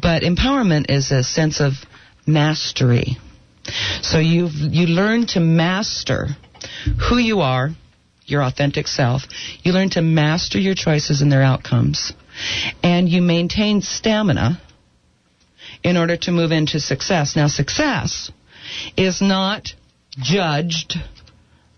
but 0.00 0.22
empowerment 0.22 0.90
is 0.90 1.10
a 1.10 1.22
sense 1.22 1.60
of 1.60 1.72
mastery. 2.26 3.16
So 4.02 4.18
you 4.18 4.48
you 4.48 4.86
learn 4.86 5.26
to 5.28 5.40
master 5.40 6.28
who 7.08 7.18
you 7.18 7.40
are, 7.40 7.70
your 8.24 8.42
authentic 8.42 8.86
self. 8.86 9.22
You 9.62 9.72
learn 9.72 9.90
to 9.90 10.02
master 10.02 10.58
your 10.58 10.74
choices 10.74 11.20
and 11.20 11.32
their 11.32 11.42
outcomes, 11.42 12.12
and 12.82 13.08
you 13.08 13.22
maintain 13.22 13.80
stamina 13.80 14.60
in 15.82 15.96
order 15.96 16.16
to 16.16 16.30
move 16.30 16.52
into 16.52 16.80
success. 16.80 17.34
Now, 17.34 17.48
success 17.48 18.30
is 18.96 19.20
not 19.20 19.74
judged 20.18 20.94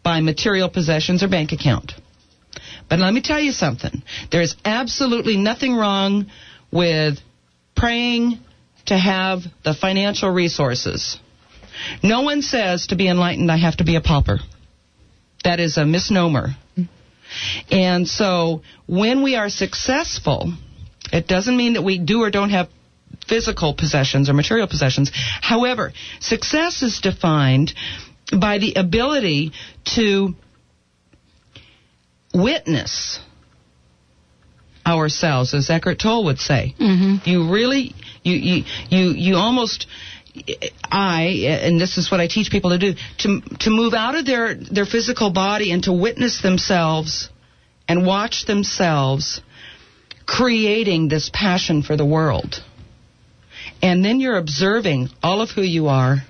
by 0.03 0.21
material 0.21 0.69
possessions 0.69 1.23
or 1.23 1.29
bank 1.29 1.53
account. 1.53 1.93
But 2.89 2.99
let 2.99 3.13
me 3.13 3.21
tell 3.21 3.41
you 3.41 3.53
something. 3.53 4.03
There 4.31 4.41
is 4.41 4.57
absolutely 4.65 5.37
nothing 5.37 5.75
wrong 5.75 6.31
with 6.73 7.19
praying 7.77 8.39
to 8.87 8.97
have 8.97 9.41
the 9.65 9.75
financial 9.75 10.31
resources. 10.31 11.19
No 12.03 12.23
one 12.23 12.43
says 12.43 12.89
to 12.89 12.97
be 12.97 13.09
enlightened, 13.09 13.53
I 13.53 13.59
have 13.59 13.77
to 13.77 13.85
be 13.85 13.97
a 13.97 14.01
pauper. 14.01 14.39
That 15.45 15.61
is 15.61 15.77
a 15.77 15.85
misnomer. 15.85 16.57
And 17.71 18.09
so 18.09 18.63
when 18.87 19.23
we 19.23 19.37
are 19.37 19.51
successful, 19.51 20.53
it 21.13 21.29
doesn't 21.29 21.57
mean 21.57 21.75
that 21.75 21.83
we 21.83 21.99
do 21.99 22.23
or 22.23 22.31
don't 22.31 22.51
have 22.51 22.69
physical 23.29 23.75
possessions 23.75 24.31
or 24.31 24.33
material 24.33 24.67
possessions. 24.67 25.11
However, 25.43 25.93
success 26.21 26.83
is 26.83 27.01
defined 27.01 27.75
by 28.33 28.59
the 28.59 28.75
ability 28.75 29.53
to 29.97 30.35
witness 32.35 33.21
ourselves, 34.87 35.55
as 35.55 35.71
Eckhart 35.71 35.99
Tolle 35.99 36.25
would 36.25 36.39
say. 36.39 36.75
Mm-hmm. 36.79 37.29
You 37.29 37.51
really, 37.51 37.95
you, 38.23 38.37
you, 38.37 38.65
you, 38.91 39.11
you 39.11 39.37
almost, 39.37 39.87
I, 40.85 41.45
and 41.63 41.81
this 41.81 41.99
is 41.99 42.11
what 42.11 42.21
I 42.21 42.27
teach 42.27 42.51
people 42.51 42.71
to 42.71 42.79
do, 42.79 42.95
to, 43.19 43.41
to 43.61 43.71
move 43.71 43.95
out 43.95 44.15
of 44.15 44.25
their, 44.25 44.55
their 44.55 44.87
physical 44.87 45.31
body 45.31 45.73
and 45.73 45.85
to 45.85 45.93
witness 45.93 46.41
themselves 46.43 47.29
and 47.87 48.07
watch 48.07 48.47
themselves 48.47 49.41
creating 50.27 51.09
this 51.09 51.31
passion 51.33 51.83
for 51.83 51.97
the 51.97 52.05
world. 52.05 52.63
And 53.83 54.05
then 54.05 54.21
you're 54.21 54.37
observing 54.37 55.09
all 55.23 55.41
of 55.41 55.51
who 55.51 55.63
you 55.63 55.89
are, 55.89 56.25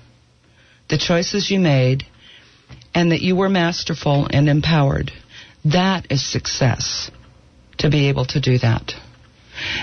the 0.89 0.97
choices 0.97 1.49
you 1.49 1.59
made, 1.59 2.05
and 2.93 3.11
that 3.11 3.21
you 3.21 3.35
were 3.35 3.49
masterful 3.49 4.27
and 4.29 4.49
empowered. 4.49 5.11
That 5.65 6.07
is 6.11 6.25
success 6.25 7.11
to 7.77 7.89
be 7.89 8.09
able 8.09 8.25
to 8.25 8.39
do 8.39 8.57
that. 8.59 8.93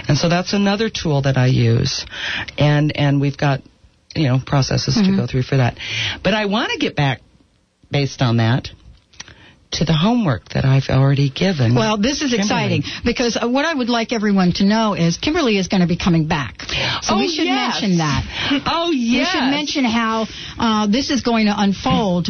And 0.08 0.16
so 0.16 0.28
that's 0.28 0.52
another 0.52 0.88
tool 0.90 1.22
that 1.22 1.36
I 1.36 1.46
use. 1.46 2.06
And 2.58 2.96
and 2.96 3.20
we've 3.20 3.36
got 3.36 3.62
you 4.14 4.28
know 4.28 4.38
processes 4.44 4.94
to 4.94 5.00
mm-hmm. 5.00 5.16
go 5.16 5.26
through 5.26 5.42
for 5.42 5.58
that. 5.58 5.78
But 6.22 6.34
I 6.34 6.46
want 6.46 6.72
to 6.72 6.78
get 6.78 6.96
back 6.96 7.20
based 7.90 8.22
on 8.22 8.38
that 8.38 8.68
to 9.76 9.84
the 9.84 9.92
homework 9.94 10.48
that 10.50 10.64
I've 10.64 10.88
already 10.90 11.30
given. 11.30 11.74
Well, 11.74 11.96
this 11.98 12.22
is 12.22 12.30
Kimberlee. 12.32 12.38
exciting 12.40 12.82
because 13.04 13.36
uh, 13.40 13.48
what 13.48 13.64
I 13.64 13.74
would 13.74 13.88
like 13.88 14.12
everyone 14.12 14.52
to 14.54 14.64
know 14.64 14.94
is 14.94 15.16
Kimberlee 15.18 15.58
is 15.58 15.68
going 15.68 15.80
to 15.82 15.86
be 15.86 15.96
coming 15.96 16.28
back. 16.28 16.62
So 17.02 17.14
Oh, 17.14 17.18
we 17.18 17.28
should 17.28 17.44
yes. 17.46 17.80
mention 17.80 17.98
that. 17.98 18.22
Oh 18.66 18.90
We 18.90 18.96
yes. 18.96 19.30
should 19.30 19.50
mention 19.50 19.84
how 19.84 20.26
uh, 20.58 20.86
this 20.86 21.10
is 21.10 21.22
going 21.22 21.46
to 21.46 21.54
unfold 21.56 22.28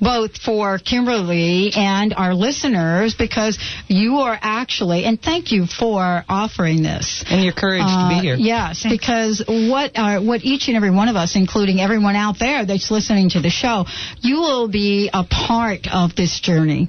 both 0.00 0.36
for 0.38 0.78
Kimberlee 0.78 1.72
and 1.76 2.14
our 2.14 2.34
listeners 2.34 3.14
because 3.14 3.58
you 3.88 4.16
are 4.18 4.38
actually, 4.40 5.04
and 5.04 5.20
thank 5.20 5.52
you 5.52 5.66
for 5.66 6.24
offering 6.28 6.82
this. 6.82 7.24
and 7.28 7.42
your 7.44 7.52
courage 7.52 7.82
to 7.82 7.86
Uh, 7.88 8.08
be 8.08 8.14
here. 8.26 8.36
Yes, 8.36 8.84
because 8.88 9.42
what 9.46 9.92
uh, 9.96 10.20
what 10.20 10.44
each 10.44 10.68
and 10.68 10.76
every 10.76 10.90
one 10.90 11.08
of 11.08 11.16
us, 11.16 11.36
including 11.36 11.80
everyone 11.80 12.16
out 12.16 12.38
there 12.38 12.64
that's 12.64 12.90
listening 12.90 13.30
to 13.30 13.40
the 13.40 13.50
show, 13.50 13.86
you 14.20 14.36
will 14.40 14.68
be 14.68 15.10
a 15.12 15.24
part 15.24 15.86
of 15.92 16.14
this 16.14 16.40
journey. 16.40 16.87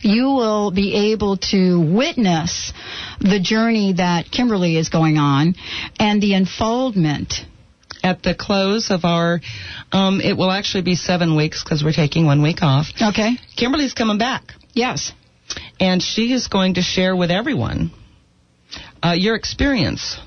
You 0.00 0.24
will 0.32 0.70
be 0.70 1.12
able 1.12 1.36
to 1.52 1.80
witness 1.80 2.72
the 3.20 3.38
journey 3.40 3.94
that 3.94 4.26
Kimberlee 4.30 4.76
is 4.76 4.88
going 4.88 5.18
on 5.18 5.54
and 5.98 6.22
the 6.22 6.34
unfoldment. 6.34 7.34
At 8.02 8.22
the 8.22 8.34
close 8.34 8.90
of 8.90 9.04
our, 9.04 9.40
um, 9.92 10.22
it 10.22 10.34
will 10.34 10.50
actually 10.50 10.84
be 10.84 10.94
seven 10.94 11.36
weeks 11.36 11.62
because 11.62 11.84
we're 11.84 11.92
taking 11.92 12.24
one 12.24 12.40
week 12.42 12.62
off. 12.62 12.86
Okay? 13.00 13.32
Kimberlee's 13.58 13.92
coming 13.92 14.16
back. 14.16 14.54
Yes. 14.72 15.12
and 15.78 16.02
she 16.02 16.32
is 16.32 16.48
going 16.48 16.74
to 16.74 16.82
share 16.82 17.14
with 17.14 17.30
everyone 17.30 17.90
uh, 19.02 19.12
your 19.12 19.34
experience 19.34 20.18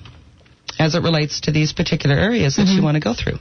as 0.79 0.95
it 0.95 1.01
relates 1.01 1.41
to 1.41 1.51
these 1.51 1.71
particular 1.73 2.15
areas 2.15 2.57
that 2.57 2.67
you 2.67 2.83
want 2.83 2.95
to 2.95 2.99
go 3.01 3.13
through. 3.13 3.37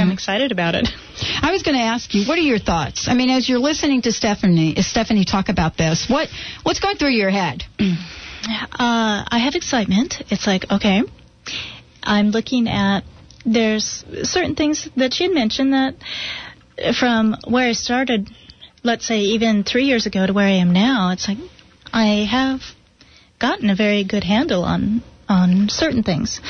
I'm 0.00 0.10
excited 0.10 0.52
about 0.52 0.74
it. 0.74 0.88
I 1.42 1.50
was 1.52 1.62
going 1.62 1.76
to 1.76 1.82
ask 1.82 2.14
you, 2.14 2.26
what 2.26 2.38
are 2.38 2.42
your 2.42 2.58
thoughts? 2.58 3.06
I 3.08 3.14
mean, 3.14 3.30
as 3.30 3.48
you're 3.48 3.58
listening 3.58 4.02
to 4.02 4.12
Stephanie, 4.12 4.74
Stephanie 4.82 5.24
talk 5.24 5.48
about 5.48 5.76
this, 5.76 6.06
what 6.08 6.28
what's 6.62 6.80
going 6.80 6.96
through 6.96 7.10
your 7.10 7.30
head? 7.30 7.64
Uh, 8.46 9.24
I 9.26 9.38
have 9.38 9.54
excitement. 9.54 10.16
It's 10.28 10.46
like, 10.46 10.70
okay, 10.70 11.02
I'm 12.02 12.30
looking 12.30 12.68
at, 12.68 13.02
there's 13.46 14.04
certain 14.24 14.54
things 14.54 14.86
that 14.96 15.14
she 15.14 15.24
had 15.24 15.32
mentioned 15.32 15.72
that 15.72 15.94
from 16.98 17.36
where 17.48 17.68
I 17.68 17.72
started, 17.72 18.28
let's 18.82 19.06
say 19.06 19.20
even 19.20 19.64
three 19.64 19.84
years 19.84 20.04
ago 20.04 20.26
to 20.26 20.32
where 20.34 20.46
I 20.46 20.58
am 20.60 20.74
now, 20.74 21.10
it's 21.12 21.26
like 21.26 21.38
I 21.92 22.26
have 22.30 22.60
gotten 23.38 23.70
a 23.70 23.74
very 23.74 24.04
good 24.04 24.24
handle 24.24 24.64
on 24.64 25.02
on 25.28 25.68
certain 25.68 26.02
things, 26.02 26.40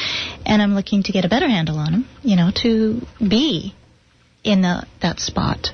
and 0.44 0.60
I'm 0.60 0.74
looking 0.74 1.02
to 1.04 1.12
get 1.12 1.24
a 1.24 1.28
better 1.28 1.48
handle 1.48 1.78
on 1.78 1.92
them. 1.92 2.08
You 2.22 2.36
know, 2.36 2.50
to 2.62 3.00
be 3.18 3.74
in 4.42 4.62
the 4.62 4.86
that 5.02 5.20
spot. 5.20 5.68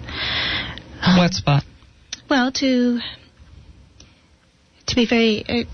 what 1.16 1.32
spot? 1.34 1.64
Well, 2.28 2.53
to 2.53 3.01
to 4.86 4.94
be 4.94 5.07
very 5.07 5.44
uh, 5.48 5.64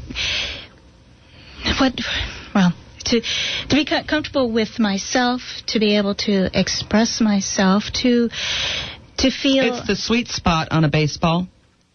what 1.78 2.00
well 2.54 2.72
to 3.04 3.20
to 3.20 3.76
be 3.76 3.84
comfortable 3.84 4.50
with 4.50 4.78
myself, 4.78 5.40
to 5.68 5.78
be 5.78 5.96
able 5.96 6.14
to 6.14 6.58
express 6.58 7.20
myself, 7.20 7.84
to 8.02 8.28
to 9.18 9.30
feel. 9.30 9.64
It's 9.64 9.86
the 9.86 9.96
sweet 9.96 10.28
spot 10.28 10.68
on 10.70 10.84
a 10.84 10.88
baseball. 10.88 11.48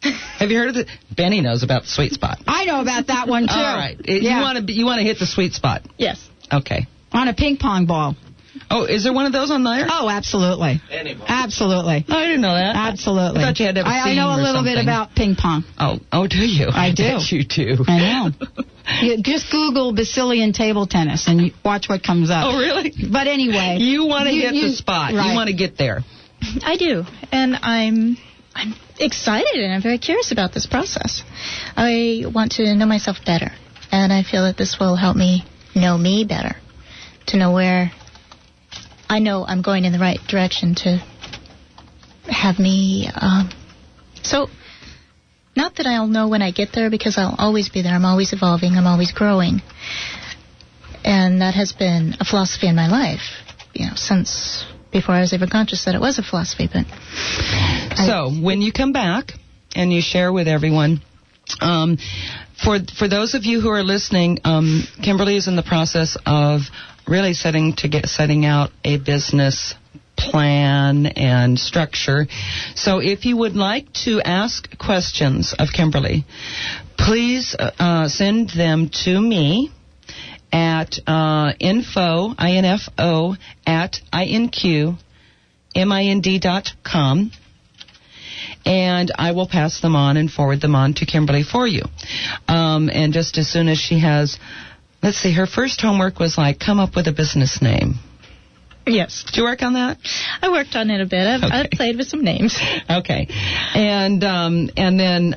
Have 0.04 0.50
you 0.52 0.58
heard 0.58 0.70
of 0.70 0.76
it? 0.78 0.88
Benny 1.16 1.42
knows 1.42 1.64
about 1.64 1.84
the 1.84 1.88
sweet 1.90 2.14
spot. 2.14 2.40
I 2.48 2.66
know 2.66 2.82
about 2.82 3.08
that 3.08 3.28
one 3.28 3.44
too. 3.48 3.54
All 3.54 3.62
right, 3.76 3.98
It- 4.04 4.24
Yeah. 4.24 4.38
you 4.38 4.42
want 4.42 4.68
to 4.68 4.74
you 4.74 4.86
want 4.86 5.00
to 5.00 5.04
hit 5.06 5.20
the 5.20 5.28
sweet 5.28 5.54
spot. 5.54 5.84
Yes. 5.98 6.20
Okay. 6.52 6.88
On 7.12 7.28
a 7.28 7.34
ping 7.34 7.58
pong 7.58 7.86
ball. 7.86 8.16
Oh, 8.70 8.84
is 8.86 9.04
there 9.04 9.14
one 9.14 9.26
of 9.26 9.32
those 9.34 9.52
on 9.52 9.64
there? 9.64 9.86
Oh, 9.90 10.10
absolutely. 10.10 10.82
Absolutely. 11.28 12.06
Oh, 12.10 12.18
I 12.18 12.26
didn't 12.26 12.42
know 12.42 12.54
that. 12.54 12.76
Absolutely. 12.76 13.42
I 13.42 13.46
thought 13.46 13.60
you 13.60 13.66
had 13.66 13.76
to 13.76 13.84
have 13.84 13.88
a 13.92 13.96
I, 13.96 14.00
I 14.02 14.04
seam 14.06 14.16
know 14.18 14.30
a 14.30 14.38
or 14.40 14.42
little 14.42 14.64
bit 14.64 14.78
about 14.78 15.14
ping 15.16 15.36
pong. 15.36 15.64
Oh, 15.80 16.00
oh, 16.12 16.28
do 16.28 16.38
you? 16.38 16.68
I 16.72 16.92
do. 16.96 17.04
bet 17.04 17.32
you 17.32 17.44
do. 17.44 17.86
I 17.88 18.00
know. 18.00 18.64
You 19.02 19.22
just 19.22 19.50
Google 19.52 19.94
Basilian 19.94 20.52
table 20.54 20.86
tennis 20.88 21.28
and 21.28 21.40
you 21.40 21.52
watch 21.64 21.88
what 21.88 22.04
comes 22.04 22.30
up. 22.32 22.46
Oh, 22.46 22.58
really? 22.58 22.92
But 23.10 23.28
anyway. 23.28 23.78
You 23.80 24.06
want 24.06 24.28
to 24.28 24.34
you- 24.34 24.42
get 24.42 24.56
you- 24.56 24.70
the 24.70 24.76
spot. 24.76 25.14
right. 25.14 25.30
You 25.30 25.36
want 25.36 25.48
to 25.50 25.56
get 25.56 25.78
there. 25.78 26.02
I 26.66 26.76
do, 26.78 27.06
and 27.32 27.56
I'm 27.62 28.18
I'm 28.54 28.74
excited 29.00 29.56
and 29.56 29.74
I'm 29.74 29.82
very 29.82 29.98
curious 29.98 30.32
about 30.32 30.54
this 30.54 30.66
process. 30.66 31.24
I 31.76 32.24
want 32.34 32.54
to 32.54 32.76
know 32.76 32.86
myself 32.86 33.18
better, 33.26 33.52
and 33.92 34.12
I 34.12 34.24
feel 34.24 34.44
that 34.44 34.58
this 34.58 34.78
will 34.80 34.96
help 34.96 35.16
me 35.16 35.44
know 35.76 35.98
me 35.98 36.26
better, 36.26 36.56
to 37.28 37.38
know 37.38 37.52
where 37.52 37.92
I 39.10 39.20
know 39.20 39.46
I'm 39.46 39.62
going 39.62 39.86
in 39.86 39.94
the 39.94 40.00
right 40.00 40.20
direction 40.28 40.76
to 40.76 41.04
have 42.30 42.60
me. 42.60 43.10
Um, 43.14 43.50
so, 44.24 44.48
not 45.56 45.76
that 45.76 45.86
I'll 45.86 46.08
know 46.08 46.28
when 46.28 46.42
I 46.42 46.52
get 46.52 46.70
there 46.74 46.90
because 46.90 47.18
I'll 47.18 47.36
always 47.38 47.70
be 47.70 47.82
there. 47.82 47.94
I'm 47.94 48.06
always 48.06 48.34
evolving. 48.34 48.74
I'm 48.74 48.88
always 48.88 49.12
growing, 49.12 49.62
and 51.04 51.42
that 51.42 51.56
has 51.56 51.74
been 51.74 52.16
a 52.20 52.26
philosophy 52.26 52.68
in 52.68 52.76
my 52.76 52.88
life. 52.88 53.22
You 53.74 53.88
know, 53.88 53.96
since 53.96 54.66
before 54.92 55.16
I 55.16 55.22
was 55.22 55.34
even 55.34 55.50
conscious 55.50 55.86
that 55.86 55.96
it 55.96 56.02
was 56.02 56.20
a 56.20 56.24
philosophy, 56.24 56.70
but 56.72 56.86
So 57.98 58.32
when 58.32 58.62
you 58.62 58.72
come 58.72 58.92
back 58.92 59.34
and 59.76 59.92
you 59.92 60.02
share 60.02 60.32
with 60.32 60.48
everyone, 60.48 61.02
um, 61.60 61.98
for 62.64 62.80
for 62.98 63.08
those 63.08 63.34
of 63.34 63.46
you 63.46 63.62
who 63.62 63.70
are 63.70 63.84
listening, 63.84 64.40
um, 64.44 64.84
Kimberlee 65.04 65.38
is 65.38 65.48
in 65.48 65.56
the 65.56 65.64
process 65.64 66.18
of 66.26 66.62
really 67.08 67.34
setting 67.34 67.74
to 67.78 67.88
get 67.88 68.08
setting 68.08 68.46
out 68.46 68.72
a 68.84 68.98
business 68.98 69.76
plan 70.18 71.08
and 71.08 71.60
structure. 71.60 72.28
So 72.76 73.00
if 73.00 73.26
you 73.26 73.38
would 73.38 73.56
like 73.56 73.92
to 74.06 74.22
ask 74.22 74.78
questions 74.78 75.54
of 75.58 75.70
Kimberlee, 75.74 76.26
please 76.98 77.56
uh, 77.58 77.72
uh, 77.80 78.08
send 78.08 78.52
them 78.52 78.90
to 79.06 79.20
me 79.20 79.72
at 80.52 81.00
uh, 81.08 81.54
info, 81.60 82.34
I-N-F-O, 82.38 83.36
at 83.66 83.98
I-N-Q, 84.12 84.96
M-I-N-D 85.76 86.40
dot 86.40 86.70
com. 86.84 87.32
And 88.66 89.12
I 89.18 89.32
will 89.32 89.48
pass 89.48 89.80
them 89.82 89.96
on 89.96 90.18
and 90.18 90.30
forward 90.32 90.62
them 90.62 90.76
on 90.76 90.94
to 90.96 91.06
Kimberlee 91.06 91.44
for 91.50 91.68
you. 91.68 91.84
Um, 92.48 92.90
and 92.92 93.14
just 93.14 93.38
as 93.38 93.48
soon 93.48 93.68
as 93.68 93.80
she 93.80 94.00
has, 94.00 94.38
let's 95.02 95.18
see, 95.18 95.34
her 95.34 95.48
first 95.48 95.82
homework 95.82 96.20
was 96.20 96.38
like, 96.38 96.60
come 96.60 96.80
up 96.80 96.96
with 96.96 97.08
a 97.08 97.12
business 97.12 97.62
name. 97.62 97.96
yes, 98.86 99.24
Did 99.26 99.38
you 99.38 99.44
work 99.44 99.62
on 99.64 99.74
that? 99.74 99.98
I 100.42 100.50
worked 100.52 100.76
on 100.76 100.90
it 100.92 101.02
a 101.02 101.06
bit. 101.06 101.26
I've, 101.26 101.44
I've 101.44 101.72
played 101.72 101.98
with 101.98 102.08
some 102.08 102.24
names. 102.24 102.60
Okay. 102.90 103.28
And 103.74 104.24
um, 104.24 104.70
and 104.76 105.00
then 105.00 105.36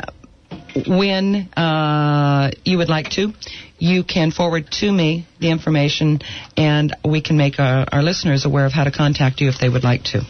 when 0.86 1.48
uh, 1.56 2.50
you 2.64 2.78
would 2.78 2.88
like 2.88 3.10
to, 3.10 3.32
you 3.78 4.04
can 4.04 4.30
forward 4.30 4.70
to 4.70 4.90
me 4.90 5.26
the 5.40 5.50
information, 5.50 6.20
and 6.56 6.94
we 7.04 7.22
can 7.22 7.36
make 7.36 7.58
our, 7.58 7.86
our 7.90 8.02
listeners 8.02 8.44
aware 8.44 8.66
of 8.66 8.72
how 8.72 8.84
to 8.84 8.90
contact 8.90 9.40
you 9.40 9.48
if 9.48 9.58
they 9.60 9.68
would 9.68 9.84
like 9.84 10.04
to. 10.04 10.22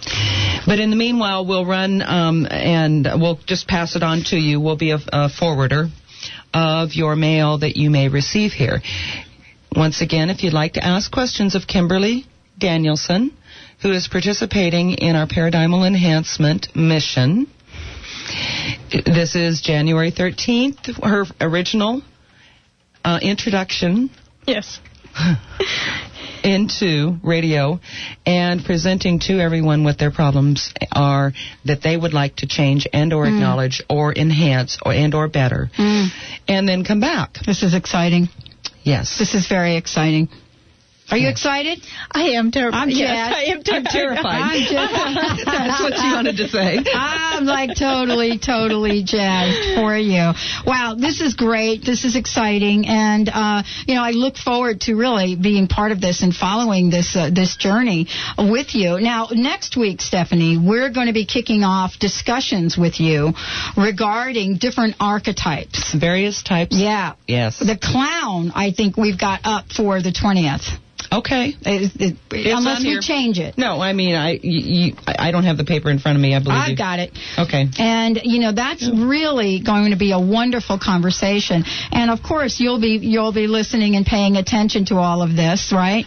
But 0.66 0.78
in 0.78 0.90
the 0.90 0.96
meanwhile, 0.96 1.46
we'll 1.46 1.66
run 1.66 2.02
um, 2.02 2.46
and 2.50 3.06
we'll 3.16 3.38
just 3.46 3.68
pass 3.68 3.96
it 3.96 4.02
on 4.02 4.24
to 4.24 4.36
you. 4.36 4.60
We'll 4.60 4.76
be 4.76 4.90
a, 4.92 4.98
a 5.12 5.28
forwarder 5.28 5.88
of 6.52 6.94
your 6.94 7.16
mail 7.16 7.58
that 7.58 7.76
you 7.76 7.90
may 7.90 8.08
receive 8.08 8.52
here. 8.52 8.80
Once 9.74 10.00
again, 10.00 10.30
if 10.30 10.42
you'd 10.42 10.52
like 10.52 10.74
to 10.74 10.84
ask 10.84 11.10
questions 11.10 11.54
of 11.54 11.66
Kimberlee 11.66 12.26
Danielson, 12.58 13.36
who 13.82 13.90
is 13.90 14.08
participating 14.08 14.92
in 14.92 15.16
our 15.16 15.26
paradigmal 15.26 15.86
enhancement 15.86 16.74
mission, 16.76 17.46
this 19.04 19.34
is 19.34 19.60
January 19.60 20.12
13th, 20.12 21.02
her 21.02 21.24
original 21.40 22.02
uh, 23.04 23.18
introduction 23.22 24.10
Yes. 24.46 24.78
into 26.44 27.16
radio 27.22 27.80
and 28.26 28.62
presenting 28.64 29.18
to 29.20 29.40
everyone 29.40 29.82
what 29.84 29.96
their 29.98 30.10
problems 30.10 30.72
are 30.92 31.32
that 31.64 31.82
they 31.82 31.96
would 31.96 32.12
like 32.12 32.36
to 32.36 32.46
change 32.46 32.86
and 32.92 33.12
or 33.14 33.26
acknowledge 33.26 33.82
or 33.88 34.12
enhance 34.14 34.78
or 34.84 34.92
and 34.92 35.14
or 35.14 35.26
better 35.28 35.70
and 35.78 36.68
then 36.68 36.84
come 36.84 37.00
back 37.00 37.34
This 37.46 37.62
is 37.62 37.74
exciting. 37.74 38.28
yes 38.82 39.16
This 39.18 39.34
is 39.34 39.46
very 39.48 39.76
exciting. 39.76 40.28
Are 41.14 41.16
you 41.16 41.28
excited? 41.28 41.78
I 42.10 42.30
am 42.40 42.50
terrified. 42.50 42.78
I'm 42.82 42.90
yes, 42.90 42.98
jazzed. 43.08 43.36
I 43.36 43.42
am 43.52 43.62
ter- 43.62 43.76
I'm 43.76 43.84
terrified. 43.84 44.40
I'm 44.42 44.62
just- 44.62 45.44
that's 45.46 45.80
what 45.80 45.94
she 45.94 46.12
wanted 46.12 46.36
to 46.38 46.48
say 46.48 46.78
I'm 46.92 47.44
like 47.44 47.76
totally, 47.78 48.38
totally 48.38 49.04
jazzed 49.04 49.76
for 49.76 49.96
you. 49.96 50.32
Wow, 50.66 50.96
this 50.98 51.20
is 51.20 51.34
great. 51.34 51.84
This 51.84 52.04
is 52.04 52.16
exciting, 52.16 52.88
and 52.88 53.28
uh, 53.28 53.62
you 53.86 53.94
know, 53.94 54.02
I 54.02 54.10
look 54.10 54.36
forward 54.36 54.80
to 54.82 54.94
really 54.96 55.36
being 55.36 55.68
part 55.68 55.92
of 55.92 56.00
this 56.00 56.22
and 56.24 56.34
following 56.34 56.90
this 56.90 57.14
uh, 57.14 57.30
this 57.32 57.56
journey 57.56 58.08
with 58.36 58.74
you. 58.74 58.98
Now, 59.00 59.28
next 59.30 59.76
week, 59.76 60.00
Stephanie, 60.00 60.58
we're 60.58 60.90
going 60.90 61.06
to 61.06 61.12
be 61.12 61.26
kicking 61.26 61.62
off 61.62 61.96
discussions 62.00 62.76
with 62.76 62.98
you 62.98 63.34
regarding 63.76 64.56
different 64.58 64.96
archetypes. 64.98 65.94
various 65.94 66.42
types 66.42 66.76
Yeah. 66.76 67.14
yes 67.28 67.58
The 67.58 67.78
clown, 67.80 68.50
I 68.54 68.72
think 68.72 68.96
we've 68.96 69.18
got 69.18 69.40
up 69.44 69.66
for 69.70 70.00
the 70.02 70.10
20th. 70.10 70.78
Okay 71.18 71.54
It- 71.62 71.92
it- 72.00 72.16
unless 72.56 72.80
on 72.80 72.84
we 72.86 73.00
change 73.00 73.38
it. 73.38 73.56
no 73.58 73.80
i 73.80 73.92
mean 73.92 74.14
i 74.14 74.30
you, 74.32 74.60
you, 74.76 74.96
I 75.06 75.14
I 75.24 75.30
don't 75.30 75.44
have 75.44 75.56
the 75.56 75.64
paper 75.64 75.90
in 75.90 75.98
front 75.98 76.16
of 76.16 76.22
me 76.22 76.34
I 76.34 76.40
believe. 76.40 76.58
I've 76.58 76.76
got 76.78 76.98
it. 76.98 77.10
okay 77.38 77.66
And 77.78 78.20
you 78.24 78.38
know 78.40 78.52
that's 78.52 78.84
really 79.14 79.60
going 79.60 79.90
to 79.92 79.96
be 79.96 80.12
a 80.12 80.18
wonderful 80.20 80.78
conversation. 80.78 81.64
And 81.92 82.10
of 82.10 82.22
course 82.22 82.60
you'll 82.60 82.80
be 82.80 82.98
you'll 83.12 83.32
be 83.32 83.46
listening 83.46 83.96
and 83.96 84.04
paying 84.04 84.36
attention 84.36 84.84
to 84.90 84.96
all 84.96 85.22
of 85.22 85.34
this, 85.34 85.72
right? 85.72 86.04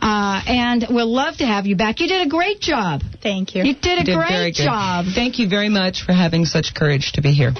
Uh, 0.00 0.40
and 0.46 0.86
we'll 0.90 1.12
love 1.22 1.36
to 1.38 1.46
have 1.46 1.66
you 1.66 1.76
back. 1.76 2.00
You 2.00 2.08
did 2.08 2.26
a 2.26 2.30
great 2.30 2.60
job. 2.60 3.02
Thank 3.22 3.54
you. 3.54 3.64
You 3.64 3.74
did 3.74 3.98
a 4.00 4.04
did 4.04 4.14
great 4.16 4.28
very 4.30 4.52
job. 4.52 5.04
Thank 5.14 5.38
you 5.38 5.48
very 5.48 5.68
much 5.68 6.02
for 6.06 6.12
having 6.12 6.44
such 6.46 6.74
courage 6.74 7.12
to 7.12 7.20
be 7.22 7.32
here, 7.32 7.52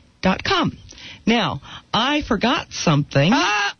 Now, 1.25 1.61
I 1.93 2.21
forgot 2.27 2.67
something. 2.71 3.31
Ah! 3.33 3.75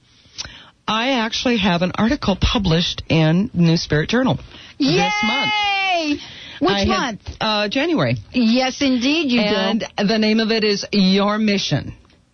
I 0.88 1.12
actually 1.12 1.58
have 1.58 1.82
an 1.84 1.92
article 1.96 2.38
published 2.40 3.04
in 3.08 3.50
New 3.54 3.78
Spirit 3.78 4.10
Journal 4.10 4.38
this 4.78 5.14
month. 5.24 5.52
Yay! 5.54 6.18
Which 6.60 6.72
I 6.72 6.80
had- 6.80 6.88
month? 6.88 7.38
uh, 7.40 7.68
January. 7.70 8.18
Yes, 8.34 8.82
indeed, 8.82 9.32
you 9.32 9.42
and 9.42 9.80
do. 9.80 9.86
And 9.98 10.10
the 10.10 10.18
name 10.18 10.40
of 10.40 10.52
it 10.52 10.64
is 10.64 10.86
Your 10.92 11.38
Mission. 11.38 11.94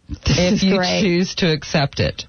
If 0.10 0.64
you 0.64 0.78
great. 0.78 1.02
choose 1.02 1.36
to 1.36 1.52
accept 1.52 2.00
it. 2.00 2.24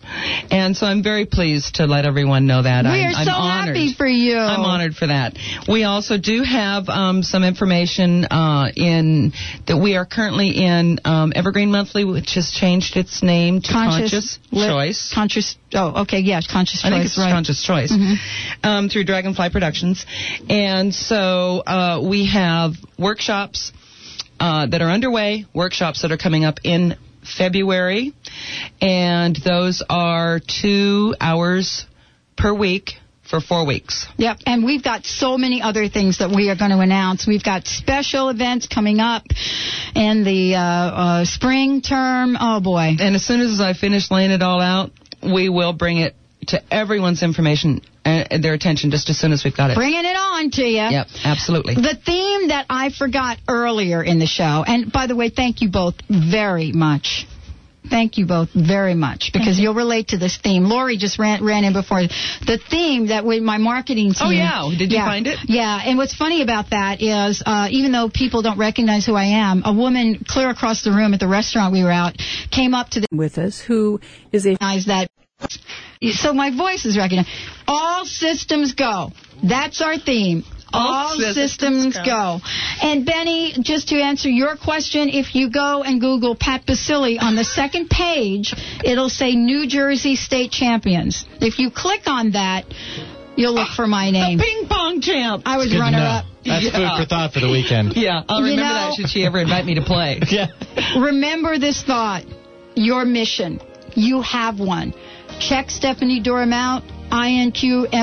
And 0.51 0.77
so 0.77 0.87
I'm 0.87 1.03
very 1.03 1.27
pleased 1.27 1.77
to 1.77 1.87
let 1.87 2.07
everyone 2.07 2.47
know 2.47 2.63
that. 2.63 2.85
We 2.85 2.91
I'm, 2.91 3.15
are 3.15 3.19
I'm 3.19 3.27
so 3.27 3.33
honored. 3.33 3.77
happy 3.77 3.95
for 3.95 4.07
you. 4.07 4.37
I'm 4.37 4.61
honored 4.65 4.95
for 4.97 5.07
that. 5.07 5.39
We 5.69 5.85
also 5.85 6.19
do 6.19 6.43
have 6.43 6.89
um, 6.89 7.23
some 7.23 7.45
information 7.45 8.25
uh, 8.25 8.71
in 8.75 9.33
that 9.67 9.77
we 9.77 9.97
are 9.97 10.05
currently 10.07 10.51
in 10.51 10.99
um, 11.05 11.33
Evergreen 11.37 11.71
Monthly, 11.71 12.05
which 12.05 12.35
has 12.35 12.51
changed 12.51 12.97
its 12.97 13.23
name 13.23 13.61
to 13.63 13.73
Conscious, 13.73 14.39
Li- 14.51 14.67
Choice. 14.67 15.13
Conscious. 15.15 15.57
Oh, 15.75 16.03
okay. 16.03 16.19
Yes, 16.21 16.47
conscious 16.51 16.81
I 16.85 16.89
choice. 16.89 16.93
I 16.95 16.97
think 16.99 17.07
it's 17.07 17.19
right. 17.19 17.31
Conscious 17.33 17.63
Choice 17.63 17.93
Mhm. 17.93 18.17
um, 18.65 18.89
through 18.89 19.05
Dragonfly 19.05 19.51
Productions, 19.51 20.05
and 20.49 20.93
so 20.95 21.63
uh, 21.67 22.01
we 22.03 22.27
have 22.27 22.73
workshops 22.99 23.73
uh, 24.41 24.67
that 24.67 24.83
are 24.83 24.91
underway, 24.91 25.45
workshops 25.55 26.03
that 26.03 26.11
are 26.13 26.17
coming 26.17 26.45
up 26.45 26.59
in 26.65 26.97
February, 27.37 28.15
and 28.81 29.37
those 29.37 29.83
are 29.89 30.41
two 30.41 31.15
hours 31.21 31.87
per 32.37 32.55
week 32.55 32.95
for 33.29 33.41
four 33.41 33.67
weeks. 33.67 34.07
Yep, 34.17 34.39
and 34.47 34.65
we've 34.65 34.83
got 34.83 35.05
so 35.05 35.37
many 35.37 35.61
other 35.61 35.89
things 35.89 36.19
that 36.19 36.31
we 36.31 36.49
are 36.51 36.57
going 36.57 36.71
to 36.71 36.81
announce. 36.81 37.27
We've 37.27 37.45
got 37.45 37.67
special 37.67 38.31
events 38.31 38.67
coming 38.67 39.01
up 39.01 39.25
in 39.95 40.25
the 40.25 40.55
uh, 40.55 40.61
uh, 40.61 41.25
spring 41.25 41.83
term. 41.83 42.37
Oh 42.41 42.61
boy! 42.61 42.97
And 42.99 43.15
as 43.15 43.25
soon 43.25 43.41
as 43.41 43.61
I 43.61 43.75
finish 43.75 44.11
laying 44.11 44.31
it 44.31 44.43
all 44.43 44.61
out, 44.61 44.91
we 45.23 45.49
will 45.49 45.73
bring 45.73 45.99
it 45.99 46.15
to 46.49 46.63
everyone's 46.73 47.23
information 47.23 47.83
and 48.09 48.43
their 48.43 48.55
attention 48.55 48.91
just 48.91 49.09
as 49.11 49.19
soon 49.19 49.33
as 49.33 49.45
we've 49.45 49.57
got 49.57 49.71
it. 49.71 49.77
Bringing 49.77 50.05
it 50.05 50.17
on 50.17 50.51
to 50.53 50.63
you. 50.63 50.77
Yep, 50.91 51.07
absolutely. 51.25 51.75
The 51.75 51.99
theme 52.05 52.49
that 52.49 52.67
I 52.71 52.91
forgot 52.91 53.39
earlier 53.49 54.03
in 54.03 54.19
the 54.19 54.27
show, 54.27 54.65
and 54.67 54.93
by 54.93 55.07
the 55.07 55.17
way, 55.17 55.31
thank 55.31 55.61
you 55.63 55.69
both 55.71 55.95
very 56.09 56.73
much. 56.73 57.27
Thank 57.89 58.19
you 58.19 58.27
both 58.27 58.51
very 58.55 58.95
much 58.95 59.31
because 59.33 59.59
you'll 59.59 59.73
relate 59.73 60.09
to 60.09 60.19
this 60.19 60.37
theme. 60.37 60.65
Lori 60.65 60.99
just 60.99 61.19
ran 61.19 61.43
ran 61.43 61.65
in 61.65 61.73
before 61.73 62.03
the 62.03 62.59
theme 62.71 63.07
that 63.07 63.25
with 63.25 63.43
my 63.43 63.57
marketing 63.57 64.13
team. 64.13 64.27
Oh, 64.27 64.31
yeah. 64.31 64.69
Did 64.77 64.93
you 64.93 64.99
Yeah. 64.99 65.07
find 65.07 65.27
it? 65.27 65.39
Yeah, 65.47 65.81
and 65.87 65.97
what's 65.97 66.15
funny 66.15 66.43
about 66.43 66.71
that 66.71 67.01
is 67.01 67.43
uh, 67.47 67.69
even 67.71 67.93
though 67.93 68.11
people 68.11 68.43
don't 68.43 68.59
recognize 68.59 69.07
who 69.07 69.15
I 69.15 69.25
am, 69.27 69.63
a 69.65 69.73
woman 69.73 70.23
clear 70.29 70.51
across 70.51 70.83
the 70.83 70.91
room 70.93 71.15
at 71.15 71.21
the 71.21 71.29
restaurant 71.29 71.73
we 71.73 71.83
were 71.83 71.91
out 71.91 72.17
came 72.51 72.75
up 72.75 72.91
to 72.91 73.01
the 73.01 73.07
with 73.11 73.39
us 73.39 73.59
who 73.59 74.01
is 74.33 74.45
a 74.47 74.57
that 74.61 75.09
so 76.13 76.33
my 76.33 76.51
voice 76.57 76.85
is 76.85 76.97
recognized. 76.97 77.29
All 77.67 78.05
systems 78.05 78.75
go. 78.75 79.11
That's 79.43 79.81
our 79.81 79.99
theme. 79.99 80.45
All 80.71 81.09
All, 81.09 81.17
systems 81.17 81.35
systems, 81.53 81.97
go. 81.97 82.05
go. 82.05 82.41
And 82.83 83.07
Benny, 83.07 83.55
just 83.61 83.89
to 83.89 83.97
answer 84.03 84.29
your 84.29 84.55
question, 84.57 85.09
if 85.09 85.35
you 85.35 85.49
go 85.51 85.83
and 85.83 85.99
Google 85.99 86.37
Pat 86.37 86.67
Baccili 86.67 87.17
on 87.21 87.37
the 87.37 87.45
second 87.45 87.89
page, 87.89 88.53
it'll 88.85 89.09
say 89.09 89.35
New 89.35 89.67
Jersey 89.67 90.15
State 90.15 90.51
Champions. 90.51 91.25
If 91.41 91.59
you 91.59 91.71
click 91.71 92.03
on 92.07 92.33
that, 92.33 92.67
you'll 93.37 93.55
look 93.55 93.69
for 93.71 93.87
my 93.87 94.11
name. 94.11 94.39
Ping 94.39 94.67
pong 94.69 95.01
champ. 95.01 95.45
I 95.47 95.57
was 95.57 95.75
runner 95.75 95.99
up. 95.99 96.27
That's 96.45 96.65
Yeah. 96.65 96.71
food 96.97 97.03
for 97.05 97.09
thought 97.09 97.33
for 97.33 97.41
the 97.41 97.49
weekend. 97.51 97.97
Yeah, 97.97 98.23
I'll 98.29 98.41
You 98.41 98.51
remember 98.51 98.63
know- 98.69 98.75
that 98.91 98.95
should 98.95 99.09
she 99.09 99.25
ever 99.25 99.39
invite 99.39 99.65
me 99.65 99.75
to 99.77 99.83
play. 99.83 100.21
Yeah. 100.31 100.49
Remember 100.99 101.59
this 101.59 101.83
thought. 101.83 102.25
Your 102.75 103.05
mission. 103.07 103.61
You 103.95 104.21
have 104.21 104.61
one. 104.61 104.93
Check 105.41 105.71
Stephanie 105.71 106.21
Durham 106.21 106.53
out. 106.53 106.83
INQMIND.com. 107.11 107.97